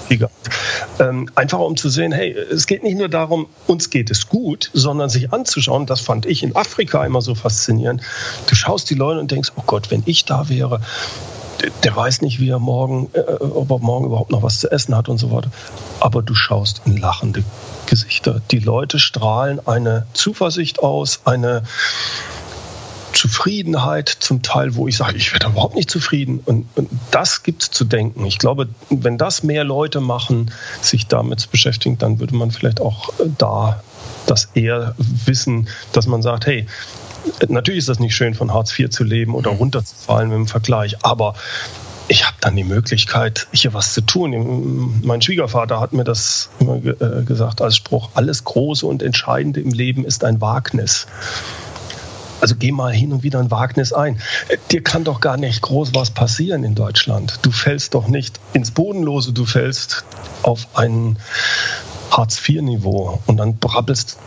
ähm, 1.00 1.30
Einfach 1.36 1.60
um 1.60 1.76
zu 1.78 1.90
sehen, 1.90 2.12
hey, 2.12 2.32
es 2.32 2.66
geht 2.68 2.84
nicht 2.84 2.98
nur 2.98 3.10
darum, 3.10 3.48
uns 3.68 3.90
geht 3.90 4.10
es 4.10 4.30
gut, 4.30 4.70
sondern 4.74 5.10
sich 5.10 5.34
anzuschauen, 5.34 5.86
das 5.86 6.02
fand 6.02 6.26
ich 6.26 6.44
in 6.44 6.56
Afrika 6.56 7.06
immer 7.06 7.22
so 7.22 7.36
faszinierend. 7.36 8.02
Du 8.48 8.56
schaust 8.56 8.90
die 8.90 8.96
Leute 8.96 9.20
und 9.20 9.32
denkst, 9.32 9.52
oh 9.56 9.64
Gott, 9.66 9.92
wenn 9.92 10.04
ich 10.06 10.26
da 10.26 10.50
wäre, 10.50 10.82
der 11.84 11.96
weiß 11.96 12.22
nicht, 12.22 12.40
wie 12.40 12.50
er 12.50 12.60
morgen, 12.60 13.10
äh, 13.14 13.20
ob 13.20 13.72
er 13.72 13.80
morgen 13.80 14.06
überhaupt 14.06 14.32
noch 14.32 14.44
was 14.44 14.60
zu 14.60 14.72
essen 14.72 14.96
hat 14.96 15.10
und 15.10 15.18
so 15.18 15.32
weiter. 15.32 15.52
Aber 16.00 16.22
du 16.22 16.36
schaust 16.36 16.82
in 16.86 16.98
lachende 16.98 17.44
Gesichter. 17.86 18.42
Die 18.52 18.60
Leute 18.60 19.00
strahlen 19.00 19.66
eine 19.66 20.06
Zuversicht 20.14 20.80
aus, 20.80 21.22
eine 21.26 21.64
Zufriedenheit 23.14 24.10
zum 24.10 24.44
Teil, 24.44 24.76
wo 24.76 24.88
ich 24.88 24.98
sage, 24.98 25.18
ich 25.18 25.34
werde 25.34 25.48
überhaupt 25.48 25.76
nicht 25.76 25.90
zufrieden. 25.90 26.40
Und, 26.46 26.68
und 26.76 26.90
das 27.10 27.42
gibt 27.42 27.64
es 27.64 27.72
zu 27.72 27.86
denken. 27.86 28.26
Ich 28.26 28.38
glaube, 28.38 28.70
wenn 28.90 29.18
das 29.18 29.42
mehr 29.42 29.64
Leute 29.64 30.02
machen, 30.02 30.52
sich 30.82 31.08
damit 31.08 31.40
zu 31.40 31.50
beschäftigen, 31.50 31.98
dann 31.98 32.20
würde 32.20 32.36
man 32.36 32.52
vielleicht 32.52 32.80
auch 32.80 33.10
äh, 33.20 33.24
da 33.38 33.82
das 34.28 34.50
eher 34.54 34.94
wissen, 34.98 35.68
dass 35.94 36.06
man 36.06 36.22
sagt, 36.22 36.46
hey, 36.46 36.68
Natürlich 37.48 37.80
ist 37.80 37.90
das 37.90 38.00
nicht 38.00 38.16
schön, 38.16 38.34
von 38.34 38.54
Hartz 38.54 38.78
IV 38.78 38.90
zu 38.90 39.04
leben 39.04 39.36
oder 39.36 39.52
mhm. 39.52 39.58
runterzufallen 39.58 40.32
im 40.32 40.48
Vergleich, 40.48 40.98
aber 41.04 41.36
ich 42.10 42.26
habe 42.26 42.38
dann 42.40 42.56
die 42.56 42.64
Möglichkeit, 42.64 43.48
hier 43.52 43.74
was 43.74 43.94
zu 43.94 44.02
tun. 44.02 45.02
Mein 45.04 45.22
Schwiegervater 45.22 45.80
hat 45.80 45.94
mir 45.94 46.04
das 46.04 46.50
immer 46.60 46.78
äh, 46.78 47.24
gesagt 47.24 47.62
als 47.62 47.76
Spruch, 47.76 48.10
alles 48.14 48.44
Große 48.44 48.86
und 48.86 49.04
Entscheidende 49.04 49.60
im 49.60 49.72
Leben 49.72 50.06
ist 50.06 50.24
ein 50.24 50.40
Wagnis. 50.40 51.08
Also 52.40 52.56
geh 52.56 52.72
mal 52.72 52.94
hin 52.94 53.12
und 53.12 53.24
wieder 53.24 53.40
ein 53.40 53.52
Wagnis 53.52 53.94
ein. 53.94 54.22
Dir 54.72 54.84
kann 54.84 55.04
doch 55.04 55.22
gar 55.22 55.38
nicht 55.38 55.62
groß 55.62 55.96
was 55.96 56.12
passieren 56.12 56.64
in 56.64 56.76
Deutschland. 56.76 57.40
Du 57.42 57.52
fällst 57.52 57.96
doch 57.96 58.08
nicht 58.08 58.40
ins 58.54 58.72
Bodenlose, 58.72 59.34
du 59.34 59.46
fällst 59.46 60.06
auf 60.44 60.68
einen 60.76 61.18
Hartz-IV-Niveau 62.12 63.20
und 63.26 63.38
dann 63.38 63.58
brabbelst, 63.58 64.18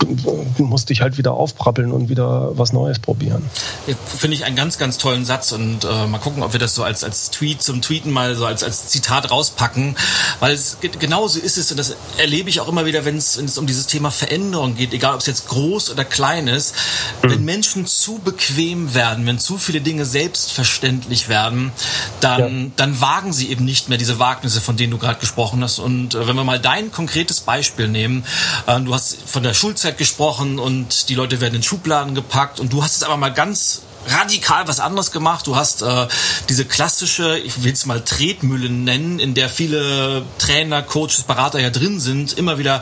du 0.56 0.64
musst 0.64 0.90
dich 0.90 1.00
halt 1.00 1.18
wieder 1.18 1.32
aufbrabbeln 1.32 1.92
und 1.92 2.08
wieder 2.08 2.56
was 2.58 2.72
Neues 2.72 2.98
probieren. 2.98 3.42
Ja, 3.86 3.94
Finde 4.06 4.36
ich 4.36 4.44
einen 4.44 4.56
ganz, 4.56 4.78
ganz 4.78 4.98
tollen 4.98 5.24
Satz 5.24 5.52
und 5.52 5.84
äh, 5.84 6.06
mal 6.06 6.18
gucken, 6.18 6.42
ob 6.42 6.52
wir 6.52 6.60
das 6.60 6.74
so 6.74 6.84
als, 6.84 7.04
als 7.04 7.30
Tweet 7.30 7.62
zum 7.62 7.82
Tweeten 7.82 8.10
mal 8.10 8.34
so 8.36 8.46
als, 8.46 8.62
als 8.62 8.88
Zitat 8.88 9.30
rauspacken, 9.30 9.96
weil 10.40 10.54
es 10.54 10.78
genauso 10.98 11.38
ist 11.38 11.58
es 11.58 11.70
und 11.70 11.78
das 11.78 11.96
erlebe 12.18 12.50
ich 12.50 12.60
auch 12.60 12.68
immer 12.68 12.84
wieder, 12.84 13.04
wenn 13.04 13.16
es, 13.16 13.38
wenn 13.38 13.46
es 13.46 13.58
um 13.58 13.66
dieses 13.66 13.86
Thema 13.86 14.10
Veränderung 14.10 14.74
geht, 14.76 14.92
egal 14.92 15.14
ob 15.14 15.20
es 15.20 15.26
jetzt 15.26 15.48
groß 15.48 15.90
oder 15.90 16.04
klein 16.04 16.48
ist, 16.48 16.74
mhm. 17.22 17.30
wenn 17.30 17.44
Menschen 17.44 17.86
zu 17.86 18.18
bequem 18.18 18.94
werden, 18.94 19.26
wenn 19.26 19.38
zu 19.38 19.58
viele 19.58 19.80
Dinge 19.80 20.04
selbstverständlich 20.04 21.28
werden, 21.28 21.72
dann, 22.20 22.64
ja. 22.64 22.70
dann 22.76 23.00
wagen 23.00 23.32
sie 23.32 23.50
eben 23.50 23.64
nicht 23.64 23.88
mehr 23.88 23.98
diese 23.98 24.18
Wagnisse, 24.18 24.60
von 24.60 24.76
denen 24.76 24.90
du 24.90 24.98
gerade 24.98 25.18
gesprochen 25.18 25.62
hast 25.62 25.78
und 25.78 26.14
äh, 26.14 26.26
wenn 26.26 26.36
wir 26.36 26.44
mal 26.44 26.60
dein 26.60 26.92
konkretes 26.92 27.40
Beispiel 27.40 27.69
Beispiel 27.70 27.88
nehmen. 27.88 28.24
Äh, 28.66 28.80
du 28.80 28.92
hast 28.92 29.28
von 29.28 29.42
der 29.42 29.54
Schulzeit 29.54 29.96
gesprochen 29.96 30.58
und 30.58 31.08
die 31.08 31.14
Leute 31.14 31.40
werden 31.40 31.54
in 31.54 31.62
Schubladen 31.62 32.14
gepackt 32.14 32.58
und 32.58 32.72
du 32.72 32.82
hast 32.82 32.96
es 32.96 33.02
aber 33.02 33.16
mal 33.16 33.32
ganz 33.32 33.82
radikal 34.06 34.66
was 34.66 34.80
anderes 34.80 35.12
gemacht. 35.12 35.46
Du 35.46 35.56
hast 35.56 35.82
äh, 35.82 36.06
diese 36.48 36.64
klassische, 36.64 37.38
ich 37.38 37.62
will 37.62 37.72
es 37.72 37.86
mal 37.86 38.02
Tretmühle 38.02 38.70
nennen, 38.70 39.18
in 39.18 39.34
der 39.34 39.48
viele 39.48 40.24
Trainer, 40.38 40.82
Coaches, 40.82 41.22
Berater 41.22 41.60
ja 41.60 41.70
drin 41.70 42.00
sind, 42.00 42.32
immer 42.32 42.58
wieder 42.58 42.80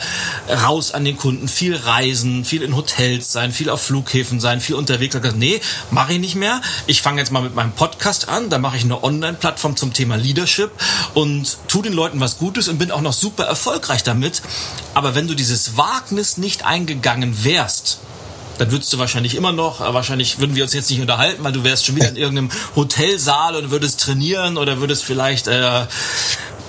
raus 0.48 0.92
an 0.92 1.04
den 1.04 1.16
Kunden, 1.16 1.48
viel 1.48 1.76
reisen, 1.76 2.44
viel 2.44 2.62
in 2.62 2.76
Hotels 2.76 3.32
sein, 3.32 3.52
viel 3.52 3.70
auf 3.70 3.82
Flughäfen 3.82 4.40
sein, 4.40 4.60
viel 4.60 4.74
unterwegs. 4.74 5.16
Nee, 5.36 5.60
mache 5.90 6.14
ich 6.14 6.18
nicht 6.20 6.34
mehr. 6.34 6.60
Ich 6.86 7.02
fange 7.02 7.20
jetzt 7.20 7.32
mal 7.32 7.42
mit 7.42 7.54
meinem 7.54 7.72
Podcast 7.72 8.28
an, 8.28 8.50
da 8.50 8.58
mache 8.58 8.76
ich 8.76 8.84
eine 8.84 9.02
Online-Plattform 9.02 9.76
zum 9.76 9.92
Thema 9.92 10.16
Leadership 10.16 10.70
und 11.14 11.58
tu 11.68 11.82
den 11.82 11.92
Leuten 11.92 12.20
was 12.20 12.38
Gutes 12.38 12.68
und 12.68 12.78
bin 12.78 12.90
auch 12.90 13.00
noch 13.00 13.12
super 13.12 13.44
erfolgreich 13.44 14.02
damit. 14.02 14.42
Aber 14.94 15.14
wenn 15.14 15.28
du 15.28 15.34
dieses 15.34 15.76
Wagnis 15.76 16.36
nicht 16.36 16.64
eingegangen 16.64 17.44
wärst, 17.44 18.00
dann 18.58 18.70
würdest 18.70 18.92
du 18.92 18.98
wahrscheinlich 18.98 19.34
immer 19.34 19.52
noch, 19.52 19.80
äh, 19.80 19.94
wahrscheinlich 19.94 20.38
würden 20.38 20.56
wir 20.56 20.64
uns 20.64 20.74
jetzt 20.74 20.90
nicht 20.90 21.00
unterhalten, 21.00 21.42
weil 21.44 21.52
du 21.52 21.64
wärst 21.64 21.86
schon 21.86 21.96
wieder 21.96 22.08
in 22.08 22.16
irgendeinem 22.16 22.50
Hotelsaal 22.76 23.56
und 23.56 23.70
würdest 23.70 24.00
trainieren 24.00 24.58
oder 24.58 24.80
würdest 24.80 25.04
vielleicht 25.04 25.46
äh, 25.46 25.86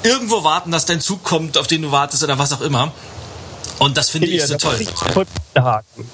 irgendwo 0.03 0.43
warten, 0.43 0.71
dass 0.71 0.85
dein 0.85 1.01
Zug 1.01 1.23
kommt, 1.23 1.57
auf 1.57 1.67
den 1.67 1.81
du 1.81 1.91
wartest 1.91 2.23
oder 2.23 2.39
was 2.39 2.53
auch 2.53 2.61
immer. 2.61 2.91
Und 3.79 3.97
das 3.97 4.09
finde 4.09 4.27
ich 4.27 4.43
so 4.43 4.57
toll. 4.57 4.77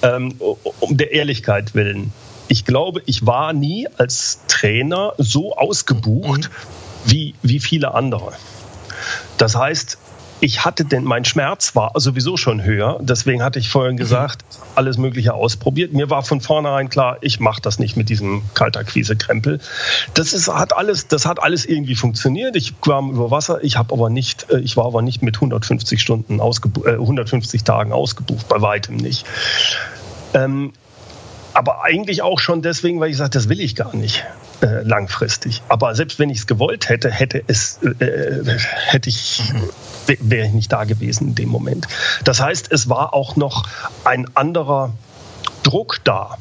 Ähm, 0.02 0.36
um 0.80 0.98
der 0.98 1.12
Ehrlichkeit 1.12 1.74
willen. 1.74 2.14
Ich 2.48 2.64
glaube, 2.64 3.02
ich 3.06 3.26
war 3.26 3.54
nie 3.54 3.88
als 3.98 4.40
Trainer 4.48 5.14
so 5.18 5.56
ausgebucht 5.56 6.50
mhm. 6.50 7.12
wie, 7.12 7.36
wie 7.42 7.60
viele 7.60 7.94
andere. 7.94 8.34
Das 9.38 9.56
heißt, 9.56 9.98
ich 10.46 10.64
hatte 10.64 10.86
denn, 10.86 11.04
mein 11.04 11.26
Schmerz 11.26 11.76
war 11.76 11.92
sowieso 11.96 12.38
schon 12.38 12.64
höher. 12.64 13.00
Deswegen 13.02 13.42
hatte 13.42 13.58
ich 13.58 13.70
vorhin 13.70 13.94
mhm. 13.94 13.98
gesagt, 13.98 14.46
alles 14.76 15.00
Mögliche 15.00 15.34
ausprobiert. 15.34 15.92
Mir 15.92 16.12
war 16.12 16.22
von 16.22 16.40
vornherein 16.40 16.88
klar, 16.88 17.18
ich 17.22 17.40
mache 17.40 17.64
das 17.64 17.80
nicht 17.80 17.98
mit 17.98 18.10
diesem 18.10 18.44
Kaltakquise-Krempel. 18.54 19.60
Das 20.14 20.34
ist, 20.34 20.48
hat 20.48 20.78
alles, 20.78 21.08
das 21.08 21.26
hat 21.26 21.42
alles 21.42 21.66
irgendwie 21.66 21.96
funktioniert. 21.96 22.56
Ich 22.56 22.80
kam 22.80 23.10
über 23.10 23.32
Wasser. 23.32 23.64
Ich 23.64 23.76
habe 23.76 23.92
aber 23.92 24.12
nicht, 24.12 24.52
äh, 24.52 24.60
ich 24.60 24.78
war 24.78 24.86
aber 24.86 25.02
nicht 25.02 25.24
mit 25.24 25.38
150 25.38 26.00
Stunden 26.00 26.40
ausgebucht, 26.40 26.86
äh, 26.86 26.92
150 26.92 27.64
Tagen 27.64 27.92
ausgebucht, 27.92 28.48
bei 28.48 28.62
weitem 28.62 28.98
nicht. 28.98 29.26
Ähm, 30.36 30.74
aber 31.54 31.84
eigentlich 31.84 32.22
auch 32.22 32.40
schon 32.40 32.62
deswegen, 32.62 33.00
weil 33.00 33.10
ich 33.10 33.18
sage, 33.18 33.32
das 33.32 33.50
will 33.50 33.62
ich 33.62 33.76
gar 33.76 33.96
nicht 33.96 34.24
äh, 34.66 34.82
langfristig. 34.84 35.62
Aber 35.70 35.96
selbst 35.96 36.20
wenn 36.20 36.30
ich 36.30 36.40
es 36.40 36.48
gewollt 36.48 36.90
hätte, 36.90 37.12
hätte 37.12 37.44
es, 37.48 37.80
äh, 37.84 38.06
äh 38.06 38.58
hätte 38.88 39.10
ich 39.10 39.44
mhm 39.54 39.70
wäre 40.08 40.48
ich 40.48 40.54
nicht 40.54 40.72
da 40.72 40.84
gewesen 40.84 41.30
in 41.30 41.36
dem 41.36 41.50
Moment. 41.50 41.88
Das 42.24 42.42
heißt, 42.42 42.72
es 42.72 42.90
war 42.90 43.14
auch 43.14 43.36
noch 43.36 43.68
ein 44.04 44.28
anderer 44.36 44.94
Druck 45.64 46.00
da. 46.04 46.38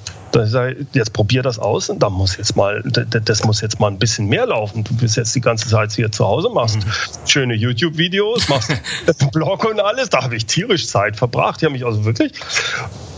Jetzt 0.93 1.13
probier 1.13 1.43
das 1.43 1.59
aus 1.59 1.89
und 1.89 2.03
da 2.03 2.11
muss 2.11 2.37
jetzt 2.37 2.57
mal, 2.57 2.83
das 2.83 3.45
muss 3.45 3.61
jetzt 3.61 3.81
mal 3.81 3.89
ein 3.89 3.99
bisschen 3.99 4.27
mehr 4.27 4.47
laufen. 4.47 4.85
Du 4.85 4.95
bist 4.95 5.17
jetzt 5.17 5.35
die 5.35 5.41
ganze 5.41 5.69
Zeit 5.69 5.93
hier 5.93 6.11
zu 6.11 6.25
Hause, 6.27 6.49
machst 6.51 6.79
mhm. 6.79 6.91
schöne 7.27 7.55
YouTube-Videos, 7.55 8.49
machst 8.49 8.71
einen 9.21 9.31
Blog 9.31 9.65
und 9.65 9.81
alles. 9.81 10.11
Da 10.11 10.23
habe 10.23 10.37
ich 10.37 10.47
tierisch 10.47 10.89
Zeit 10.89 11.17
verbracht. 11.17 11.61
Die 11.61 11.67
haben 11.67 11.73
mich 11.73 11.87
also 11.87 12.05
wirklich. 12.05 12.33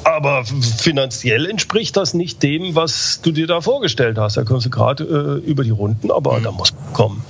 Aber 0.04 0.44
finanziell 0.44 1.46
entspricht 1.46 1.96
das 1.96 2.14
nicht 2.14 2.42
dem, 2.42 2.74
was 2.74 3.20
du 3.22 3.32
dir 3.32 3.46
da 3.46 3.60
vorgestellt 3.60 4.18
hast. 4.18 4.36
Da 4.36 4.44
kommst 4.44 4.66
du 4.66 4.70
gerade 4.70 5.04
äh, 5.04 5.48
über 5.48 5.64
die 5.64 5.70
Runden, 5.70 6.10
aber 6.10 6.38
mhm. 6.38 6.44
da 6.44 6.52
muss 6.52 6.72
man 6.72 6.92
kommen. 6.92 7.24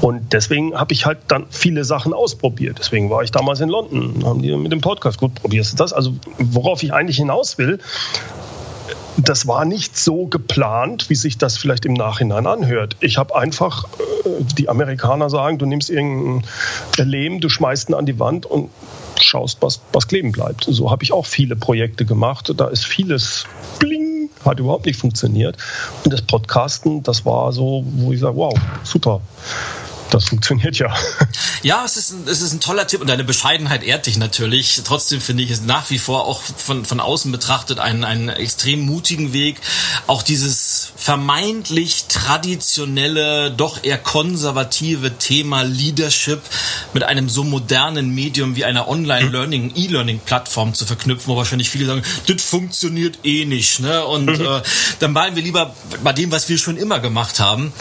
Und 0.00 0.32
deswegen 0.32 0.74
habe 0.74 0.92
ich 0.92 1.06
halt 1.06 1.18
dann 1.28 1.46
viele 1.48 1.84
Sachen 1.84 2.12
ausprobiert. 2.12 2.76
Deswegen 2.78 3.08
war 3.10 3.22
ich 3.22 3.30
damals 3.30 3.60
in 3.60 3.70
London, 3.70 4.22
haben 4.24 4.42
die 4.42 4.54
mit 4.54 4.70
dem 4.70 4.82
Podcast, 4.82 5.18
gut, 5.18 5.34
probierst 5.34 5.72
du 5.72 5.76
das? 5.78 5.92
Also 5.92 6.14
worauf 6.38 6.82
ich 6.82 6.92
eigentlich 6.92 7.16
hinaus 7.16 7.56
will, 7.56 7.78
das 9.16 9.46
war 9.46 9.64
nicht 9.64 9.96
so 9.96 10.26
geplant, 10.26 11.08
wie 11.08 11.14
sich 11.14 11.38
das 11.38 11.56
vielleicht 11.56 11.84
im 11.84 11.94
Nachhinein 11.94 12.46
anhört. 12.46 12.96
Ich 13.00 13.16
habe 13.16 13.34
einfach, 13.36 13.84
äh, 13.84 14.44
die 14.58 14.68
Amerikaner 14.68 15.30
sagen, 15.30 15.58
du 15.58 15.66
nimmst 15.66 15.90
irgendein 15.90 16.44
Lehm, 16.98 17.40
du 17.40 17.48
schmeißt 17.48 17.90
ihn 17.90 17.94
an 17.94 18.06
die 18.06 18.18
Wand 18.18 18.46
und 18.46 18.70
schaust, 19.20 19.58
was, 19.60 19.80
was 19.92 20.08
kleben 20.08 20.32
bleibt. 20.32 20.66
So 20.68 20.90
habe 20.90 21.04
ich 21.04 21.12
auch 21.12 21.26
viele 21.26 21.56
Projekte 21.56 22.04
gemacht. 22.04 22.52
Da 22.56 22.66
ist 22.68 22.84
vieles 22.84 23.46
bling, 23.78 24.30
hat 24.44 24.58
überhaupt 24.58 24.86
nicht 24.86 24.98
funktioniert. 24.98 25.56
Und 26.04 26.12
das 26.12 26.22
Podcasten, 26.22 27.02
das 27.02 27.24
war 27.24 27.52
so, 27.52 27.84
wo 27.86 28.12
ich 28.12 28.20
sage, 28.20 28.36
wow, 28.36 28.54
super 28.82 29.20
das 30.14 30.28
funktioniert 30.28 30.78
ja. 30.78 30.94
Ja, 31.62 31.82
es 31.82 31.96
ist, 31.96 32.10
ein, 32.10 32.28
es 32.28 32.42
ist 32.42 32.52
ein 32.52 32.60
toller 32.60 32.86
Tipp 32.86 33.00
und 33.00 33.08
deine 33.08 33.24
Bescheidenheit 33.24 33.82
ehrt 33.82 34.04
dich 34.04 34.18
natürlich. 34.18 34.82
Trotzdem 34.84 35.22
finde 35.22 35.42
ich 35.42 35.50
es 35.50 35.62
nach 35.62 35.88
wie 35.88 35.98
vor 35.98 36.26
auch 36.26 36.42
von, 36.42 36.84
von 36.84 37.00
außen 37.00 37.32
betrachtet 37.32 37.78
einen, 37.78 38.04
einen 38.04 38.28
extrem 38.28 38.80
mutigen 38.80 39.32
Weg. 39.32 39.56
Auch 40.06 40.22
dieses 40.22 40.92
vermeintlich 40.94 42.04
traditionelle, 42.08 43.50
doch 43.50 43.82
eher 43.82 43.96
konservative 43.96 45.16
Thema 45.16 45.62
Leadership 45.62 46.42
mit 46.92 47.02
einem 47.02 47.30
so 47.30 47.44
modernen 47.44 48.14
Medium 48.14 48.56
wie 48.56 48.66
einer 48.66 48.86
Online-Learning, 48.86 49.72
E-Learning-Plattform 49.74 50.74
zu 50.74 50.84
verknüpfen, 50.84 51.28
wo 51.28 51.36
wahrscheinlich 51.38 51.70
viele 51.70 51.86
sagen, 51.86 52.02
das 52.26 52.42
funktioniert 52.42 53.20
eh 53.24 53.46
nicht. 53.46 53.80
Ne? 53.80 54.04
Und 54.04 54.26
mhm. 54.26 54.44
äh, 54.44 54.62
dann 54.98 55.14
bleiben 55.14 55.34
wir 55.34 55.42
lieber 55.42 55.74
bei 56.02 56.12
dem, 56.12 56.30
was 56.30 56.48
wir 56.50 56.58
schon 56.58 56.76
immer 56.76 57.00
gemacht 57.00 57.40
haben. 57.40 57.72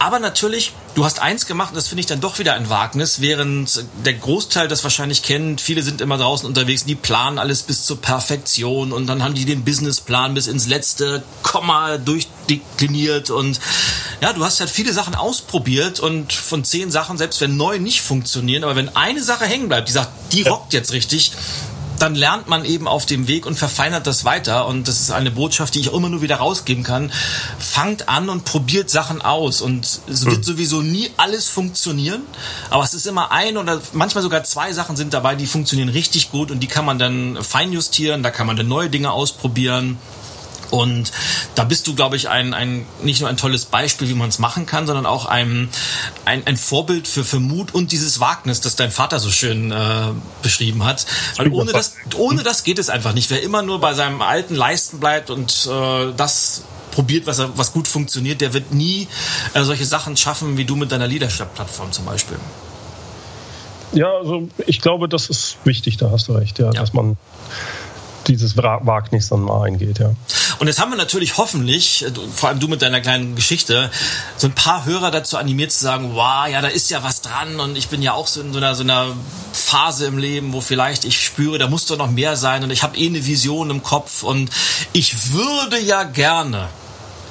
Aber 0.00 0.18
natürlich, 0.18 0.72
du 0.94 1.04
hast 1.04 1.20
eins 1.20 1.46
gemacht 1.46 1.74
das 1.74 1.88
finde 1.88 2.00
ich 2.00 2.06
dann 2.06 2.20
doch 2.20 2.38
wieder 2.38 2.54
ein 2.54 2.68
Wagnis, 2.70 3.20
während 3.20 3.84
der 4.04 4.14
Großteil 4.14 4.68
das 4.68 4.82
wahrscheinlich 4.84 5.22
kennt. 5.22 5.60
Viele 5.60 5.82
sind 5.82 6.00
immer 6.00 6.18
draußen 6.18 6.46
unterwegs, 6.46 6.84
die 6.84 6.94
planen 6.94 7.38
alles 7.38 7.62
bis 7.62 7.84
zur 7.84 8.00
Perfektion 8.00 8.92
und 8.92 9.06
dann 9.06 9.22
haben 9.22 9.34
die 9.34 9.44
den 9.44 9.64
Businessplan 9.64 10.34
bis 10.34 10.46
ins 10.46 10.66
letzte 10.66 11.22
Komma 11.42 11.98
durchdekliniert 11.98 13.30
und 13.30 13.60
ja, 14.20 14.32
du 14.32 14.44
hast 14.44 14.60
halt 14.60 14.70
viele 14.70 14.92
Sachen 14.92 15.14
ausprobiert 15.14 16.00
und 16.00 16.32
von 16.32 16.64
zehn 16.64 16.90
Sachen, 16.90 17.18
selbst 17.18 17.40
wenn 17.40 17.56
neun 17.56 17.82
nicht 17.82 18.00
funktionieren, 18.00 18.64
aber 18.64 18.76
wenn 18.76 18.94
eine 18.96 19.22
Sache 19.22 19.46
hängen 19.46 19.68
bleibt, 19.68 19.88
die 19.88 19.92
sagt, 19.92 20.10
die 20.32 20.42
rockt 20.42 20.72
jetzt 20.72 20.92
richtig, 20.92 21.32
dann 22.00 22.14
lernt 22.14 22.48
man 22.48 22.64
eben 22.64 22.88
auf 22.88 23.06
dem 23.06 23.28
Weg 23.28 23.46
und 23.46 23.56
verfeinert 23.56 24.06
das 24.06 24.24
weiter. 24.24 24.66
Und 24.66 24.88
das 24.88 25.00
ist 25.00 25.10
eine 25.10 25.30
Botschaft, 25.30 25.74
die 25.74 25.80
ich 25.80 25.90
auch 25.90 25.94
immer 25.94 26.08
nur 26.08 26.22
wieder 26.22 26.36
rausgeben 26.36 26.82
kann. 26.82 27.12
Fangt 27.58 28.08
an 28.08 28.28
und 28.28 28.44
probiert 28.44 28.90
Sachen 28.90 29.20
aus. 29.20 29.60
Und 29.60 30.00
es 30.08 30.24
wird 30.24 30.36
hm. 30.36 30.42
sowieso 30.42 30.82
nie 30.82 31.10
alles 31.16 31.48
funktionieren. 31.48 32.22
Aber 32.70 32.84
es 32.84 32.94
ist 32.94 33.06
immer 33.06 33.30
ein 33.32 33.56
oder 33.56 33.80
manchmal 33.92 34.22
sogar 34.22 34.44
zwei 34.44 34.72
Sachen 34.72 34.96
sind 34.96 35.12
dabei, 35.12 35.34
die 35.34 35.46
funktionieren 35.46 35.90
richtig 35.90 36.30
gut 36.30 36.50
und 36.50 36.60
die 36.60 36.68
kann 36.68 36.84
man 36.84 36.98
dann 36.98 37.38
feinjustieren. 37.42 38.22
Da 38.22 38.30
kann 38.30 38.46
man 38.46 38.56
dann 38.56 38.68
neue 38.68 38.90
Dinge 38.90 39.10
ausprobieren. 39.10 39.98
Und 40.70 41.12
da 41.54 41.64
bist 41.64 41.86
du, 41.86 41.94
glaube 41.94 42.16
ich, 42.16 42.28
ein, 42.28 42.54
ein 42.54 42.86
nicht 43.02 43.20
nur 43.20 43.28
ein 43.28 43.36
tolles 43.36 43.64
Beispiel, 43.64 44.08
wie 44.08 44.14
man 44.14 44.28
es 44.28 44.38
machen 44.38 44.66
kann, 44.66 44.86
sondern 44.86 45.06
auch 45.06 45.26
ein, 45.26 45.68
ein, 46.24 46.46
ein 46.46 46.56
Vorbild 46.56 47.08
für, 47.08 47.24
für 47.24 47.40
Mut 47.40 47.74
und 47.74 47.92
dieses 47.92 48.20
Wagnis, 48.20 48.60
das 48.60 48.76
dein 48.76 48.90
Vater 48.90 49.18
so 49.18 49.30
schön 49.30 49.70
äh, 49.70 50.08
beschrieben 50.42 50.84
hat. 50.84 51.06
Weil 51.36 51.52
ohne 51.52 51.72
das, 51.72 51.94
ohne 52.16 52.42
das 52.42 52.64
geht 52.64 52.78
es 52.78 52.88
einfach 52.88 53.14
nicht. 53.14 53.30
Wer 53.30 53.42
immer 53.42 53.62
nur 53.62 53.80
bei 53.80 53.94
seinem 53.94 54.22
alten 54.22 54.54
Leisten 54.54 55.00
bleibt 55.00 55.30
und 55.30 55.68
äh, 55.70 56.12
das 56.16 56.64
probiert, 56.90 57.26
was, 57.26 57.42
was 57.56 57.72
gut 57.72 57.88
funktioniert, 57.88 58.40
der 58.40 58.52
wird 58.52 58.72
nie 58.72 59.08
äh, 59.54 59.62
solche 59.62 59.84
Sachen 59.84 60.16
schaffen, 60.16 60.56
wie 60.56 60.64
du 60.64 60.76
mit 60.76 60.92
deiner 60.92 61.06
Leadership-Plattform 61.06 61.92
zum 61.92 62.04
Beispiel. 62.04 62.38
Ja, 63.92 64.08
also 64.18 64.48
ich 64.66 64.80
glaube, 64.80 65.08
das 65.08 65.28
ist 65.28 65.58
wichtig, 65.64 65.96
da 65.96 66.10
hast 66.10 66.28
du 66.28 66.32
recht, 66.32 66.58
ja, 66.58 66.66
ja. 66.66 66.72
dass 66.72 66.92
man 66.92 67.16
dieses 68.26 68.56
Wagnis 68.56 69.28
dann 69.28 69.42
mal 69.42 69.66
eingeht, 69.66 69.98
ja. 69.98 70.12
Und 70.58 70.66
jetzt 70.66 70.78
haben 70.78 70.90
wir 70.90 70.98
natürlich 70.98 71.38
hoffentlich, 71.38 72.04
vor 72.34 72.50
allem 72.50 72.60
du 72.60 72.68
mit 72.68 72.82
deiner 72.82 73.00
kleinen 73.00 73.34
Geschichte, 73.34 73.90
so 74.36 74.46
ein 74.46 74.54
paar 74.54 74.84
Hörer 74.84 75.10
dazu 75.10 75.38
animiert 75.38 75.72
zu 75.72 75.82
sagen, 75.82 76.10
wow, 76.14 76.46
ja, 76.48 76.60
da 76.60 76.68
ist 76.68 76.90
ja 76.90 77.02
was 77.02 77.22
dran 77.22 77.58
und 77.60 77.78
ich 77.78 77.88
bin 77.88 78.02
ja 78.02 78.12
auch 78.12 78.26
so 78.26 78.42
in 78.42 78.52
so 78.52 78.58
einer, 78.58 78.74
so 78.74 78.82
einer 78.82 79.06
Phase 79.52 80.06
im 80.06 80.18
Leben, 80.18 80.52
wo 80.52 80.60
vielleicht 80.60 81.04
ich 81.04 81.24
spüre, 81.24 81.58
da 81.58 81.66
muss 81.66 81.86
doch 81.86 81.96
noch 81.96 82.10
mehr 82.10 82.36
sein 82.36 82.62
und 82.62 82.70
ich 82.70 82.82
habe 82.82 82.96
eh 82.98 83.06
eine 83.06 83.24
Vision 83.24 83.70
im 83.70 83.82
Kopf 83.82 84.22
und 84.22 84.50
ich 84.92 85.32
würde 85.32 85.80
ja 85.80 86.02
gerne 86.02 86.68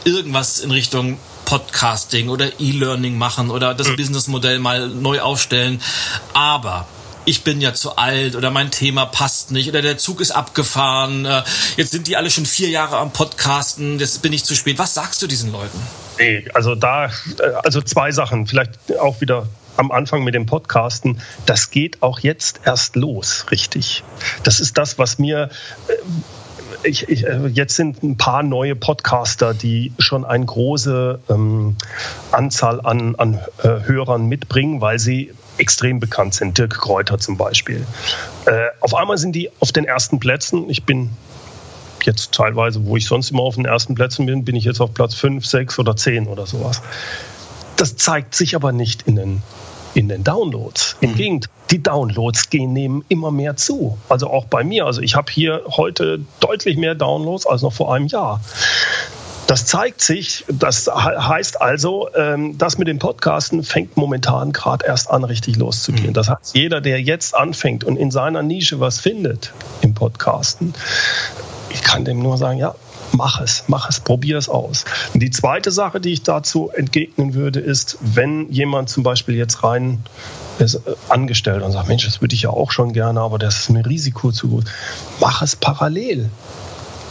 irgendwas 0.06 0.60
in 0.60 0.72
Richtung 0.72 1.20
Podcasting 1.46 2.30
oder 2.30 2.60
E-Learning 2.60 3.18
machen 3.18 3.50
oder 3.50 3.74
das 3.74 3.90
mhm. 3.90 3.96
Businessmodell 3.96 4.60
mal 4.60 4.88
neu 4.88 5.20
aufstellen. 5.22 5.82
Aber 6.34 6.88
ich 7.26 7.44
bin 7.44 7.62
ja 7.62 7.74
zu 7.74 7.98
alt 7.98 8.36
oder 8.36 8.52
mein 8.52 8.72
Thema 8.72 9.06
passt 9.06 9.52
nicht 9.52 9.70
oder 9.70 9.82
der 9.82 9.98
Zug 9.98 10.22
ist 10.22 10.32
abgefahren. 10.32 11.26
Äh, 11.26 11.44
jetzt 11.78 11.92
sind 11.92 12.08
die 12.08 12.18
alle 12.18 12.32
schon 12.32 12.46
vier 12.46 12.70
Jahre 12.70 12.98
am 12.98 13.12
Podcasten, 13.12 14.00
jetzt 14.00 14.22
bin 14.22 14.34
ich 14.34 14.44
zu 14.44 14.56
spät. 14.56 14.80
Was 14.80 14.94
sagst 14.94 15.22
du 15.22 15.28
diesen 15.28 15.52
Leuten? 15.52 15.80
Nee, 16.18 16.46
also 16.54 16.76
da, 16.76 17.06
äh, 17.06 17.10
also 17.64 17.82
zwei 17.82 18.12
Sachen. 18.12 18.48
Vielleicht 18.48 18.74
auch 19.00 19.22
wieder 19.22 19.48
am 19.78 19.92
Anfang 19.92 20.24
mit 20.24 20.36
dem 20.36 20.46
Podcasten, 20.46 21.22
das 21.46 21.72
geht 21.72 22.02
auch 22.04 22.20
jetzt 22.20 22.62
erst 22.66 22.98
los, 22.98 23.46
richtig. 23.50 24.04
Das 24.44 24.60
ist 24.60 24.78
das, 24.78 24.98
was 24.98 25.20
mir 25.20 25.50
äh, 25.88 25.94
ich, 26.84 27.10
ich, 27.10 27.26
jetzt 27.54 27.76
sind 27.76 28.04
ein 28.04 28.18
paar 28.18 28.44
neue 28.44 28.76
Podcaster, 28.76 29.54
die 29.54 29.92
schon 30.00 30.24
eine 30.24 30.46
große 30.46 31.20
ähm, 31.30 31.76
Anzahl 32.32 32.80
an, 32.82 33.16
an 33.16 33.40
äh, 33.64 33.82
Hörern 33.84 34.28
mitbringen, 34.28 34.80
weil 34.80 35.00
sie 35.00 35.34
extrem 35.60 36.00
bekannt 36.00 36.34
sind. 36.34 36.58
Dirk 36.58 36.80
Kräuter 36.80 37.20
zum 37.20 37.38
Beispiel. 37.38 37.86
Äh, 38.46 38.68
auf 38.80 38.94
einmal 38.94 39.18
sind 39.18 39.34
die 39.34 39.50
auf 39.60 39.72
den 39.72 39.86
ersten 39.86 40.20
Plätzen. 40.20 40.70
Ich 40.70 40.86
bin 40.86 41.12
jetzt 42.06 42.32
teilweise, 42.32 42.86
wo 42.86 42.98
ich 42.98 43.06
sonst 43.06 43.32
immer 43.32 43.44
auf 43.44 43.56
den 43.56 43.66
ersten 43.66 43.96
Plätzen 43.96 44.26
bin, 44.26 44.46
bin 44.46 44.56
ich 44.56 44.64
jetzt 44.64 44.82
auf 44.82 44.94
Platz 44.94 45.16
5, 45.16 45.46
6 45.46 45.80
oder 45.80 45.96
10 45.96 46.28
oder 46.28 46.46
sowas. 46.46 46.82
Das 47.76 47.96
zeigt 47.96 48.36
sich 48.36 48.56
aber 48.56 48.72
nicht 48.72 49.04
in 49.04 49.16
den, 49.16 49.42
in 49.94 50.10
den 50.10 50.24
Downloads. 50.24 50.98
Im 51.02 51.12
mhm. 51.12 51.16
Gegenteil, 51.16 51.52
die 51.72 51.84
Downloads 51.84 52.50
gehen 52.50 52.74
nehmen 52.74 53.06
immer 53.10 53.32
mehr 53.32 53.56
zu. 53.56 53.98
Also 54.10 54.30
auch 54.30 54.46
bei 54.46 54.64
mir. 54.64 54.86
Also 54.86 55.02
ich 55.02 55.16
habe 55.16 55.32
hier 55.32 55.62
heute 55.68 56.20
deutlich 56.40 56.78
mehr 56.78 56.96
Downloads 56.96 57.46
als 57.46 57.62
noch 57.62 57.74
vor 57.74 57.94
einem 57.94 58.08
Jahr. 58.08 58.42
Das 59.50 59.66
zeigt 59.66 60.02
sich, 60.02 60.46
das 60.48 60.88
heißt 60.88 61.60
also, 61.60 62.08
ähm, 62.16 62.60
das 62.60 62.78
mit 62.78 62.88
dem 62.88 63.00
Podcasten 63.00 63.64
fängt 63.64 63.98
momentan 63.98 64.52
gerade 64.52 64.86
erst 64.86 65.10
an, 65.10 65.24
richtig 65.24 65.56
loszugehen. 65.56 66.12
Mhm. 66.12 66.14
Das 66.14 66.30
heißt, 66.30 66.56
jeder, 66.56 66.82
der 66.82 67.02
jetzt 67.02 67.34
anfängt 67.34 67.84
und 67.84 67.98
in 67.98 68.12
seiner 68.12 68.44
Nische 68.44 68.80
was 68.80 69.00
findet 69.00 69.52
im 69.82 69.96
Podcasten, 69.96 70.76
ich 71.72 71.82
kann 71.82 72.06
dem 72.06 72.20
nur 72.20 72.38
sagen, 72.38 72.60
ja, 72.60 72.76
mach 73.12 73.42
es, 73.42 73.64
mach 73.66 73.90
es, 73.90 74.00
probier 74.00 74.38
es 74.38 74.50
aus. 74.50 74.86
Und 75.16 75.22
die 75.22 75.32
zweite 75.32 75.72
Sache, 75.72 76.00
die 76.00 76.14
ich 76.14 76.22
dazu 76.22 76.70
entgegnen 76.70 77.34
würde, 77.34 77.60
ist, 77.60 77.98
wenn 78.02 78.52
jemand 78.52 78.90
zum 78.90 79.02
Beispiel 79.02 79.34
jetzt 79.34 79.64
rein 79.64 80.04
ist 80.60 80.76
äh, 80.76 80.80
angestellt 81.08 81.64
und 81.64 81.72
sagt, 81.72 81.88
Mensch, 81.88 82.06
das 82.06 82.22
würde 82.22 82.36
ich 82.36 82.44
ja 82.44 82.52
auch 82.52 82.72
schon 82.72 82.94
gerne, 82.94 83.22
aber 83.22 83.40
das 83.40 83.62
ist 83.62 83.70
mir 83.70 83.84
Risiko 83.84 84.32
zu 84.32 84.50
gut. 84.50 84.66
Mach 85.20 85.42
es 85.42 85.56
parallel 85.56 86.30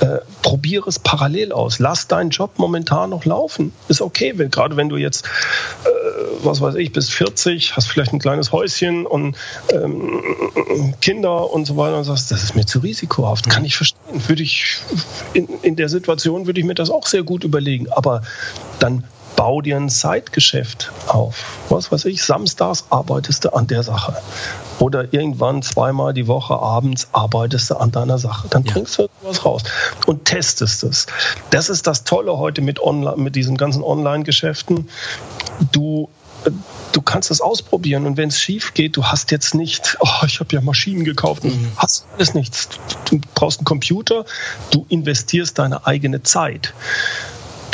äh, 0.00 0.18
probiere 0.42 0.88
es 0.88 0.98
parallel 0.98 1.52
aus. 1.52 1.78
Lass 1.78 2.08
deinen 2.08 2.30
Job 2.30 2.52
momentan 2.58 3.10
noch 3.10 3.24
laufen. 3.24 3.72
Ist 3.88 4.00
okay, 4.00 4.32
wenn, 4.36 4.50
gerade 4.50 4.76
wenn 4.76 4.88
du 4.88 4.96
jetzt, 4.96 5.26
äh, 5.84 5.88
was 6.42 6.60
weiß 6.60 6.76
ich, 6.76 6.92
bist 6.92 7.12
40, 7.12 7.76
hast 7.76 7.88
vielleicht 7.88 8.12
ein 8.12 8.18
kleines 8.18 8.52
Häuschen 8.52 9.06
und 9.06 9.36
ähm, 9.72 10.94
Kinder 11.00 11.50
und 11.50 11.66
so 11.66 11.76
weiter 11.76 11.98
und 11.98 12.04
sagst, 12.04 12.30
das 12.30 12.42
ist 12.42 12.54
mir 12.54 12.66
zu 12.66 12.78
risikohaft. 12.80 13.48
Kann 13.48 13.64
ich 13.64 13.76
verstehen. 13.76 13.98
Würde 14.26 14.42
ich, 14.42 14.78
in, 15.34 15.48
in 15.62 15.76
der 15.76 15.88
Situation 15.88 16.46
würde 16.46 16.60
ich 16.60 16.66
mir 16.66 16.74
das 16.74 16.90
auch 16.90 17.06
sehr 17.06 17.22
gut 17.22 17.44
überlegen. 17.44 17.90
Aber 17.90 18.22
dann 18.78 19.04
bau 19.38 19.60
dir 19.60 19.76
ein 19.76 19.88
Zeitgeschäft 19.88 20.90
auf. 21.06 21.44
Was 21.68 21.92
weiß 21.92 22.06
ich, 22.06 22.24
samstags 22.24 22.86
arbeitest 22.90 23.44
du 23.44 23.54
an 23.54 23.68
der 23.68 23.84
Sache. 23.84 24.16
Oder 24.80 25.14
irgendwann 25.14 25.62
zweimal 25.62 26.12
die 26.12 26.26
Woche 26.26 26.58
abends 26.58 27.06
arbeitest 27.12 27.70
du 27.70 27.76
an 27.76 27.92
deiner 27.92 28.18
Sache. 28.18 28.48
Dann 28.48 28.64
ja. 28.64 28.72
bringst 28.72 28.98
du 28.98 29.08
was 29.22 29.44
raus 29.44 29.62
und 30.06 30.24
testest 30.24 30.82
es. 30.82 31.06
Das 31.50 31.68
ist 31.68 31.86
das 31.86 32.02
Tolle 32.02 32.36
heute 32.36 32.62
mit, 32.62 32.82
Online, 32.82 33.16
mit 33.16 33.36
diesen 33.36 33.56
ganzen 33.56 33.84
Online-Geschäften. 33.84 34.88
Du 35.70 36.08
du 36.92 37.02
kannst 37.02 37.30
es 37.30 37.40
ausprobieren 37.40 38.06
und 38.06 38.16
wenn 38.16 38.28
es 38.28 38.40
schief 38.40 38.74
geht, 38.74 38.96
du 38.96 39.04
hast 39.04 39.30
jetzt 39.30 39.54
nicht, 39.54 39.98
oh, 40.00 40.24
ich 40.26 40.40
habe 40.40 40.54
ja 40.54 40.60
Maschinen 40.60 41.04
gekauft, 41.04 41.44
mhm. 41.44 41.72
hast 41.76 42.06
alles 42.14 42.34
nichts. 42.34 42.68
Du 43.08 43.20
brauchst 43.34 43.60
einen 43.60 43.66
Computer, 43.66 44.24
du 44.70 44.86
investierst 44.88 45.58
deine 45.58 45.86
eigene 45.86 46.22
Zeit. 46.22 46.72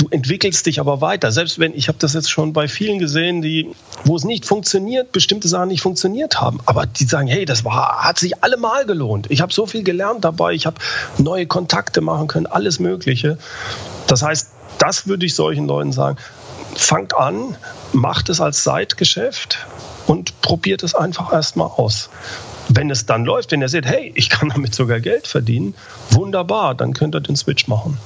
Du 0.05 0.11
entwickelst 0.11 0.66
dich 0.66 0.80
aber 0.80 1.00
weiter. 1.00 1.32
Selbst 1.32 1.59
wenn, 1.59 1.72
ich 1.74 1.88
habe 1.88 1.96
das 1.98 2.12
jetzt 2.12 2.30
schon 2.30 2.52
bei 2.52 2.68
vielen 2.68 2.98
gesehen, 2.98 3.40
die, 3.40 3.70
wo 4.05 4.16
es 4.16 4.24
nicht 4.24 4.44
funktioniert, 4.44 5.12
bestimmte 5.12 5.48
Sachen 5.48 5.68
nicht 5.68 5.80
funktioniert 5.80 6.42
haben. 6.42 6.61
Aber 6.66 6.84
die 6.84 7.05
sagen, 7.05 7.26
hey, 7.26 7.46
das 7.46 7.64
war, 7.64 8.05
hat 8.05 8.18
sich 8.18 8.44
allemal 8.44 8.84
gelohnt. 8.84 9.30
Ich 9.30 9.40
habe 9.40 9.50
so 9.50 9.64
viel 9.64 9.82
gelernt 9.82 10.22
dabei, 10.22 10.52
ich 10.52 10.66
habe 10.66 10.76
neue 11.16 11.46
Kontakte 11.46 12.02
machen 12.02 12.26
können, 12.26 12.44
alles 12.44 12.80
Mögliche. 12.80 13.38
Das 14.07 14.22
heißt, 14.22 14.50
das 14.76 15.07
würde 15.07 15.24
ich 15.24 15.34
solchen 15.34 15.66
Leuten 15.66 15.92
sagen. 15.92 16.18
Fangt 16.76 17.16
an, 17.16 17.57
macht 17.94 18.28
es 18.28 18.42
als 18.42 18.62
Seitgeschäft 18.62 19.57
und 20.07 20.38
probiert 20.42 20.82
es 20.82 20.94
einfach 20.94 21.32
erstmal 21.32 21.68
aus. 21.68 22.11
Wenn 22.68 22.90
es 22.90 23.07
dann 23.07 23.24
läuft, 23.24 23.52
wenn 23.52 23.62
ihr 23.62 23.70
seht, 23.70 23.86
hey, 23.86 24.12
ich 24.16 24.28
kann 24.28 24.50
damit 24.50 24.74
sogar 24.74 25.00
Geld 25.00 25.26
verdienen, 25.26 25.74
wunderbar, 26.11 26.74
dann 26.74 26.92
könnt 26.92 27.14
ihr 27.14 27.20
den 27.22 27.36
Switch 27.36 27.68
machen. 27.68 27.98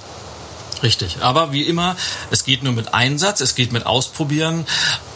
Richtig. 0.82 1.18
Aber 1.20 1.52
wie 1.52 1.62
immer, 1.62 1.96
es 2.30 2.44
geht 2.44 2.62
nur 2.62 2.72
mit 2.72 2.94
Einsatz, 2.94 3.40
es 3.40 3.54
geht 3.54 3.72
mit 3.72 3.86
Ausprobieren. 3.86 4.64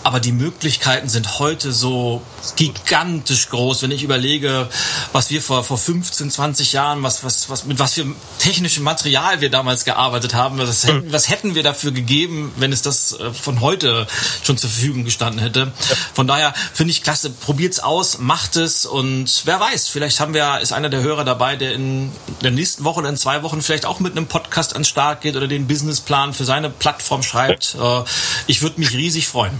Aber 0.04 0.18
die 0.18 0.32
Möglichkeiten 0.32 1.08
sind 1.08 1.38
heute 1.38 1.72
so 1.72 2.22
gigantisch 2.56 3.48
groß, 3.50 3.82
wenn 3.82 3.92
ich 3.92 4.02
überlege, 4.02 4.68
was 5.12 5.30
wir 5.30 5.40
vor, 5.40 5.62
vor 5.62 5.78
15, 5.78 6.30
20 6.30 6.72
Jahren, 6.72 7.04
was, 7.04 7.22
was, 7.22 7.48
was, 7.48 7.64
mit 7.66 7.78
was 7.78 7.94
für 7.94 8.06
technischem 8.40 8.82
Material 8.82 9.40
wir 9.40 9.50
damals 9.50 9.84
gearbeitet 9.84 10.34
haben, 10.34 10.58
was, 10.58 10.84
hätten, 10.84 11.12
was 11.12 11.28
hätten 11.28 11.54
wir 11.54 11.62
dafür 11.62 11.92
gegeben, 11.92 12.52
wenn 12.56 12.72
es 12.72 12.82
das 12.82 13.12
äh, 13.12 13.32
von 13.32 13.60
heute 13.60 14.08
schon 14.42 14.58
zur 14.58 14.70
Verfügung 14.70 15.04
gestanden 15.04 15.40
hätte. 15.40 15.70
Von 16.14 16.26
daher 16.26 16.52
finde 16.74 16.90
ich 16.90 17.04
klasse, 17.04 17.30
probiert's 17.30 17.78
aus, 17.78 18.18
macht 18.18 18.56
es 18.56 18.86
und 18.86 19.42
wer 19.44 19.60
weiß, 19.60 19.86
vielleicht 19.86 20.18
haben 20.18 20.34
wir, 20.34 20.58
ist 20.60 20.72
einer 20.72 20.88
der 20.88 21.02
Hörer 21.02 21.24
dabei, 21.24 21.54
der 21.54 21.74
in 21.74 22.10
der 22.42 22.50
nächsten 22.50 22.82
Woche 22.82 23.00
oder 23.00 23.08
in 23.08 23.16
zwei 23.16 23.44
Wochen 23.44 23.62
vielleicht 23.62 23.86
auch 23.86 24.00
mit 24.00 24.16
einem 24.16 24.26
Podcast 24.26 24.74
an 24.74 24.82
den 24.82 24.86
Start 24.86 25.20
geht 25.20 25.36
oder 25.36 25.46
den 25.52 25.66
Businessplan 25.66 26.32
für 26.32 26.44
seine 26.44 26.70
Plattform 26.70 27.22
schreibt. 27.22 27.76
Äh, 27.80 28.02
ich 28.46 28.62
würde 28.62 28.80
mich 28.80 28.92
riesig 28.92 29.28
freuen. 29.28 29.58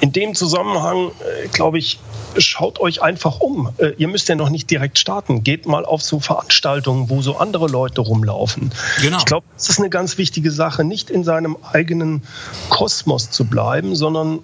In 0.00 0.12
dem 0.12 0.34
Zusammenhang, 0.34 1.12
äh, 1.44 1.48
glaube 1.48 1.78
ich, 1.78 1.98
schaut 2.36 2.80
euch 2.80 3.02
einfach 3.02 3.40
um. 3.40 3.72
Äh, 3.78 3.92
ihr 3.98 4.08
müsst 4.08 4.28
ja 4.28 4.34
noch 4.34 4.50
nicht 4.50 4.70
direkt 4.70 4.98
starten. 4.98 5.44
Geht 5.44 5.66
mal 5.66 5.84
auf 5.84 6.02
so 6.02 6.20
Veranstaltungen, 6.20 7.08
wo 7.08 7.22
so 7.22 7.36
andere 7.36 7.68
Leute 7.68 8.00
rumlaufen. 8.00 8.72
Genau. 9.00 9.18
Ich 9.18 9.24
glaube, 9.24 9.46
das 9.54 9.68
ist 9.68 9.78
eine 9.78 9.90
ganz 9.90 10.18
wichtige 10.18 10.50
Sache, 10.50 10.84
nicht 10.84 11.10
in 11.10 11.24
seinem 11.24 11.56
eigenen 11.72 12.22
Kosmos 12.68 13.30
zu 13.30 13.44
bleiben, 13.44 13.94
sondern 13.94 14.40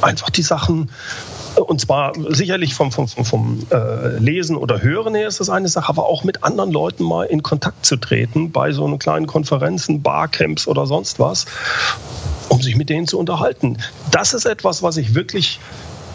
einfach 0.00 0.30
die 0.30 0.42
Sachen 0.42 0.90
und 1.56 1.80
zwar 1.80 2.12
sicherlich 2.28 2.74
vom, 2.74 2.92
vom, 2.92 3.08
vom, 3.08 3.24
vom 3.24 3.66
äh, 3.70 4.18
Lesen 4.18 4.56
oder 4.56 4.82
Hören 4.82 5.14
her 5.14 5.28
ist 5.28 5.40
das 5.40 5.50
eine 5.50 5.68
Sache, 5.68 5.88
aber 5.88 6.06
auch 6.06 6.24
mit 6.24 6.44
anderen 6.44 6.70
Leuten 6.70 7.04
mal 7.04 7.24
in 7.24 7.42
Kontakt 7.42 7.86
zu 7.86 7.96
treten 7.96 8.50
bei 8.50 8.72
so 8.72 8.84
einen 8.84 8.98
kleinen 8.98 9.26
Konferenzen, 9.26 10.02
Barcamps 10.02 10.66
oder 10.66 10.86
sonst 10.86 11.18
was 11.18 11.46
um 12.48 12.60
sich 12.60 12.76
mit 12.76 12.88
denen 12.88 13.06
zu 13.06 13.18
unterhalten. 13.18 13.78
Das 14.10 14.34
ist 14.34 14.44
etwas, 14.44 14.82
was 14.82 14.96
ich 14.96 15.14
wirklich 15.14 15.60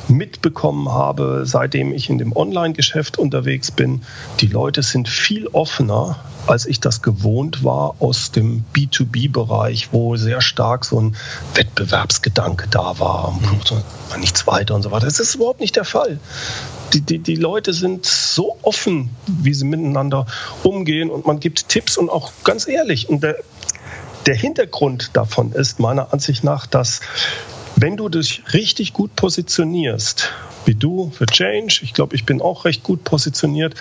mitbekommen 0.09 0.89
habe, 0.89 1.43
seitdem 1.45 1.93
ich 1.93 2.09
in 2.09 2.17
dem 2.17 2.35
Online-Geschäft 2.35 3.17
unterwegs 3.17 3.71
bin. 3.71 4.01
Die 4.39 4.47
Leute 4.47 4.83
sind 4.83 5.07
viel 5.07 5.47
offener, 5.47 6.17
als 6.47 6.65
ich 6.65 6.79
das 6.79 7.01
gewohnt 7.01 7.63
war 7.63 7.95
aus 7.99 8.31
dem 8.31 8.63
B2B-Bereich, 8.73 9.89
wo 9.91 10.15
sehr 10.15 10.41
stark 10.41 10.85
so 10.85 10.99
ein 10.99 11.15
Wettbewerbsgedanke 11.53 12.67
da 12.69 12.99
war. 12.99 13.31
Mhm. 13.31 14.19
Nichts 14.19 14.47
weiter 14.47 14.75
und 14.75 14.81
so 14.81 14.91
weiter. 14.91 15.05
Das 15.05 15.19
ist 15.19 15.35
überhaupt 15.35 15.59
nicht 15.59 15.75
der 15.75 15.85
Fall. 15.85 16.19
Die, 16.93 17.01
die, 17.01 17.19
die 17.19 17.35
Leute 17.35 17.73
sind 17.73 18.05
so 18.05 18.57
offen, 18.63 19.09
wie 19.27 19.53
sie 19.53 19.65
miteinander 19.65 20.25
umgehen 20.63 21.11
und 21.11 21.27
man 21.27 21.39
gibt 21.39 21.69
Tipps 21.69 21.97
und 21.97 22.09
auch 22.09 22.31
ganz 22.43 22.67
ehrlich. 22.67 23.09
Und 23.09 23.21
der 23.21 23.35
der 24.25 24.35
Hintergrund 24.35 25.11
davon 25.13 25.53
ist 25.53 25.79
meiner 25.79 26.13
Ansicht 26.13 26.43
nach, 26.43 26.67
dass 26.67 26.99
wenn 27.81 27.95
du 27.95 28.09
dich 28.09 28.43
richtig 28.53 28.93
gut 28.93 29.15
positionierst, 29.15 30.31
wie 30.65 30.75
du 30.75 31.11
für 31.11 31.25
Change, 31.25 31.79
ich 31.81 31.93
glaube, 31.93 32.15
ich 32.15 32.25
bin 32.25 32.41
auch 32.41 32.65
recht 32.65 32.83
gut 32.83 33.03
positioniert, 33.05 33.75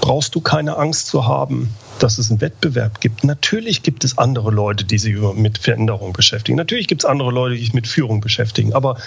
brauchst 0.00 0.34
du 0.34 0.42
keine 0.42 0.76
Angst 0.76 1.06
zu 1.06 1.26
haben, 1.26 1.70
dass 1.98 2.18
es 2.18 2.30
einen 2.30 2.42
Wettbewerb 2.42 3.00
gibt. 3.00 3.24
Natürlich 3.24 3.82
gibt 3.82 4.04
es 4.04 4.18
andere 4.18 4.50
Leute, 4.50 4.84
die 4.84 4.98
sich 4.98 5.16
mit 5.36 5.56
Veränderung 5.56 6.12
beschäftigen. 6.12 6.58
Natürlich 6.58 6.86
gibt 6.86 7.02
es 7.02 7.06
andere 7.06 7.30
Leute, 7.30 7.54
die 7.54 7.62
sich 7.62 7.72
mit 7.72 7.88
Führung 7.88 8.20
beschäftigen. 8.20 8.74
Aber 8.74 8.98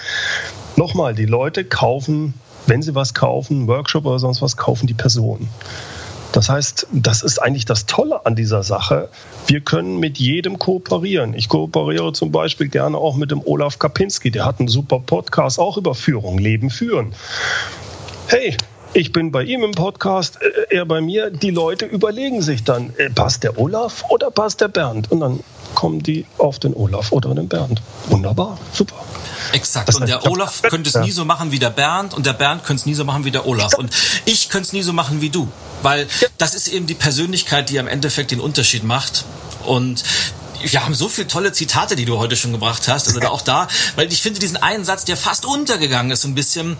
nochmal, 0.78 1.14
die 1.14 1.26
Leute 1.26 1.64
kaufen, 1.64 2.34
wenn 2.66 2.82
sie 2.82 2.96
was 2.96 3.14
kaufen, 3.14 3.68
Workshop 3.68 4.06
oder 4.06 4.18
sonst 4.18 4.42
was, 4.42 4.58
kaufen 4.58 4.88
die 4.88 4.96
Personen. 4.96 5.48
Das 6.32 6.50
heißt, 6.50 6.88
das 6.92 7.24
ist 7.24 7.40
eigentlich 7.40 7.66
das 7.66 7.86
Tolle 7.86 8.26
an 8.26 8.36
dieser 8.36 8.64
Sache. 8.64 9.10
Wir 9.48 9.62
können 9.62 9.98
mit 10.00 10.18
jedem 10.18 10.60
kooperieren. 10.60 11.34
Ich 11.34 11.50
kooperiere 11.50 12.14
zum 12.14 12.32
Beispiel 12.32 12.68
gerne 12.68 12.98
auch 12.98 13.16
mit 13.16 13.32
dem 13.32 13.42
Olaf 13.44 13.80
Kapinski. 13.80 14.32
Der 14.32 14.46
hat 14.46 14.60
einen 14.60 14.68
super 14.68 15.00
Podcast 15.00 15.60
auch 15.60 15.78
über 15.78 15.96
Führung, 15.96 16.38
Leben 16.38 16.70
führen. 16.70 17.14
Hey, 18.28 18.58
ich 18.94 19.12
bin 19.12 19.32
bei 19.32 19.44
ihm 19.44 19.64
im 19.64 19.72
Podcast, 19.72 20.40
äh, 20.42 20.76
er 20.76 20.86
bei 20.86 21.02
mir. 21.02 21.30
Die 21.30 21.52
Leute 21.52 21.86
überlegen 21.86 22.42
sich 22.42 22.64
dann, 22.64 22.94
äh, 22.98 23.10
passt 23.10 23.44
der 23.44 23.60
Olaf 23.60 24.04
oder 24.10 24.32
passt 24.32 24.62
der 24.62 24.68
Bernd? 24.70 25.12
Und 25.12 25.20
dann 25.20 25.40
kommen 25.76 26.02
die 26.02 26.26
auf 26.38 26.60
den 26.60 26.74
Olaf 26.74 27.12
oder 27.12 27.36
den 27.36 27.48
Bernd. 27.48 27.82
Wunderbar, 28.10 28.58
super. 28.74 28.96
Exakt. 29.54 29.94
und 29.96 30.08
der 30.08 30.26
Olaf 30.26 30.62
könnte 30.62 30.90
es 30.90 30.96
nie 30.96 31.12
so 31.12 31.26
machen 31.26 31.52
wie 31.52 31.60
der 31.60 31.70
Bernd 31.70 32.14
und 32.14 32.26
der 32.26 32.34
Bernd 32.34 32.64
könnte 32.64 32.82
es 32.82 32.86
nie 32.86 32.96
so 32.96 33.04
machen 33.04 33.26
wie 33.26 33.32
der 33.32 33.46
Olaf. 33.46 33.74
Und 33.76 33.94
ich 34.26 34.50
könnte 34.50 34.68
es 34.68 34.74
nie 34.74 34.84
so 34.84 34.94
machen 34.94 35.22
wie 35.22 35.30
du. 35.30 35.50
Weil 35.82 36.08
das 36.38 36.56
ist 36.56 36.68
eben 36.68 36.88
die 36.88 36.96
Persönlichkeit, 36.96 37.70
die 37.70 37.80
am 37.80 37.88
Endeffekt 37.88 38.32
den 38.32 38.40
Unterschied 38.40 38.84
macht. 38.84 39.26
Und 39.66 40.04
wir 40.62 40.84
haben 40.84 40.94
so 40.94 41.08
viele 41.10 41.28
tolle 41.28 41.52
Zitate, 41.52 41.96
die 41.96 42.06
du 42.06 42.18
heute 42.18 42.36
schon 42.36 42.52
gebracht 42.52 42.88
hast. 42.88 43.08
Also 43.08 43.20
da 43.20 43.30
auch 43.30 43.42
da, 43.42 43.68
weil 43.96 44.12
ich 44.12 44.22
finde 44.22 44.40
diesen 44.40 44.58
einen 44.58 44.86
Satz, 44.86 45.06
der 45.06 45.18
fast 45.18 45.46
untergegangen 45.46 46.12
ist, 46.12 46.22
so 46.22 46.28
ein 46.28 46.36
bisschen, 46.36 46.78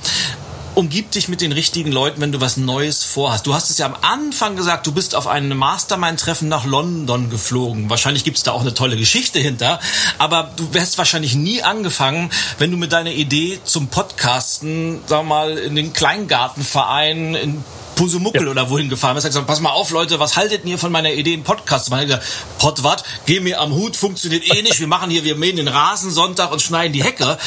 umgib 0.78 1.10
dich 1.10 1.28
mit 1.28 1.42
den 1.42 1.54
richtigen 1.54 1.92
Leuten, 1.92 2.22
wenn 2.22 2.32
du 2.32 2.40
was 2.40 2.56
Neues 2.56 3.04
vorhast. 3.04 3.48
Du 3.48 3.56
hast 3.56 3.72
es 3.72 3.80
ja 3.80 3.88
am 3.88 3.96
Anfang 4.02 4.56
gesagt, 4.56 4.86
du 4.86 4.92
bist 4.92 5.16
auf 5.16 5.26
ein 5.26 5.50
Mastermind-Treffen 5.50 6.48
nach 6.50 6.66
London 6.66 7.32
geflogen. 7.32 7.90
Wahrscheinlich 7.90 8.24
gibt 8.24 8.38
es 8.38 8.44
da 8.44 8.52
auch 8.52 8.62
eine 8.62 8.76
tolle 8.76 8.96
Geschichte 8.96 9.40
hinter. 9.40 9.80
Aber 10.20 10.52
du 10.56 10.72
wärst 10.76 11.00
wahrscheinlich 11.00 11.34
nie 11.34 11.64
angefangen, 11.64 12.30
wenn 12.60 12.70
du 12.70 12.78
mit 12.78 12.92
deiner 12.92 13.10
Idee 13.10 13.60
zum 13.64 13.88
Podcasten, 13.88 15.02
sag 15.08 15.26
mal, 15.26 15.58
in 15.58 15.76
den 15.76 15.94
Kleingartenverein 15.94 17.34
in 17.34 17.64
Pusumuckel 17.98 18.46
ja. 18.46 18.52
oder 18.52 18.70
wohin 18.70 18.88
gefahren 18.90 19.18
ist, 19.18 19.24
hat 19.24 19.32
gesagt, 19.32 19.48
pass 19.48 19.60
mal 19.60 19.72
auf, 19.72 19.90
Leute, 19.90 20.20
was 20.20 20.38
haltet 20.38 20.64
ihr 20.66 20.78
von 20.78 20.92
meiner 20.92 21.12
Idee, 21.12 21.34
einen 21.34 21.44
Podcast 21.44 21.86
zu 21.86 21.92
machen? 21.92 22.04
Ich 22.04 22.08
gesagt, 22.08 22.26
Pott 22.60 22.84
wat, 22.84 23.04
geh 23.26 23.40
mir 23.40 23.60
am 23.60 23.74
Hut, 23.74 23.98
funktioniert 23.98 24.48
eh 24.56 24.62
nicht. 24.62 24.80
Wir 24.80 24.88
machen 24.88 25.10
hier, 25.10 25.24
wir 25.24 25.36
mähen 25.36 25.58
den 25.58 25.68
Rasen 25.68 26.12
Sonntag 26.12 26.52
und 26.52 26.62
schneiden 26.62 26.94
die 26.94 27.04
Hecke. 27.04 27.38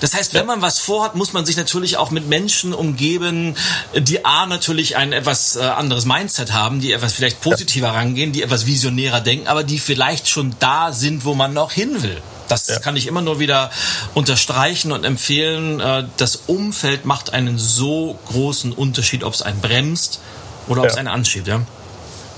Das 0.00 0.14
heißt, 0.14 0.32
wenn 0.34 0.46
man 0.46 0.62
was 0.62 0.78
vorhat, 0.78 1.14
muss 1.16 1.32
man 1.32 1.44
sich 1.44 1.56
natürlich 1.56 1.96
auch 1.96 2.10
mit 2.10 2.28
Menschen 2.28 2.72
umgeben, 2.72 3.56
die 3.94 4.24
A, 4.24 4.46
natürlich 4.46 4.96
ein 4.96 5.12
etwas 5.12 5.56
äh, 5.56 5.60
anderes 5.60 6.04
Mindset 6.04 6.52
haben, 6.52 6.80
die 6.80 6.92
etwas 6.92 7.12
vielleicht 7.12 7.40
positiver 7.40 7.88
rangehen, 7.88 8.32
die 8.32 8.42
etwas 8.42 8.66
visionärer 8.66 9.20
denken, 9.20 9.48
aber 9.48 9.64
die 9.64 9.78
vielleicht 9.78 10.28
schon 10.28 10.54
da 10.60 10.92
sind, 10.92 11.24
wo 11.24 11.34
man 11.34 11.52
noch 11.52 11.72
hin 11.72 12.02
will. 12.02 12.22
Das 12.48 12.68
ja. 12.68 12.78
kann 12.78 12.96
ich 12.96 13.06
immer 13.06 13.22
nur 13.22 13.38
wieder 13.38 13.70
unterstreichen 14.14 14.92
und 14.92 15.04
empfehlen. 15.04 15.80
Äh, 15.80 16.04
das 16.16 16.36
Umfeld 16.46 17.04
macht 17.04 17.32
einen 17.32 17.58
so 17.58 18.18
großen 18.26 18.72
Unterschied, 18.72 19.24
ob 19.24 19.34
es 19.34 19.42
einen 19.42 19.60
bremst 19.60 20.20
oder 20.68 20.82
ob 20.82 20.88
es 20.88 20.96
einen 20.96 21.08
anschiebt. 21.08 21.46
Ja? 21.46 21.62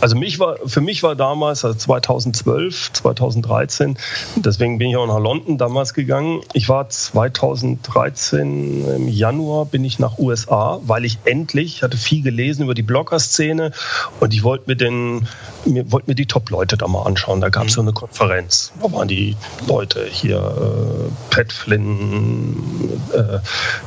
Also 0.00 0.16
mich 0.16 0.38
war, 0.38 0.56
für 0.64 0.80
mich 0.80 1.02
war 1.02 1.16
damals, 1.16 1.64
also 1.64 1.76
2012, 1.76 2.92
2013, 2.92 3.98
deswegen 4.36 4.78
bin 4.78 4.90
ich 4.90 4.96
auch 4.96 5.06
nach 5.06 5.18
London 5.18 5.58
damals 5.58 5.92
gegangen. 5.92 6.40
Ich 6.52 6.68
war 6.68 6.88
2013 6.88 8.86
im 8.96 9.08
Januar 9.08 9.66
bin 9.66 9.84
ich 9.84 9.98
nach 9.98 10.18
USA, 10.18 10.78
weil 10.82 11.04
ich 11.04 11.18
endlich, 11.24 11.76
ich 11.76 11.82
hatte 11.82 11.96
viel 11.96 12.22
gelesen 12.22 12.62
über 12.62 12.74
die 12.74 12.82
Blogger-Szene 12.82 13.72
und 14.20 14.32
ich 14.32 14.44
wollte 14.44 14.64
mir 14.68 14.76
den, 14.76 15.26
mir, 15.64 15.90
wollte 15.90 16.10
mir 16.10 16.14
die 16.14 16.26
Top-Leute 16.26 16.76
da 16.76 16.86
mal 16.86 17.02
anschauen. 17.02 17.40
Da 17.40 17.48
gab 17.48 17.64
es 17.64 17.72
mhm. 17.72 17.74
so 17.74 17.80
eine 17.80 17.92
Konferenz. 17.92 18.72
Da 18.80 18.92
waren 18.92 19.08
die 19.08 19.36
Leute 19.66 20.06
hier, 20.08 20.38
äh, 20.38 21.34
Pat 21.34 21.52
Flynn, 21.52 23.02
äh, 23.12 23.38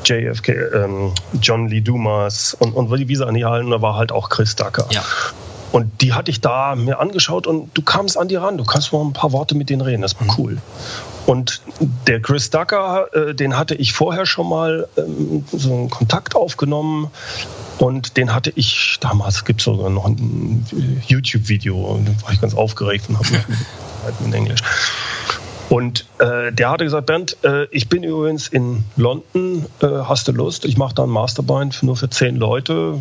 JFK, 0.04 0.50
äh, 0.50 0.88
John 1.42 1.70
Lee 1.70 1.82
Dumas 1.82 2.54
und, 2.54 2.74
und 2.74 2.92
wie 2.92 3.16
sie 3.16 3.26
an 3.26 3.36
die 3.36 3.46
halten, 3.46 3.72
da 3.72 3.82
war 3.82 3.96
halt 3.96 4.12
auch 4.12 4.30
Chris 4.30 4.58
Ducker. 4.58 4.88
Ja. 4.92 5.04
Und 5.72 6.02
die 6.02 6.14
hatte 6.14 6.32
ich 6.32 6.42
da 6.42 6.76
mir 6.76 7.00
angeschaut 7.00 7.48
und 7.48 7.70
du 7.74 7.82
kamst 7.82 8.18
an 8.18 8.28
die 8.28 8.36
ran, 8.36 8.58
du 8.58 8.66
kannst 8.66 8.92
mal 8.92 9.02
ein 9.02 9.14
paar 9.14 9.32
Worte 9.32 9.56
mit 9.56 9.70
denen 9.70 9.82
reden, 9.82 10.02
das 10.02 10.20
war 10.20 10.28
mhm. 10.28 10.34
cool. 10.38 10.58
Und 11.26 11.62
der 12.08 12.22
Chris 12.22 12.50
Ducker, 12.50 13.08
äh, 13.14 13.36
den 13.36 13.58
hatte 13.58 13.76
ich 13.76 13.94
vorher 13.94 14.26
schon 14.26 14.50
mal 14.50 14.88
ähm, 14.98 15.46
so 15.52 15.72
einen 15.72 15.90
Kontakt 15.90 16.36
aufgenommen 16.36 17.10
und 17.78 18.18
den 18.18 18.34
hatte 18.34 18.52
ich 18.56 18.98
damals, 19.00 19.46
gibt 19.46 19.62
es 19.62 19.66
sogar 19.66 19.90
noch 19.90 20.06
ein 20.06 20.66
YouTube-Video 21.08 21.76
und 21.78 22.06
da 22.06 22.24
war 22.24 22.34
ich 22.34 22.42
ganz 22.42 22.54
aufgeregt 22.54 23.06
und 23.08 23.18
habe 23.18 23.32
mich 23.32 23.46
in 24.26 24.34
Englisch. 24.34 24.62
Und 25.72 26.06
äh, 26.20 26.52
der 26.52 26.70
hatte 26.70 26.84
gesagt, 26.84 27.06
Bernd, 27.06 27.38
äh, 27.46 27.64
ich 27.72 27.88
bin 27.88 28.04
übrigens 28.04 28.50
in 28.50 28.84
London, 28.98 29.68
äh, 29.82 29.88
hast 30.04 30.28
du 30.28 30.34
Lust? 30.34 30.66
Ich 30.66 30.76
mache 30.76 30.94
da 30.96 31.04
ein 31.04 31.10
Mastermind 31.10 31.82
nur 31.82 31.96
für 31.96 32.10
zehn 32.10 32.36
Leute, 32.36 33.00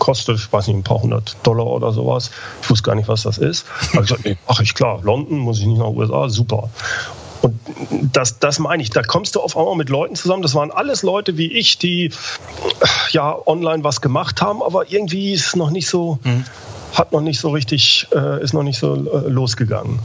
kostet, 0.00 0.36
ich 0.36 0.52
weiß 0.52 0.66
nicht, 0.66 0.78
ein 0.78 0.82
paar 0.82 1.00
hundert 1.00 1.36
Dollar 1.44 1.66
oder 1.66 1.92
sowas. 1.92 2.32
Ich 2.60 2.68
wusste 2.68 2.82
gar 2.82 2.96
nicht, 2.96 3.06
was 3.06 3.22
das 3.22 3.38
ist. 3.38 3.66
Aber 3.92 4.02
ich 4.02 4.08
gesagt, 4.08 4.24
nee, 4.24 4.36
ach 4.48 4.58
ich 4.58 4.74
klar, 4.74 4.98
London 5.04 5.38
muss 5.38 5.60
ich 5.60 5.66
nicht 5.66 5.78
nach 5.78 5.86
USA, 5.86 6.28
super. 6.28 6.70
Und 7.42 7.56
das, 8.12 8.40
das 8.40 8.58
meine 8.58 8.82
ich, 8.82 8.90
da 8.90 9.02
kommst 9.02 9.36
du 9.36 9.40
auf 9.40 9.56
einmal 9.56 9.76
mit 9.76 9.88
Leuten 9.88 10.16
zusammen. 10.16 10.42
Das 10.42 10.56
waren 10.56 10.72
alles 10.72 11.04
Leute 11.04 11.38
wie 11.38 11.52
ich, 11.52 11.78
die 11.78 12.10
ja 13.10 13.36
online 13.46 13.84
was 13.84 14.00
gemacht 14.00 14.42
haben, 14.42 14.60
aber 14.60 14.90
irgendwie 14.90 15.34
ist 15.34 15.46
es 15.46 15.54
noch 15.54 15.70
nicht 15.70 15.88
so, 15.88 16.18
mhm. 16.24 16.46
hat 16.94 17.12
noch 17.12 17.20
nicht 17.20 17.38
so 17.38 17.50
richtig, 17.50 18.08
äh, 18.12 18.42
ist 18.42 18.54
noch 18.54 18.64
nicht 18.64 18.80
so 18.80 18.94
äh, 18.96 19.28
losgegangen. 19.28 20.00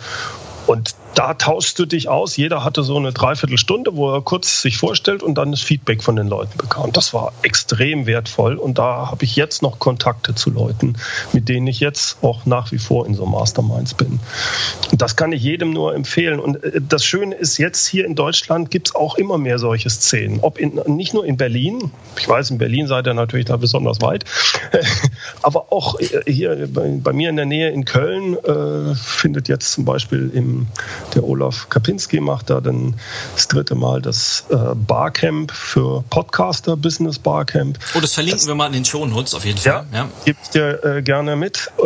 Und 0.67 0.93
da 1.15 1.33
tauschst 1.33 1.77
du 1.77 1.85
dich 1.85 2.09
aus. 2.09 2.37
Jeder 2.37 2.63
hatte 2.63 2.83
so 2.83 2.97
eine 2.97 3.11
Dreiviertelstunde, 3.11 3.95
wo 3.95 4.13
er 4.13 4.21
kurz 4.21 4.61
sich 4.61 4.77
vorstellt 4.77 5.23
und 5.23 5.35
dann 5.35 5.51
das 5.51 5.61
Feedback 5.61 6.03
von 6.03 6.15
den 6.15 6.27
Leuten 6.27 6.57
bekam. 6.57 6.91
Das 6.91 7.13
war 7.13 7.33
extrem 7.41 8.05
wertvoll 8.05 8.55
und 8.55 8.77
da 8.77 9.11
habe 9.11 9.25
ich 9.25 9.35
jetzt 9.35 9.61
noch 9.61 9.79
Kontakte 9.79 10.35
zu 10.35 10.51
Leuten, 10.51 10.95
mit 11.33 11.49
denen 11.49 11.67
ich 11.67 11.79
jetzt 11.79 12.23
auch 12.23 12.45
nach 12.45 12.71
wie 12.71 12.77
vor 12.77 13.05
in 13.05 13.13
so 13.13 13.25
Masterminds 13.25 13.93
bin. 13.93 14.19
Und 14.91 15.01
das 15.01 15.15
kann 15.15 15.31
ich 15.31 15.43
jedem 15.43 15.71
nur 15.71 15.95
empfehlen. 15.95 16.39
Und 16.39 16.63
äh, 16.63 16.81
das 16.81 17.03
Schöne 17.03 17.35
ist, 17.35 17.57
jetzt 17.57 17.87
hier 17.87 18.05
in 18.05 18.15
Deutschland 18.15 18.71
gibt 18.71 18.89
es 18.89 18.95
auch 18.95 19.15
immer 19.15 19.37
mehr 19.37 19.59
solche 19.59 19.89
Szenen. 19.89 20.39
Ob 20.41 20.57
in, 20.57 20.79
nicht 20.87 21.13
nur 21.13 21.25
in 21.25 21.37
Berlin, 21.37 21.91
ich 22.17 22.27
weiß, 22.27 22.51
in 22.51 22.57
Berlin 22.57 22.87
seid 22.87 23.07
ihr 23.07 23.13
natürlich 23.13 23.45
da 23.45 23.57
besonders 23.57 24.01
weit, 24.01 24.25
aber 25.41 25.71
auch 25.71 25.99
äh, 25.99 26.31
hier 26.31 26.67
bei, 26.73 26.89
bei, 27.01 27.13
mir 27.13 27.29
in 27.29 27.35
der 27.35 27.45
Nähe 27.45 27.69
in 27.69 27.85
Köln 27.85 28.37
äh, 28.37 28.95
findet 28.95 29.47
jetzt 29.47 29.73
zum 29.73 29.85
Beispiel 29.85 30.31
im 30.33 30.67
der 31.15 31.23
Olaf 31.23 31.69
Kapinski 31.69 32.19
macht 32.19 32.49
da 32.49 32.61
dann 32.61 32.95
das 33.35 33.47
dritte 33.47 33.75
Mal 33.75 34.01
das 34.01 34.45
äh, 34.49 34.55
Barcamp 34.75 35.51
für 35.51 36.03
Podcaster, 36.09 36.75
Business 36.77 37.19
Barcamp. 37.19 37.79
Oh, 37.95 37.99
das 37.99 38.13
verlinken 38.13 38.39
das, 38.39 38.47
wir 38.47 38.55
mal 38.55 38.67
in 38.67 38.73
den 38.73 38.85
Show 38.85 39.05
Notes 39.05 39.33
auf 39.33 39.45
jeden 39.45 39.57
Fall. 39.57 39.85
Ja, 39.91 39.97
ja. 39.99 40.09
gebe 40.25 40.37
ich 40.43 40.49
dir 40.49 40.83
äh, 40.83 41.01
gerne 41.01 41.35
mit. 41.35 41.71
Äh, 41.77 41.85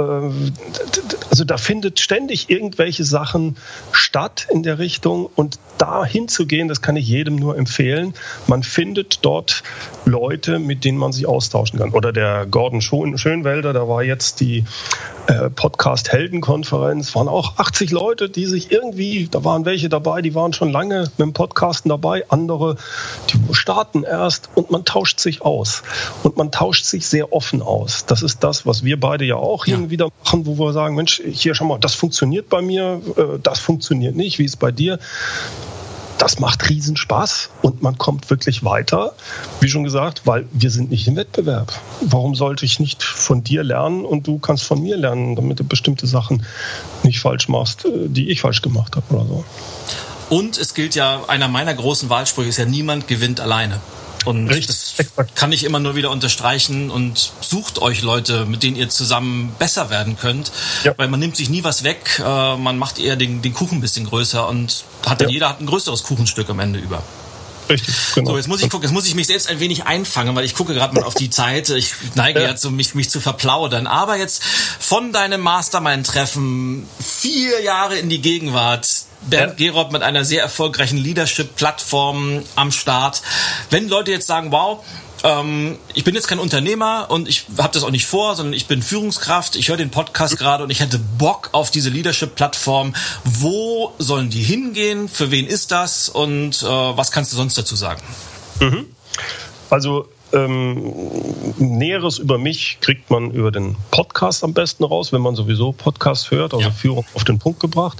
also 1.30 1.44
da 1.44 1.58
findet 1.58 2.00
ständig 2.00 2.50
irgendwelche 2.50 3.04
Sachen 3.04 3.58
statt 3.92 4.48
in 4.50 4.64
der 4.64 4.80
Richtung 4.80 5.30
und 5.36 5.60
da 5.78 6.06
hinzugehen, 6.06 6.68
das 6.68 6.82
kann 6.82 6.96
ich 6.96 7.08
jedem 7.08 7.36
nur 7.36 7.58
empfehlen. 7.58 8.14
Man 8.48 8.64
findet 8.64 9.20
dort 9.24 9.64
Leute, 10.06 10.60
mit 10.60 10.86
denen 10.86 10.98
man 10.98 11.12
sich 11.12 11.26
austauschen 11.26 11.80
kann. 11.80 11.92
Oder 11.92 12.14
der 12.14 12.46
Gordon 12.46 12.82
Schönwelder, 12.82 13.74
da 13.74 13.88
war 13.88 14.04
jetzt 14.04 14.40
die 14.40 14.66
äh, 15.28 15.50
Podcast 15.50 16.12
Heldenkonferenz, 16.12 17.16
waren 17.16 17.28
auch 17.28 17.58
80 17.58 17.92
Leute, 17.92 18.30
die 18.30 18.46
sich 18.46 18.72
irgendwie, 18.72 19.28
da 19.30 19.44
waren 19.44 19.66
welche 19.66 19.90
dabei, 19.90 20.22
die 20.22 20.36
waren 20.36 20.54
schon 20.54 20.72
lange 20.72 21.02
mit 21.02 21.20
dem 21.20 21.34
Podcasten 21.34 21.90
dabei, 21.90 22.26
andere, 22.30 22.78
die 23.30 23.54
starten 23.54 24.04
erst 24.04 24.50
und 24.56 24.72
man 24.72 24.86
tauscht 24.86 25.20
sich 25.20 25.42
aus. 25.42 25.84
Und 26.24 26.38
man 26.38 26.52
tauscht 26.52 26.86
sich 26.86 27.08
sehr 27.08 27.34
offen 27.34 27.62
aus. 27.62 28.06
Das 28.06 28.22
ist 28.22 28.44
das, 28.44 28.66
was 28.66 28.84
wir 28.84 29.00
beide 29.00 29.26
ja 29.26 29.36
auch 29.36 29.66
ja. 29.66 29.90
wieder 29.90 30.10
machen, 30.24 30.46
wo 30.46 30.58
wir 30.58 30.74
sagen, 30.74 30.96
Mensch, 30.96 31.22
hier 31.26 31.56
schau 31.56 31.66
mal, 31.66 31.80
das 31.80 31.96
funktioniert 31.96 32.50
bei 32.50 32.62
mir, 32.62 33.02
äh, 33.18 33.40
das 33.42 33.60
funktioniert 33.60 34.16
nicht, 34.16 34.40
wie 34.40 34.46
ist 34.46 34.52
es 34.52 34.58
bei 34.58 34.72
dir? 34.72 35.00
Das 36.18 36.40
macht 36.40 36.70
Riesenspaß 36.70 37.50
und 37.62 37.82
man 37.82 37.98
kommt 37.98 38.30
wirklich 38.30 38.64
weiter. 38.64 39.14
Wie 39.60 39.70
schon 39.70 39.84
gesagt, 39.84 40.22
weil 40.26 40.46
wir 40.52 40.70
sind 40.70 40.90
nicht 40.90 41.08
im 41.08 41.16
Wettbewerb. 41.16 41.74
Warum 42.02 42.36
sollte 42.36 42.66
ich 42.66 42.80
nicht 42.80 43.04
von 43.04 43.44
dir 43.44 43.64
lernen 43.64 44.06
und 44.06 44.28
du 44.28 44.40
kannst 44.40 44.64
von 44.64 44.82
mir 44.82 44.98
lernen, 44.98 45.36
damit 45.36 45.60
du 45.60 45.64
bestimmte 45.64 46.08
Sachen 46.08 46.46
nicht 47.04 47.20
falsch 47.20 47.48
machst, 47.48 47.86
äh, 47.86 48.08
die 48.08 48.30
ich 48.30 48.42
falsch 48.42 48.62
gemacht 48.62 48.96
habe 48.96 49.14
oder 49.14 49.26
so. 49.26 49.46
Und 50.30 50.58
es 50.58 50.74
gilt 50.74 50.96
ja, 50.96 51.24
einer 51.28 51.48
meiner 51.48 51.74
großen 51.74 52.10
Wahlsprüche 52.10 52.50
ist 52.50 52.58
ja, 52.58 52.66
niemand 52.66 53.08
gewinnt 53.08 53.40
alleine. 53.40 53.80
Und 54.24 54.48
Richtig. 54.48 54.68
das 54.98 55.26
kann 55.36 55.52
ich 55.52 55.64
immer 55.64 55.80
nur 55.80 55.96
wieder 55.96 56.12
unterstreichen 56.12 56.90
und 56.90 57.32
sucht 57.42 57.80
euch 57.80 58.02
Leute, 58.02 58.46
mit 58.46 58.64
denen 58.64 58.76
ihr 58.76 58.90
zusammen 58.90 59.54
besser 59.60 59.90
werden 59.90 60.18
könnt, 60.18 60.52
ja. 60.84 60.94
weil 60.98 61.08
man 61.08 61.20
nimmt 61.20 61.36
sich 61.36 61.50
nie 61.50 61.64
was 61.64 61.84
weg, 61.84 62.22
äh, 62.26 62.56
man 62.58 62.78
macht 62.78 63.00
eher 63.00 63.16
den, 63.16 63.42
den 63.42 63.54
Kuchen 63.54 63.80
ein 63.80 63.82
bisschen 63.82 64.06
größer 64.06 64.48
und 64.48 64.84
hat 65.06 65.22
dann 65.22 65.30
ja. 65.30 65.34
jeder 65.34 65.50
hat 65.50 65.62
ein 65.62 65.66
größeres 65.66 66.04
Kuchenstück 66.04 66.50
am 66.50 66.60
Ende 66.60 66.80
über. 66.80 67.04
Richtig, 67.70 67.96
genau. 68.14 68.32
So, 68.32 68.38
jetzt 68.38 68.48
muss 68.48 68.62
ich 68.62 68.70
gucken, 68.70 68.84
jetzt 68.88 68.94
muss 68.94 69.08
ich 69.08 69.16
mich 69.16 69.28
selbst 69.28 69.50
ein 69.50 69.60
wenig 69.60 69.86
einfangen, 69.86 70.36
weil 70.36 70.46
ich 70.46 70.54
gucke 70.54 70.74
gerade 70.74 70.94
mal 70.94 71.04
auf 71.04 71.16
die 71.16 71.30
Zeit. 71.30 71.70
Ich 71.70 71.94
neige 72.16 72.42
ja, 72.42 72.56
zu 72.56 72.72
mich, 72.72 72.96
mich 72.96 73.10
zu 73.10 73.20
verplaudern. 73.20 73.88
Aber 73.88 74.18
jetzt 74.18 74.44
von 74.44 75.12
deinem 75.12 75.42
Mastermind-Treffen 75.42 76.88
vier 77.00 77.62
Jahre 77.62 77.98
in 77.98 78.10
die 78.10 78.22
Gegenwart. 78.22 78.88
Bernd 79.28 79.60
ja. 79.60 79.72
Gerob 79.72 79.92
mit 79.92 80.04
einer 80.04 80.24
sehr 80.24 80.44
erfolgreichen 80.44 80.98
Leadership-Plattform 80.98 82.44
am 82.56 82.72
Start. 82.72 83.24
Wenn 83.72 83.90
Leute 83.90 84.12
jetzt 84.12 84.28
sagen, 84.28 84.52
wow, 84.52 84.84
ähm, 85.26 85.78
ich 85.96 86.04
bin 86.04 86.14
jetzt 86.14 86.28
kein 86.28 86.38
Unternehmer 86.38 87.08
und 87.10 87.28
ich 87.28 87.46
habe 87.58 87.74
das 87.74 87.84
auch 87.84 87.90
nicht 87.90 88.06
vor, 88.06 88.36
sondern 88.36 88.54
ich 88.54 88.68
bin 88.68 88.84
Führungskraft. 88.84 89.56
Ich 89.56 89.70
höre 89.70 89.78
den 89.78 89.90
Podcast 89.90 90.38
gerade 90.38 90.64
und 90.64 90.70
ich 90.70 90.82
hätte 90.82 91.00
Bock 91.00 91.50
auf 91.52 91.72
diese 91.72 91.90
Leadership-Plattform. 91.90 92.94
Wo 93.24 93.94
sollen 93.98 94.30
die 94.30 94.44
hingehen? 94.44 95.10
Für 95.10 95.32
wen 95.32 95.48
ist 95.48 95.72
das? 95.72 96.10
Und 96.10 96.62
äh, 96.62 96.68
was 96.68 97.12
kannst 97.12 97.34
du 97.34 97.38
sonst 97.38 97.58
dazu 97.58 97.76
sagen? 97.76 98.04
Mhm. 98.60 98.86
Also 99.72 100.08
ähm, 100.32 100.94
Näheres 101.58 102.20
über 102.20 102.38
mich 102.38 102.78
kriegt 102.82 103.10
man 103.10 103.32
über 103.32 103.52
den 103.52 103.76
Podcast 103.90 104.44
am 104.44 104.54
besten 104.54 104.84
raus, 104.84 105.12
wenn 105.12 105.22
man 105.22 105.36
sowieso 105.36 105.72
Podcast 105.72 106.30
hört, 106.30 106.54
also 106.54 106.68
ja. 106.68 106.72
Führung 106.72 107.06
auf 107.16 107.24
den 107.24 107.40
Punkt 107.40 107.60
gebracht. 107.60 107.98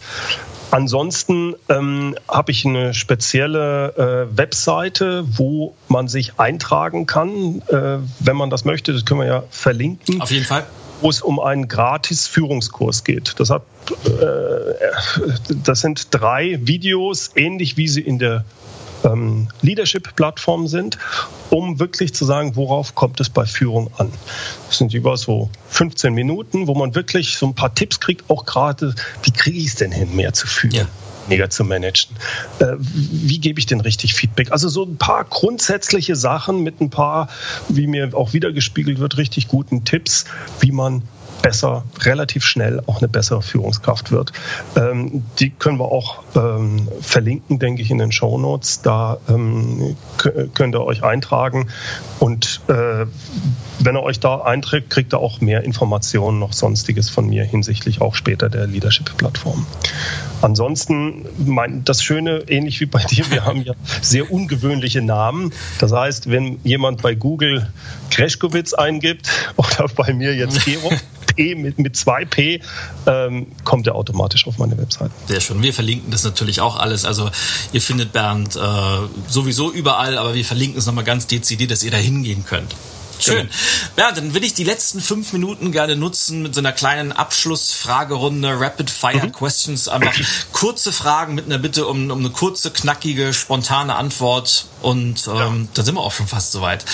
Ansonsten 0.72 1.56
ähm, 1.70 2.16
habe 2.28 2.52
ich 2.52 2.66
eine 2.66 2.94
spezielle 2.94 4.28
äh, 4.32 4.38
Webseite, 4.38 5.24
wo 5.28 5.76
man 5.88 6.08
sich 6.08 6.40
eintragen 6.40 7.06
kann, 7.06 7.62
äh, 7.68 8.00
wenn 8.20 8.36
man 8.36 8.50
das 8.50 8.66
möchte. 8.66 8.94
Das 8.94 9.06
können 9.06 9.22
wir 9.22 9.28
ja 9.28 9.44
verlinken. 9.50 10.22
Auf 10.22 10.32
jeden 10.32 10.46
Fall. 10.46 10.66
Wo 11.02 11.10
es 11.10 11.22
um 11.22 11.40
einen 11.40 11.68
gratis 11.68 12.28
Führungskurs 12.28 13.04
geht. 13.04 13.36
Das, 13.38 13.50
hat, 13.50 13.64
äh, 14.06 15.50
das 15.64 15.82
sind 15.82 16.08
drei 16.12 16.60
Videos, 16.62 17.32
ähnlich 17.36 17.78
wie 17.78 17.88
sie 17.88 18.02
in 18.02 18.20
der 18.20 18.46
ähm, 19.06 19.48
Leadership-Plattformen 19.62 20.68
sind, 20.68 20.98
um 21.50 21.80
wirklich 21.80 22.14
zu 22.14 22.26
sagen, 22.26 22.56
worauf 22.56 22.96
kommt 22.96 23.20
es 23.20 23.30
bei 23.30 23.46
Führung 23.46 23.90
an. 23.98 24.12
Das 24.68 24.78
sind 24.78 24.94
über 24.94 25.16
so 25.18 25.50
15 25.70 26.14
Minuten, 26.14 26.68
wo 26.68 26.76
man 26.76 26.96
wirklich 26.96 27.38
so 27.38 27.46
ein 27.46 27.56
paar 27.56 27.74
Tipps 27.74 28.00
kriegt, 28.00 28.30
auch 28.30 28.46
gerade, 28.46 28.94
wie 29.24 29.32
kriege 29.32 29.58
ich 29.58 29.68
es 29.68 29.76
denn 29.76 29.92
hin, 29.92 30.16
mehr 30.16 30.34
zu 30.34 30.48
führen. 30.48 30.76
Ja 30.76 30.88
weniger 31.28 31.50
zu 31.50 31.64
managen. 31.64 32.16
Äh, 32.60 32.76
wie 32.78 33.40
gebe 33.40 33.60
ich 33.60 33.66
denn 33.66 33.82
richtig 33.82 34.14
Feedback? 34.14 34.52
Also 34.52 34.70
so 34.70 34.84
ein 34.84 34.98
paar 34.98 35.24
grundsätzliche 35.24 36.16
Sachen 36.16 36.62
mit 36.62 36.82
ein 36.82 36.90
paar, 36.90 37.30
wie 37.70 37.88
mir 37.88 38.12
auch 38.14 38.34
wiedergespiegelt 38.34 39.00
wird, 39.00 39.18
richtig 39.18 39.48
guten 39.48 39.86
Tipps, 39.86 40.26
wie 40.60 40.72
man 40.72 41.04
besser, 41.42 41.84
relativ 42.02 42.44
schnell 42.44 42.82
auch 42.88 43.00
eine 43.00 43.08
bessere 43.08 43.42
Führungskraft 43.42 44.12
wird. 44.12 44.32
Ähm, 44.76 45.24
die 45.40 45.52
können 45.52 45.80
wir 45.80 45.92
auch 45.92 46.24
ähm, 46.36 46.88
verlinken, 47.02 47.60
denke 47.60 47.82
ich, 47.82 47.92
in 47.92 47.98
den 47.98 48.12
Show 48.12 48.38
Notes. 48.38 48.82
Da 48.82 49.18
ähm, 49.30 49.96
könnt 50.54 50.76
ihr 50.76 50.84
euch 50.84 51.04
eintragen 51.04 51.68
und 52.20 52.62
äh, 52.68 53.06
wenn 53.80 53.96
ihr 53.96 54.04
euch 54.04 54.20
da 54.20 54.42
einträgt, 54.42 54.90
kriegt 54.90 55.14
ihr 55.14 55.20
auch 55.20 55.42
mehr 55.42 55.64
Informationen 55.64 56.40
noch 56.40 56.54
sonstiges 56.54 57.10
von 57.10 57.28
mir 57.28 57.44
hinsichtlich 57.44 58.02
auch 58.02 58.16
später 58.16 58.50
der 58.50 58.68
Leadership-Plattform. 58.68 59.66
Ansonsten, 60.42 61.26
mein, 61.38 61.84
das 61.84 62.04
Schöne, 62.04 62.44
ähnlich 62.48 62.80
wie 62.80 62.86
bei 62.86 63.04
dir, 63.10 63.30
wir 63.32 63.46
haben 63.46 63.62
ja 63.62 63.74
sehr 64.02 64.32
ungewöhnliche 64.32 65.02
Namen. 65.02 65.54
Das 65.80 65.92
heißt, 65.92 66.30
wenn 66.30 66.60
jemand 66.64 67.02
bei 67.02 67.16
Google 67.16 67.68
Kreschkowitz 68.16 68.74
eingibt 68.74 69.28
oder 69.58 69.88
bei 69.96 70.14
mir 70.14 70.34
jetzt 70.34 70.64
Gero, 70.66 70.90
P 71.36 71.56
mit, 71.56 71.78
mit 71.80 71.96
zwei 71.98 72.24
P, 72.24 72.62
ähm, 73.06 73.48
kommt 73.64 73.88
er 73.88 73.96
automatisch 73.96 74.48
auf 74.48 74.58
meine 74.58 74.78
Website. 74.78 75.12
Sehr 75.28 75.42
schön. 75.42 75.62
Wir 75.62 75.74
verlinken 75.74 76.12
das 76.12 76.24
natürlich 76.24 76.62
auch 76.62 76.78
alles. 76.78 77.04
Also 77.04 77.30
ihr 77.74 77.82
findet 77.82 78.14
Bernd 78.14 78.56
äh, 78.56 78.60
sowieso 79.28 79.72
überall, 79.72 80.18
aber 80.18 80.34
wir 80.34 80.46
verlinken 80.46 80.80
es 80.80 80.86
nochmal 80.86 81.04
ganz 81.04 81.28
dezidiert, 81.28 81.72
dass 81.72 81.84
ihr 81.84 81.92
da 81.92 81.98
hingehen 81.98 82.46
könnt. 82.46 82.74
Schön. 83.20 83.50
Ja, 83.98 84.12
dann 84.12 84.34
will 84.34 84.44
ich 84.44 84.54
die 84.54 84.64
letzten 84.64 85.02
fünf 85.02 85.34
Minuten 85.34 85.72
gerne 85.72 85.96
nutzen 85.96 86.42
mit 86.42 86.54
so 86.54 86.62
einer 86.62 86.72
kleinen 86.72 87.12
Abschlussfragerunde, 87.12 88.60
Rapid 88.60 88.90
Fire 88.90 89.26
mhm. 89.26 89.32
Questions. 89.32 89.88
Einfach 89.88 90.14
kurze 90.52 90.92
Fragen 90.92 91.36
mit 91.36 91.46
einer 91.46 91.58
Bitte 91.58 91.88
um, 91.88 92.12
um 92.12 92.20
eine 92.20 92.30
kurze, 92.30 92.72
knackige, 92.72 93.34
spontane 93.34 93.96
Antwort. 93.96 94.66
Und 94.82 95.28
ähm, 95.28 95.34
ja. 95.36 95.68
dann 95.74 95.86
sind 95.86 95.96
wir 95.96 96.02
auch 96.02 96.12
schon 96.12 96.28
fast 96.28 96.52
soweit. 96.52 96.86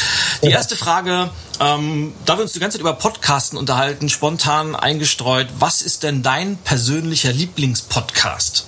Die 0.44 0.50
erste 0.50 0.76
Frage, 0.76 1.30
ähm, 1.60 2.14
da 2.26 2.38
wir 2.38 2.44
uns 2.44 2.54
die 2.54 2.60
ganze 2.60 2.78
Zeit 2.78 2.82
über 2.82 2.94
Podcasten 2.94 3.58
unterhalten, 3.58 4.10
spontan 4.10 4.76
eingestreut. 4.76 5.48
Was 5.60 5.82
ist 5.82 6.04
denn 6.04 6.24
dein 6.24 6.58
persönlicher 6.58 7.34
Lieblingspodcast? 7.34 8.66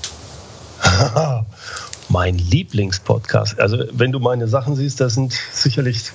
mein 2.10 2.38
Lieblingspodcast. 2.38 3.60
Also 3.60 3.84
wenn 3.92 4.12
du 4.12 4.20
meine 4.20 4.48
Sachen 4.48 4.76
siehst, 4.76 5.00
das 5.02 5.14
sind 5.16 5.34
sicherlich 5.52 6.12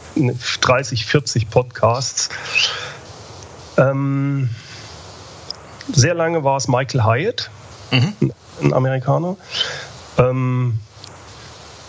30, 0.61 1.07
40 1.07 1.51
Podcasts. 1.51 2.28
Ähm, 3.76 4.51
sehr 5.93 6.14
lange 6.14 6.45
war 6.45 6.57
es 6.57 6.68
Michael 6.68 7.05
Hyatt, 7.05 7.51
mhm. 7.91 8.32
ein 8.62 8.72
Amerikaner. 8.72 9.36
Ähm, 10.18 10.80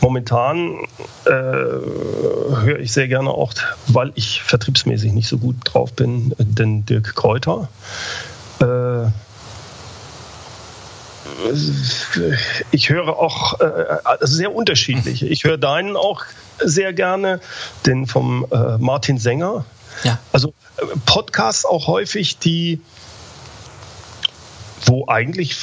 momentan 0.02 0.86
äh, 1.26 1.32
höre 1.32 2.80
ich 2.80 2.94
sehr 2.94 3.08
gerne 3.08 3.32
auch, 3.32 3.54
weil 3.88 4.12
ich 4.16 4.44
vertriebsmäßig 4.44 5.12
nicht 5.12 5.28
so 5.28 5.38
gut 5.38 5.56
drauf 5.64 5.94
bin, 5.94 6.34
den 6.38 6.86
Dirk 6.86 7.16
Kräuter. 7.16 7.70
Äh, 8.60 9.10
ich 12.72 12.90
höre 12.90 13.18
auch 13.18 13.60
äh, 13.60 13.98
also 14.04 14.26
sehr 14.26 14.54
unterschiedliche. 14.54 15.28
Ich 15.28 15.44
höre 15.44 15.58
deinen 15.58 15.96
auch 15.96 16.24
sehr 16.60 16.94
gerne, 16.94 17.40
den 17.86 18.08
vom 18.08 18.46
äh, 18.52 18.78
Martin 18.78 19.18
Sänger. 19.18 19.66
Ja. 20.04 20.20
Also 20.32 20.54
äh, 20.78 20.86
Podcasts 21.06 21.66
auch 21.66 21.88
häufig, 21.88 22.38
die 22.38 22.82
wo 24.86 25.08
eigentlich 25.08 25.56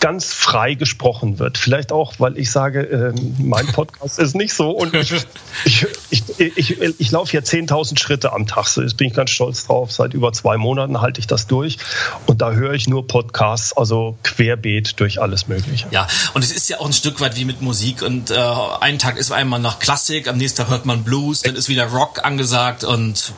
ganz 0.00 0.32
frei 0.32 0.74
gesprochen 0.74 1.38
wird. 1.38 1.58
Vielleicht 1.58 1.92
auch, 1.92 2.14
weil 2.18 2.38
ich 2.38 2.50
sage, 2.50 2.80
äh, 2.80 3.14
mein 3.38 3.66
Podcast 3.72 4.18
ist 4.18 4.34
nicht 4.34 4.54
so 4.54 4.70
und 4.70 4.94
ich, 4.94 5.12
ich, 5.64 5.86
ich, 6.10 6.22
ich, 6.56 6.80
ich 6.80 7.10
laufe 7.10 7.34
ja 7.34 7.40
10.000 7.40 7.98
Schritte 7.98 8.32
am 8.32 8.46
Tag. 8.46 8.66
So, 8.66 8.82
jetzt 8.82 8.96
bin 8.96 9.08
ich 9.08 9.14
ganz 9.14 9.30
stolz 9.30 9.66
drauf. 9.66 9.92
Seit 9.92 10.14
über 10.14 10.32
zwei 10.32 10.56
Monaten 10.56 11.00
halte 11.00 11.20
ich 11.20 11.26
das 11.26 11.46
durch 11.46 11.78
und 12.26 12.40
da 12.40 12.52
höre 12.52 12.74
ich 12.74 12.88
nur 12.88 13.06
Podcasts, 13.06 13.76
also 13.76 14.16
querbeet 14.22 15.00
durch 15.00 15.20
alles 15.20 15.48
Mögliche. 15.48 15.86
Ja, 15.90 16.06
und 16.34 16.44
es 16.44 16.52
ist 16.52 16.68
ja 16.68 16.78
auch 16.80 16.86
ein 16.86 16.92
Stück 16.92 17.20
weit 17.20 17.36
wie 17.36 17.44
mit 17.44 17.62
Musik 17.62 18.02
und 18.02 18.30
äh, 18.30 18.34
einen 18.80 18.98
Tag 18.98 19.16
ist 19.16 19.32
einmal 19.32 19.60
nach 19.60 19.78
Klassik, 19.78 20.28
am 20.28 20.36
nächsten 20.36 20.58
Tag 20.58 20.70
hört 20.70 20.86
man 20.86 21.04
Blues, 21.04 21.42
dann 21.42 21.56
ist 21.56 21.68
wieder 21.68 21.86
Rock 21.86 22.24
angesagt 22.24 22.84
und 22.84 23.32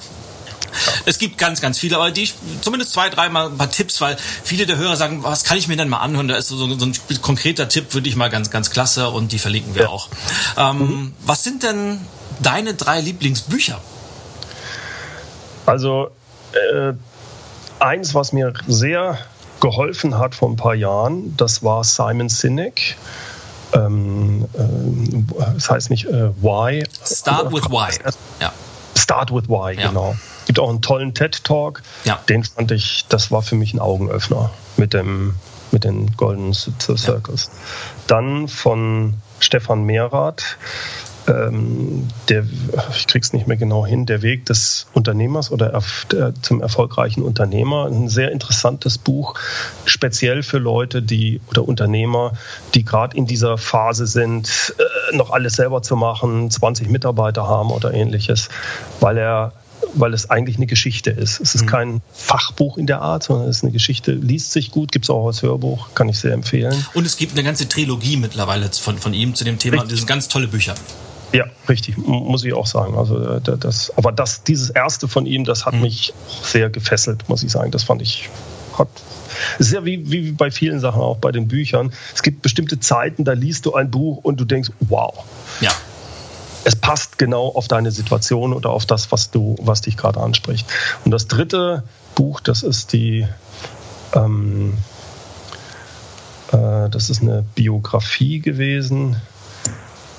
es 1.06 1.18
gibt 1.18 1.38
ganz, 1.38 1.60
ganz 1.60 1.78
viele, 1.78 1.96
aber 1.96 2.10
die 2.10 2.30
zumindest 2.60 2.92
zwei, 2.92 3.08
dreimal 3.08 3.46
ein 3.46 3.56
paar 3.58 3.70
Tipps, 3.70 4.00
weil 4.00 4.16
viele 4.16 4.66
der 4.66 4.76
Hörer 4.76 4.96
sagen, 4.96 5.22
was 5.22 5.44
kann 5.44 5.56
ich 5.56 5.68
mir 5.68 5.76
denn 5.76 5.88
mal 5.88 5.98
anhören? 5.98 6.28
Da 6.28 6.36
ist 6.36 6.48
so, 6.48 6.56
so 6.56 6.86
ein 6.86 6.94
konkreter 7.22 7.68
Tipp, 7.68 7.94
würde 7.94 8.08
ich 8.08 8.16
mal 8.16 8.30
ganz, 8.30 8.50
ganz 8.50 8.70
klasse 8.70 9.10
und 9.10 9.32
die 9.32 9.38
verlinken 9.38 9.74
wir 9.74 9.82
ja. 9.82 9.88
auch. 9.88 10.08
Ähm, 10.56 10.78
mhm. 10.78 11.14
Was 11.24 11.42
sind 11.42 11.62
denn 11.62 12.00
deine 12.40 12.74
drei 12.74 13.00
Lieblingsbücher? 13.00 13.80
Also 15.66 16.10
äh, 16.52 16.92
eins, 17.78 18.14
was 18.14 18.32
mir 18.32 18.52
sehr 18.66 19.18
geholfen 19.60 20.18
hat 20.18 20.34
vor 20.34 20.48
ein 20.48 20.56
paar 20.56 20.74
Jahren, 20.74 21.36
das 21.36 21.62
war 21.62 21.84
Simon 21.84 22.28
Sinek. 22.28 22.96
Ähm, 23.72 24.46
äh, 24.54 25.34
das 25.54 25.70
heißt 25.70 25.90
nicht 25.90 26.06
äh, 26.06 26.30
Why. 26.42 26.84
Start 27.04 27.52
with 27.52 27.64
Why. 27.70 27.90
Ja. 28.40 28.52
Start 28.96 29.32
with 29.32 29.48
Why, 29.48 29.78
ja. 29.80 29.88
genau 29.88 30.16
gibt 30.50 30.58
auch 30.58 30.68
einen 30.68 30.82
tollen 30.82 31.14
TED-Talk. 31.14 31.80
Ja. 32.02 32.18
Den 32.28 32.42
fand 32.42 32.72
ich, 32.72 33.04
das 33.08 33.30
war 33.30 33.40
für 33.40 33.54
mich 33.54 33.72
ein 33.72 33.78
Augenöffner 33.78 34.50
mit, 34.76 34.94
dem, 34.94 35.36
mit 35.70 35.84
den 35.84 36.16
Golden 36.16 36.52
Circles. 36.54 37.44
Ja. 37.44 37.60
Dann 38.08 38.48
von 38.48 39.14
Stefan 39.38 39.84
Mehrath, 39.84 40.58
ähm, 41.28 42.08
der, 42.28 42.46
ich 42.96 43.06
krieg's 43.06 43.32
nicht 43.32 43.46
mehr 43.46 43.58
genau 43.58 43.86
hin, 43.86 44.06
der 44.06 44.22
Weg 44.22 44.44
des 44.46 44.88
Unternehmers 44.92 45.52
oder 45.52 45.70
erf 45.72 46.06
der, 46.10 46.34
zum 46.42 46.60
erfolgreichen 46.60 47.22
Unternehmer. 47.22 47.86
Ein 47.86 48.08
sehr 48.08 48.32
interessantes 48.32 48.98
Buch, 48.98 49.36
speziell 49.84 50.42
für 50.42 50.58
Leute, 50.58 51.00
die 51.00 51.40
oder 51.48 51.68
Unternehmer, 51.68 52.32
die 52.74 52.84
gerade 52.84 53.16
in 53.16 53.26
dieser 53.26 53.56
Phase 53.56 54.08
sind, 54.08 54.74
äh, 54.78 55.16
noch 55.16 55.30
alles 55.30 55.52
selber 55.52 55.80
zu 55.80 55.94
machen, 55.94 56.50
20 56.50 56.88
Mitarbeiter 56.88 57.46
haben 57.46 57.70
oder 57.70 57.94
ähnliches, 57.94 58.48
weil 58.98 59.16
er 59.16 59.52
weil 59.94 60.14
es 60.14 60.30
eigentlich 60.30 60.56
eine 60.56 60.66
Geschichte 60.66 61.10
ist. 61.10 61.40
Es 61.40 61.54
ist 61.54 61.62
mhm. 61.62 61.66
kein 61.66 62.02
Fachbuch 62.12 62.78
in 62.78 62.86
der 62.86 63.00
Art, 63.00 63.24
sondern 63.24 63.48
es 63.48 63.58
ist 63.58 63.62
eine 63.62 63.72
Geschichte, 63.72 64.12
liest 64.12 64.52
sich 64.52 64.70
gut, 64.70 64.92
gibt 64.92 65.06
es 65.06 65.10
auch 65.10 65.26
als 65.26 65.42
Hörbuch, 65.42 65.88
kann 65.94 66.08
ich 66.08 66.18
sehr 66.18 66.32
empfehlen. 66.32 66.84
Und 66.94 67.06
es 67.06 67.16
gibt 67.16 67.32
eine 67.32 67.42
ganze 67.42 67.68
Trilogie 67.68 68.16
mittlerweile 68.16 68.70
von, 68.70 68.98
von 68.98 69.14
ihm 69.14 69.34
zu 69.34 69.44
dem 69.44 69.58
Thema. 69.58 69.74
Richtig. 69.74 69.90
Das 69.90 69.98
sind 70.00 70.08
ganz 70.08 70.28
tolle 70.28 70.48
Bücher. 70.48 70.74
Ja, 71.32 71.44
richtig, 71.68 71.96
muss 71.96 72.44
ich 72.44 72.52
auch 72.54 72.66
sagen. 72.66 72.96
Also 72.96 73.20
äh, 73.20 73.40
das, 73.40 73.92
aber 73.96 74.10
das, 74.10 74.42
dieses 74.42 74.70
erste 74.70 75.06
von 75.06 75.26
ihm, 75.26 75.44
das 75.44 75.64
hat 75.64 75.74
mhm. 75.74 75.82
mich 75.82 76.12
sehr 76.42 76.70
gefesselt, 76.70 77.28
muss 77.28 77.42
ich 77.42 77.52
sagen. 77.52 77.70
Das 77.70 77.84
fand 77.84 78.02
ich, 78.02 78.28
hat 78.76 78.88
ja 79.60 79.84
wie, 79.84 80.10
wie 80.10 80.32
bei 80.32 80.50
vielen 80.50 80.80
Sachen 80.80 81.00
auch 81.00 81.18
bei 81.18 81.30
den 81.30 81.46
Büchern. 81.46 81.92
Es 82.14 82.22
gibt 82.22 82.42
bestimmte 82.42 82.80
Zeiten, 82.80 83.24
da 83.24 83.32
liest 83.32 83.66
du 83.66 83.74
ein 83.74 83.90
Buch 83.90 84.18
und 84.24 84.40
du 84.40 84.44
denkst, 84.44 84.70
wow. 84.80 85.24
Ja 85.60 85.70
es 86.64 86.76
passt 86.76 87.18
genau 87.18 87.48
auf 87.48 87.68
deine 87.68 87.90
Situation 87.90 88.52
oder 88.52 88.70
auf 88.70 88.86
das, 88.86 89.12
was 89.12 89.30
du, 89.30 89.56
was 89.60 89.80
dich 89.80 89.96
gerade 89.96 90.20
anspricht. 90.20 90.66
Und 91.04 91.10
das 91.10 91.26
dritte 91.26 91.84
Buch, 92.14 92.40
das 92.40 92.62
ist 92.62 92.92
die, 92.92 93.26
ähm, 94.14 94.76
äh, 96.52 96.88
das 96.90 97.10
ist 97.10 97.22
eine 97.22 97.44
Biografie 97.54 98.40
gewesen 98.40 99.16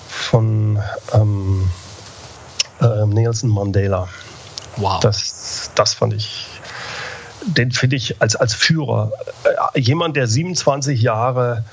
von 0.08 0.80
ähm, 1.14 1.70
äh, 2.80 3.06
Nelson 3.06 3.50
Mandela. 3.50 4.08
Wow. 4.78 5.00
Das, 5.02 5.72
das 5.76 5.94
fand 5.94 6.14
ich, 6.14 6.48
den 7.46 7.72
finde 7.72 7.98
ich 7.98 8.22
als, 8.22 8.36
als 8.36 8.54
Führer, 8.54 9.12
äh, 9.74 9.80
jemand, 9.80 10.16
der 10.16 10.28
27 10.28 11.02
Jahre 11.02 11.66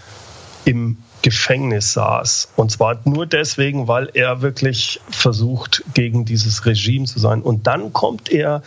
im 0.65 0.99
Gefängnis 1.23 1.93
saß. 1.93 2.49
Und 2.57 2.71
zwar 2.71 3.01
nur 3.05 3.27
deswegen, 3.27 3.89
weil 3.89 4.11
er 4.15 4.43
wirklich 4.43 5.01
versucht, 5.11 5.83
gegen 5.95 6.25
dieses 6.25 6.65
Regime 6.67 7.07
zu 7.07 7.19
sein. 7.19 7.43
Und 7.43 7.67
dann 7.67 7.93
kommt 7.93 8.31
er 8.31 8.63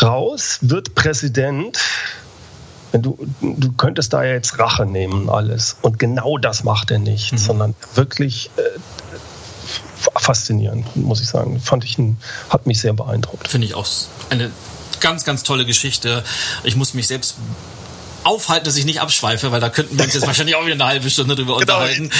raus, 0.00 0.58
wird 0.60 0.94
Präsident. 0.94 1.78
Du, 2.92 3.18
du 3.40 3.72
könntest 3.72 4.12
da 4.12 4.22
jetzt 4.22 4.58
Rache 4.58 4.84
nehmen, 4.84 5.30
alles. 5.30 5.76
Und 5.80 5.98
genau 5.98 6.36
das 6.36 6.62
macht 6.64 6.90
er 6.90 6.98
nicht, 6.98 7.32
mhm. 7.32 7.38
sondern 7.38 7.74
wirklich 7.94 8.50
äh, 8.56 8.78
faszinierend, 10.16 10.94
muss 10.96 11.20
ich 11.20 11.28
sagen. 11.28 11.58
Fand 11.60 11.84
ich, 11.84 11.96
hat 12.50 12.66
mich 12.66 12.80
sehr 12.80 12.92
beeindruckt. 12.92 13.48
Finde 13.48 13.66
ich 13.66 13.74
auch 13.74 13.86
eine 14.28 14.50
ganz, 15.00 15.24
ganz 15.24 15.42
tolle 15.42 15.64
Geschichte. 15.64 16.22
Ich 16.64 16.76
muss 16.76 16.94
mich 16.94 17.06
selbst 17.06 17.36
aufhalten, 18.24 18.64
dass 18.64 18.76
ich 18.76 18.84
nicht 18.84 19.00
abschweife, 19.00 19.52
weil 19.52 19.60
da 19.60 19.68
könnten 19.68 19.96
wir 19.96 20.04
uns 20.04 20.14
jetzt 20.14 20.26
wahrscheinlich 20.26 20.56
auch 20.56 20.64
wieder 20.64 20.74
eine 20.74 20.86
halbe 20.86 21.10
Stunde 21.10 21.34
drüber 21.34 21.58
genau, 21.58 21.78
unterhalten. 21.78 22.10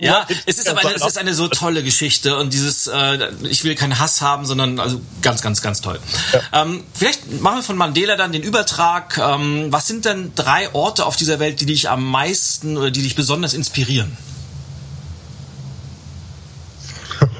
Ja, 0.00 0.20
ja, 0.20 0.26
es 0.46 0.58
ist 0.58 0.68
aber 0.68 0.80
eine, 0.80 0.94
es 0.94 1.06
ist 1.06 1.18
eine 1.18 1.34
so 1.34 1.48
tolle 1.48 1.82
Geschichte 1.82 2.36
und 2.36 2.52
dieses, 2.52 2.86
äh, 2.86 3.30
ich 3.48 3.64
will 3.64 3.74
keinen 3.74 3.98
Hass 3.98 4.20
haben, 4.20 4.46
sondern 4.46 4.80
also 4.80 5.00
ganz, 5.22 5.42
ganz, 5.42 5.62
ganz 5.62 5.80
toll. 5.80 5.98
Ja. 6.32 6.62
Ähm, 6.62 6.84
vielleicht 6.94 7.40
machen 7.40 7.58
wir 7.58 7.62
von 7.62 7.76
Mandela 7.76 8.16
dann 8.16 8.32
den 8.32 8.42
Übertrag. 8.42 9.18
Ähm, 9.18 9.68
was 9.70 9.86
sind 9.86 10.04
denn 10.04 10.32
drei 10.34 10.72
Orte 10.74 11.06
auf 11.06 11.16
dieser 11.16 11.38
Welt, 11.38 11.60
die 11.60 11.66
dich 11.66 11.88
am 11.88 12.04
meisten 12.04 12.76
oder 12.76 12.90
die 12.90 13.02
dich 13.02 13.14
besonders 13.14 13.54
inspirieren? 13.54 14.16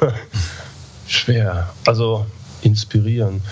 Schwer. 1.07 1.72
Also 1.86 2.26
inspirieren. 2.62 3.43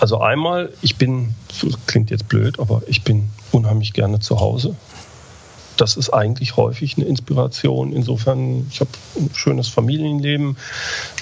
Also 0.00 0.18
einmal, 0.18 0.72
ich 0.80 0.96
bin, 0.96 1.34
klingt 1.86 2.10
jetzt 2.10 2.26
blöd, 2.26 2.58
aber 2.58 2.82
ich 2.86 3.02
bin 3.04 3.28
unheimlich 3.52 3.92
gerne 3.92 4.18
zu 4.18 4.40
Hause. 4.40 4.74
Das 5.76 5.96
ist 5.98 6.08
eigentlich 6.10 6.56
häufig 6.56 6.96
eine 6.96 7.06
Inspiration. 7.06 7.92
Insofern, 7.92 8.66
ich 8.70 8.80
habe 8.80 8.90
ein 9.16 9.30
schönes 9.34 9.68
Familienleben. 9.68 10.56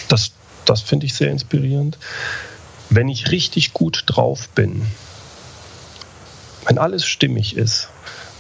Das, 0.09 0.31
das 0.65 0.81
finde 0.81 1.07
ich 1.07 1.15
sehr 1.15 1.31
inspirierend. 1.33 1.99
Wenn 2.89 3.09
ich 3.09 3.33
richtig 3.33 3.73
gut 3.73 4.05
drauf 4.07 4.49
bin, 4.51 4.87
wenn 6.67 6.79
alles 6.79 7.05
stimmig 7.05 7.57
ist, 7.57 7.89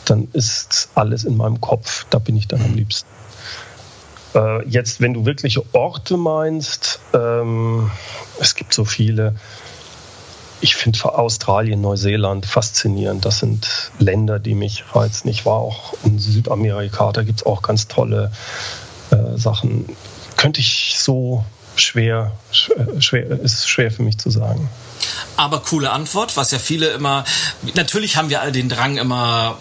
dann 0.04 0.28
ist 0.32 0.90
alles 0.94 1.24
in 1.24 1.36
meinem 1.36 1.60
Kopf. 1.60 2.06
Da 2.10 2.20
bin 2.20 2.36
ich 2.36 2.46
dann 2.46 2.62
am 2.62 2.74
liebsten. 2.74 3.08
Äh, 4.34 4.68
jetzt, 4.68 5.00
wenn 5.00 5.14
du 5.14 5.26
wirkliche 5.26 5.62
Orte 5.74 6.16
meinst, 6.16 7.00
ähm, 7.12 7.90
es 8.38 8.54
gibt 8.54 8.72
so 8.72 8.84
viele. 8.84 9.34
Ich 10.60 10.74
finde 10.74 11.04
Australien, 11.04 11.80
Neuseeland 11.80 12.46
faszinierend. 12.46 13.24
Das 13.24 13.38
sind 13.38 13.92
Länder, 13.98 14.38
die 14.38 14.54
mich 14.54 14.84
reizen. 14.92 15.28
Ich 15.28 15.46
war 15.46 15.54
auch 15.54 15.94
in 16.04 16.18
Südamerika, 16.18 17.12
da 17.12 17.22
gibt 17.22 17.40
es 17.40 17.46
auch 17.46 17.62
ganz 17.62 17.88
tolle 17.88 18.32
äh, 19.10 19.36
Sachen. 19.36 19.84
Könnte 20.36 20.60
ich 20.60 20.96
so 20.98 21.44
schwer, 21.76 22.32
schwer, 22.50 23.30
ist 23.40 23.68
schwer 23.68 23.90
für 23.90 24.02
mich 24.02 24.18
zu 24.18 24.30
sagen. 24.30 24.68
Aber 25.36 25.60
coole 25.60 25.90
Antwort, 25.90 26.36
was 26.36 26.50
ja 26.50 26.58
viele 26.58 26.88
immer, 26.88 27.24
natürlich 27.74 28.16
haben 28.16 28.30
wir 28.30 28.40
alle 28.40 28.52
den 28.52 28.68
Drang 28.68 28.96
immer 28.96 29.56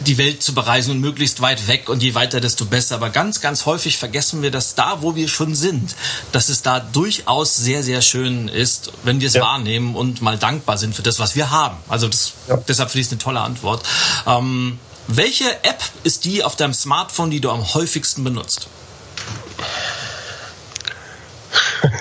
die 0.00 0.18
Welt 0.18 0.42
zu 0.42 0.54
bereisen 0.54 0.92
und 0.92 1.00
möglichst 1.00 1.40
weit 1.40 1.68
weg 1.68 1.88
und 1.88 2.02
je 2.02 2.14
weiter, 2.14 2.40
desto 2.40 2.64
besser. 2.64 2.96
Aber 2.96 3.10
ganz, 3.10 3.40
ganz 3.40 3.66
häufig 3.66 3.98
vergessen 3.98 4.42
wir, 4.42 4.50
dass 4.50 4.74
da, 4.74 5.02
wo 5.02 5.14
wir 5.14 5.28
schon 5.28 5.54
sind, 5.54 5.94
dass 6.32 6.48
es 6.48 6.62
da 6.62 6.80
durchaus 6.80 7.56
sehr, 7.56 7.82
sehr 7.82 8.02
schön 8.02 8.48
ist, 8.48 8.92
wenn 9.02 9.20
wir 9.20 9.28
es 9.28 9.34
ja. 9.34 9.42
wahrnehmen 9.42 9.94
und 9.94 10.20
mal 10.20 10.38
dankbar 10.38 10.78
sind 10.78 10.94
für 10.94 11.02
das, 11.02 11.18
was 11.18 11.36
wir 11.36 11.50
haben. 11.50 11.76
Also 11.88 12.08
das, 12.08 12.32
ja. 12.48 12.56
deshalb 12.56 12.90
finde 12.90 13.00
ich 13.00 13.06
es 13.06 13.12
eine 13.12 13.20
tolle 13.20 13.40
Antwort. 13.40 13.86
Ähm, 14.26 14.78
welche 15.06 15.50
App 15.64 15.82
ist 16.02 16.24
die 16.24 16.42
auf 16.42 16.56
deinem 16.56 16.74
Smartphone, 16.74 17.30
die 17.30 17.40
du 17.40 17.50
am 17.50 17.74
häufigsten 17.74 18.24
benutzt? 18.24 18.68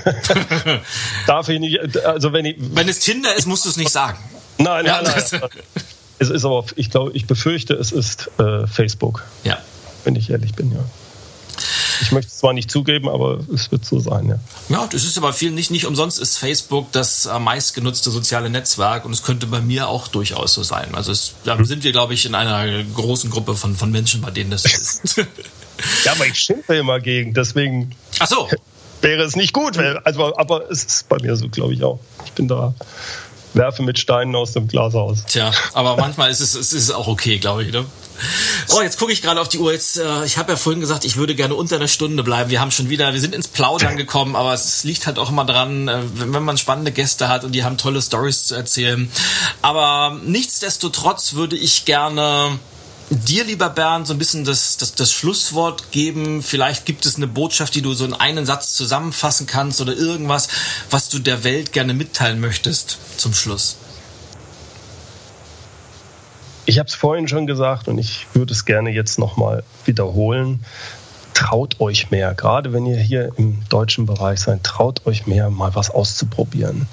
Darf 1.27 1.49
ich 1.49 1.59
nicht, 1.59 2.05
also 2.05 2.33
wenn 2.33 2.45
ich. 2.45 2.55
Wenn 2.57 2.87
es 2.89 2.99
Tinder 2.99 3.35
ist, 3.35 3.45
musst 3.45 3.65
du 3.65 3.69
es 3.69 3.77
nicht 3.77 3.91
sagen. 3.91 4.17
Nein, 4.57 4.85
nein, 4.85 5.03
nein. 5.03 5.23
nein. 5.31 5.49
Es 6.19 6.29
ist 6.29 6.45
aber, 6.45 6.65
ich 6.75 6.89
glaube, 6.89 7.11
ich 7.13 7.25
befürchte, 7.25 7.73
es 7.73 7.91
ist 7.91 8.29
äh, 8.39 8.67
Facebook. 8.67 9.23
Ja. 9.43 9.57
Wenn 10.03 10.15
ich 10.15 10.29
ehrlich 10.29 10.53
bin, 10.53 10.71
ja. 10.71 10.83
Ich 12.01 12.11
möchte 12.11 12.29
es 12.29 12.37
zwar 12.39 12.53
nicht 12.53 12.69
zugeben, 12.71 13.07
aber 13.07 13.39
es 13.53 13.71
wird 13.71 13.85
so 13.85 13.99
sein, 13.99 14.27
ja. 14.27 14.39
Ja, 14.69 14.87
das 14.91 15.03
ist 15.03 15.17
aber 15.17 15.31
viel 15.31 15.51
nicht, 15.51 15.71
nicht 15.71 15.85
umsonst 15.85 16.19
ist 16.19 16.37
Facebook 16.37 16.91
das 16.91 17.25
äh, 17.25 17.39
meistgenutzte 17.39 18.11
soziale 18.11 18.49
Netzwerk 18.49 19.05
und 19.05 19.11
es 19.11 19.23
könnte 19.23 19.47
bei 19.47 19.61
mir 19.61 19.87
auch 19.87 20.07
durchaus 20.07 20.53
so 20.53 20.63
sein. 20.63 20.95
Also 20.95 21.11
es, 21.11 21.35
da 21.43 21.57
hm. 21.57 21.65
sind 21.65 21.83
wir, 21.83 21.91
glaube 21.91 22.13
ich, 22.13 22.25
in 22.25 22.35
einer 22.35 22.83
großen 22.83 23.29
Gruppe 23.29 23.55
von, 23.55 23.75
von 23.75 23.91
Menschen, 23.91 24.21
bei 24.21 24.31
denen 24.31 24.51
das 24.51 24.65
ist. 24.65 25.17
ja, 26.05 26.11
aber 26.11 26.25
ich 26.25 26.35
schimpfe 26.35 26.75
immer 26.75 26.99
gegen, 26.99 27.33
deswegen. 27.33 27.95
Ach 28.19 28.27
so. 28.27 28.49
Wäre 29.01 29.23
es 29.23 29.35
nicht 29.35 29.51
gut, 29.51 29.77
also, 29.77 30.37
aber 30.37 30.71
es 30.71 30.85
ist 30.85 31.09
bei 31.09 31.17
mir 31.19 31.35
so, 31.35 31.49
glaube 31.49 31.73
ich 31.73 31.83
auch. 31.83 31.99
Ich 32.25 32.31
bin 32.31 32.47
da 32.47 32.73
werfe 33.53 33.83
mit 33.83 33.99
Steinen 33.99 34.35
aus 34.35 34.53
dem 34.53 34.67
Glashaus. 34.67 35.23
Tja, 35.25 35.51
aber 35.73 35.97
manchmal 35.97 36.31
ist 36.31 36.39
es, 36.39 36.55
es 36.55 36.73
ist 36.73 36.91
auch 36.91 37.07
okay, 37.07 37.37
glaube 37.37 37.63
ich. 37.63 37.71
Ne? 37.71 37.85
Oh, 38.69 38.81
jetzt 38.81 38.97
gucke 38.97 39.11
ich 39.11 39.21
gerade 39.21 39.41
auf 39.41 39.49
die 39.49 39.59
Uhr. 39.59 39.73
Jetzt, 39.73 39.97
äh, 39.97 40.25
ich 40.25 40.37
habe 40.37 40.51
ja 40.51 40.57
vorhin 40.57 40.79
gesagt, 40.79 41.05
ich 41.05 41.15
würde 41.15 41.35
gerne 41.35 41.55
unter 41.55 41.75
einer 41.75 41.87
Stunde 41.87 42.23
bleiben. 42.23 42.49
Wir 42.49 42.61
haben 42.61 42.71
schon 42.71 42.89
wieder, 42.89 43.13
wir 43.13 43.19
sind 43.19 43.35
ins 43.35 43.47
Plaudern 43.47 43.97
gekommen, 43.97 44.35
aber 44.35 44.53
es 44.53 44.83
liegt 44.83 45.07
halt 45.07 45.19
auch 45.19 45.29
immer 45.29 45.45
dran, 45.45 45.87
äh, 45.87 45.99
wenn, 46.15 46.33
wenn 46.33 46.43
man 46.43 46.57
spannende 46.57 46.91
Gäste 46.91 47.27
hat 47.27 47.43
und 47.43 47.53
die 47.53 47.63
haben 47.63 47.77
tolle 47.77 48.01
Stories 48.01 48.45
zu 48.45 48.55
erzählen. 48.55 49.11
Aber 49.61 50.17
nichtsdestotrotz 50.23 51.33
würde 51.33 51.55
ich 51.55 51.85
gerne 51.85 52.59
dir, 53.15 53.43
lieber 53.43 53.69
Bernd, 53.69 54.07
so 54.07 54.13
ein 54.13 54.17
bisschen 54.17 54.45
das, 54.45 54.77
das, 54.77 54.95
das 54.95 55.11
Schlusswort 55.11 55.91
geben. 55.91 56.43
Vielleicht 56.43 56.85
gibt 56.85 57.05
es 57.05 57.15
eine 57.15 57.27
Botschaft, 57.27 57.75
die 57.75 57.81
du 57.81 57.93
so 57.93 58.05
in 58.05 58.13
einen 58.13 58.45
Satz 58.45 58.73
zusammenfassen 58.73 59.47
kannst 59.47 59.81
oder 59.81 59.93
irgendwas, 59.93 60.47
was 60.89 61.09
du 61.09 61.19
der 61.19 61.43
Welt 61.43 61.73
gerne 61.73 61.93
mitteilen 61.93 62.39
möchtest 62.39 62.97
zum 63.17 63.33
Schluss. 63.33 63.77
Ich 66.65 66.79
habe 66.79 66.87
es 66.87 66.95
vorhin 66.95 67.27
schon 67.27 67.45
gesagt 67.45 67.87
und 67.87 67.97
ich 67.97 68.25
würde 68.33 68.53
es 68.53 68.65
gerne 68.65 68.89
jetzt 68.89 69.19
nochmal 69.19 69.63
wiederholen 69.85 70.63
traut 71.33 71.79
euch 71.79 72.11
mehr. 72.11 72.33
Gerade 72.33 72.73
wenn 72.73 72.85
ihr 72.85 72.97
hier 72.97 73.31
im 73.37 73.63
deutschen 73.69 74.05
Bereich 74.05 74.39
seid, 74.39 74.63
traut 74.63 75.05
euch 75.05 75.27
mehr, 75.27 75.49
mal 75.49 75.75
was 75.75 75.89
auszuprobieren. 75.89 76.87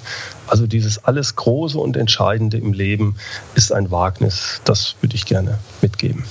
Also 0.51 0.67
dieses 0.67 1.05
alles 1.05 1.37
Große 1.37 1.79
und 1.79 1.95
Entscheidende 1.95 2.57
im 2.57 2.73
Leben 2.73 3.15
ist 3.55 3.71
ein 3.71 3.89
Wagnis. 3.89 4.59
Das 4.65 4.97
würde 4.99 5.15
ich 5.15 5.25
gerne 5.25 5.59
mitgeben. 5.81 6.25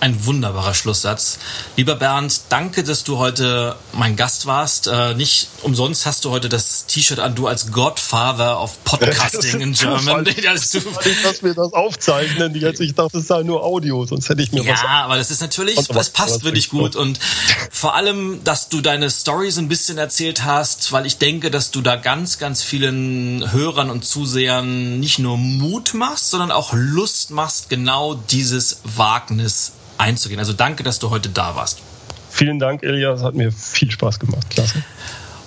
Ein 0.00 0.24
wunderbarer 0.26 0.74
Schlusssatz. 0.74 1.38
Lieber 1.76 1.96
Bernd, 1.96 2.42
danke, 2.50 2.84
dass 2.84 3.02
du 3.02 3.18
heute 3.18 3.74
mein 3.92 4.14
Gast 4.14 4.46
warst. 4.46 4.86
Äh, 4.86 5.14
nicht 5.14 5.48
umsonst 5.62 6.06
hast 6.06 6.24
du 6.24 6.30
heute 6.30 6.48
das 6.48 6.86
T-Shirt 6.86 7.18
an, 7.18 7.34
du 7.34 7.48
als 7.48 7.72
Godfather 7.72 8.62
of 8.62 8.82
Podcasting 8.84 9.60
in 9.60 9.72
German. 9.74 10.24
Das 10.24 10.74
ist 10.74 10.86
dass 11.24 11.42
wir 11.42 11.52
das 11.52 11.72
aufzeichnen. 11.72 12.54
Jetzt, 12.54 12.80
ich 12.80 12.94
dachte, 12.94 13.18
es 13.18 13.26
sei 13.26 13.42
nur 13.42 13.64
Audio, 13.64 14.06
sonst 14.06 14.28
hätte 14.28 14.40
ich 14.40 14.52
mir 14.52 14.62
ja, 14.62 14.72
was. 14.72 14.82
Ja, 14.82 15.04
aber 15.04 15.16
das 15.16 15.32
ist 15.32 15.40
natürlich, 15.40 15.76
das 15.88 16.10
passt 16.10 16.44
wirklich 16.44 16.70
gut. 16.70 16.94
Und 16.94 17.18
vor 17.70 17.96
allem, 17.96 18.44
dass 18.44 18.68
du 18.68 18.80
deine 18.80 19.10
Story 19.10 19.50
so 19.50 19.60
ein 19.60 19.68
bisschen 19.68 19.98
erzählt 19.98 20.44
hast, 20.44 20.92
weil 20.92 21.06
ich 21.06 21.18
denke, 21.18 21.50
dass 21.50 21.72
du 21.72 21.80
da 21.80 21.96
ganz, 21.96 22.38
ganz 22.38 22.62
vielen 22.62 23.50
Hörern 23.50 23.90
und 23.90 24.04
Zusehern 24.04 25.00
nicht 25.00 25.18
nur 25.18 25.36
Mut 25.36 25.94
machst, 25.94 26.30
sondern 26.30 26.52
auch 26.52 26.72
Lust 26.72 27.32
machst, 27.32 27.68
genau 27.68 28.14
dieses 28.14 28.78
Wagnis 28.84 29.72
einzugehen. 29.98 30.38
Also 30.40 30.52
danke, 30.52 30.82
dass 30.82 30.98
du 30.98 31.10
heute 31.10 31.28
da 31.28 31.54
warst. 31.56 31.80
Vielen 32.30 32.58
Dank, 32.58 32.82
Elias. 32.82 33.22
Hat 33.22 33.34
mir 33.34 33.52
viel 33.52 33.90
Spaß 33.90 34.18
gemacht. 34.18 34.48
Klasse. 34.50 34.82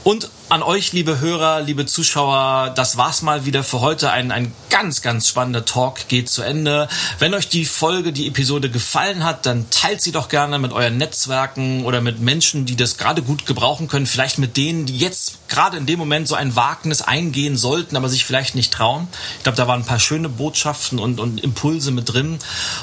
Und 0.04 0.30
an 0.52 0.64
euch, 0.64 0.92
liebe 0.92 1.22
Hörer, 1.22 1.62
liebe 1.62 1.86
Zuschauer, 1.86 2.74
das 2.76 2.98
war's 2.98 3.22
mal 3.22 3.46
wieder 3.46 3.64
für 3.64 3.80
heute. 3.80 4.12
Ein, 4.12 4.34
ein 4.34 4.52
ganz, 4.70 5.02
ganz 5.02 5.30
spannender 5.30 5.64
Talk 5.64 6.10
geht 6.10 6.30
zu 6.30 6.42
Ende. 6.42 6.90
Wenn 7.20 7.34
euch 7.34 7.48
die 7.48 7.64
Folge, 7.64 8.12
die 8.12 8.28
Episode 8.28 8.70
gefallen 8.70 9.24
hat, 9.24 9.46
dann 9.46 9.70
teilt 9.70 10.02
sie 10.02 10.12
doch 10.12 10.28
gerne 10.28 10.60
mit 10.60 10.74
euren 10.74 10.98
Netzwerken 10.98 11.86
oder 11.86 12.02
mit 12.02 12.20
Menschen, 12.20 12.66
die 12.66 12.76
das 12.76 12.98
gerade 12.98 13.22
gut 13.22 13.46
gebrauchen 13.46 13.88
können. 13.88 14.08
Vielleicht 14.08 14.40
mit 14.40 14.58
denen, 14.58 14.86
die 14.86 14.98
jetzt 14.98 15.48
gerade 15.48 15.78
in 15.78 15.86
dem 15.86 16.00
Moment 16.00 16.28
so 16.28 16.36
ein 16.36 16.54
Wagnis 16.54 17.02
eingehen 17.02 17.56
sollten, 17.56 17.96
aber 17.96 18.10
sich 18.10 18.26
vielleicht 18.26 18.54
nicht 18.54 18.74
trauen. 18.74 19.08
Ich 19.38 19.44
glaube, 19.44 19.56
da 19.56 19.70
waren 19.70 19.82
ein 19.82 19.86
paar 19.86 20.00
schöne 20.00 20.28
Botschaften 20.28 21.00
und, 21.00 21.22
und 21.22 21.42
Impulse 21.42 21.92
mit 21.92 22.12
drin. 22.12 22.40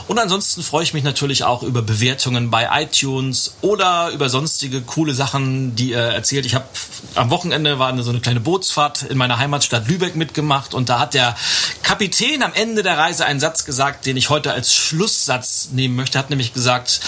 Und 0.07 0.19
ansonsten 0.19 0.63
freue 0.63 0.85
ich 0.85 0.95
mich 0.95 1.05
natürlich 1.05 1.45
auch 1.45 1.63
über 1.63 1.83
Bewertungen 1.83 2.51
bei 2.51 2.67
iTunes 2.83 3.57
oder 3.61 4.09
über 4.11 4.31
sonstige 4.31 4.81
coole 4.81 5.13
Sachen, 5.13 5.77
die 5.77 5.91
ihr 5.91 5.99
erzählt. 5.99 6.47
Ich 6.47 6.55
habe 6.55 6.65
am 7.15 7.29
Wochenende 7.29 7.58
war 7.65 7.89
eine, 7.89 8.03
so 8.03 8.11
eine 8.11 8.21
kleine 8.21 8.41
Bootsfahrt 8.41 9.03
in 9.03 9.19
meiner 9.19 9.39
Heimatstadt 9.39 9.89
Lübeck 9.89 10.17
mitgemacht 10.17 10.75
und 10.75 10.89
da 10.89 10.99
hat 11.01 11.15
der 11.15 11.37
Kapitän 11.83 12.43
am 12.43 12.53
Ende 12.55 12.83
der 12.83 12.99
Reise 12.99 13.25
einen 13.27 13.41
Satz 13.41 13.65
gesagt, 13.65 14.07
den 14.07 14.17
ich 14.17 14.31
heute 14.31 14.53
als 14.53 14.75
Schlusssatz 14.75 15.69
nehmen 15.73 15.97
möchte. 15.97 16.19
Er 16.19 16.23
hat 16.23 16.31
nämlich 16.31 16.53
gesagt, 16.55 17.01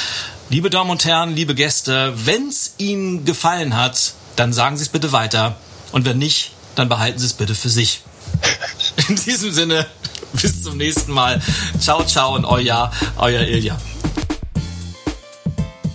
Liebe 0.53 0.69
Damen 0.69 0.91
und 0.91 1.05
Herren, 1.05 1.37
liebe 1.37 1.55
Gäste, 1.55 2.13
wenn's 2.25 2.75
Ihnen 2.77 3.25
gefallen 3.25 3.77
hat, 3.77 4.15
dann 4.35 4.53
sagen 4.53 4.77
Sie 4.77 4.83
es 4.83 4.89
bitte 4.89 5.13
weiter. 5.13 5.55
Und 5.93 6.07
wenn 6.07 6.19
nicht, 6.19 6.51
dann 6.75 6.89
behalten 6.89 7.21
Sie 7.21 7.27
es 7.27 7.35
bitte 7.35 7.55
für 7.55 7.69
sich. 7.69 8.03
In 9.09 9.15
diesem 9.15 9.53
Sinne, 9.53 9.87
bis 10.33 10.65
zum 10.65 10.77
nächsten 10.77 11.13
Mal. 11.13 11.41
Ciao, 11.79 12.05
ciao 12.05 12.35
und 12.35 12.45
euer, 12.45 12.91
euer 13.17 13.43
Ilja. 13.43 13.79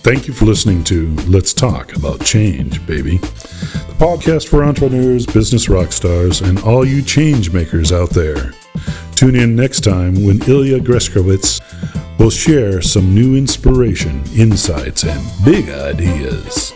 Thank 0.02 0.26
you 0.26 0.32
for 0.32 0.48
listening 0.48 0.82
to 0.84 1.14
Let's 1.30 1.54
Talk 1.54 1.94
About 1.94 2.24
Change, 2.24 2.80
baby. 2.86 3.20
Podcast 3.98 4.48
for 4.48 4.62
entrepreneurs, 4.62 5.24
business 5.24 5.70
rock 5.70 5.90
stars, 5.90 6.42
and 6.42 6.58
all 6.64 6.84
you 6.84 7.00
change 7.00 7.50
makers 7.50 7.92
out 7.92 8.10
there. 8.10 8.52
Tune 9.12 9.34
in 9.34 9.56
next 9.56 9.80
time 9.84 10.22
when 10.22 10.42
Ilya 10.42 10.80
Greskowitz 10.80 11.62
will 12.18 12.28
share 12.28 12.82
some 12.82 13.14
new 13.14 13.36
inspiration, 13.36 14.22
insights, 14.34 15.04
and 15.04 15.44
big 15.46 15.70
ideas. 15.70 16.74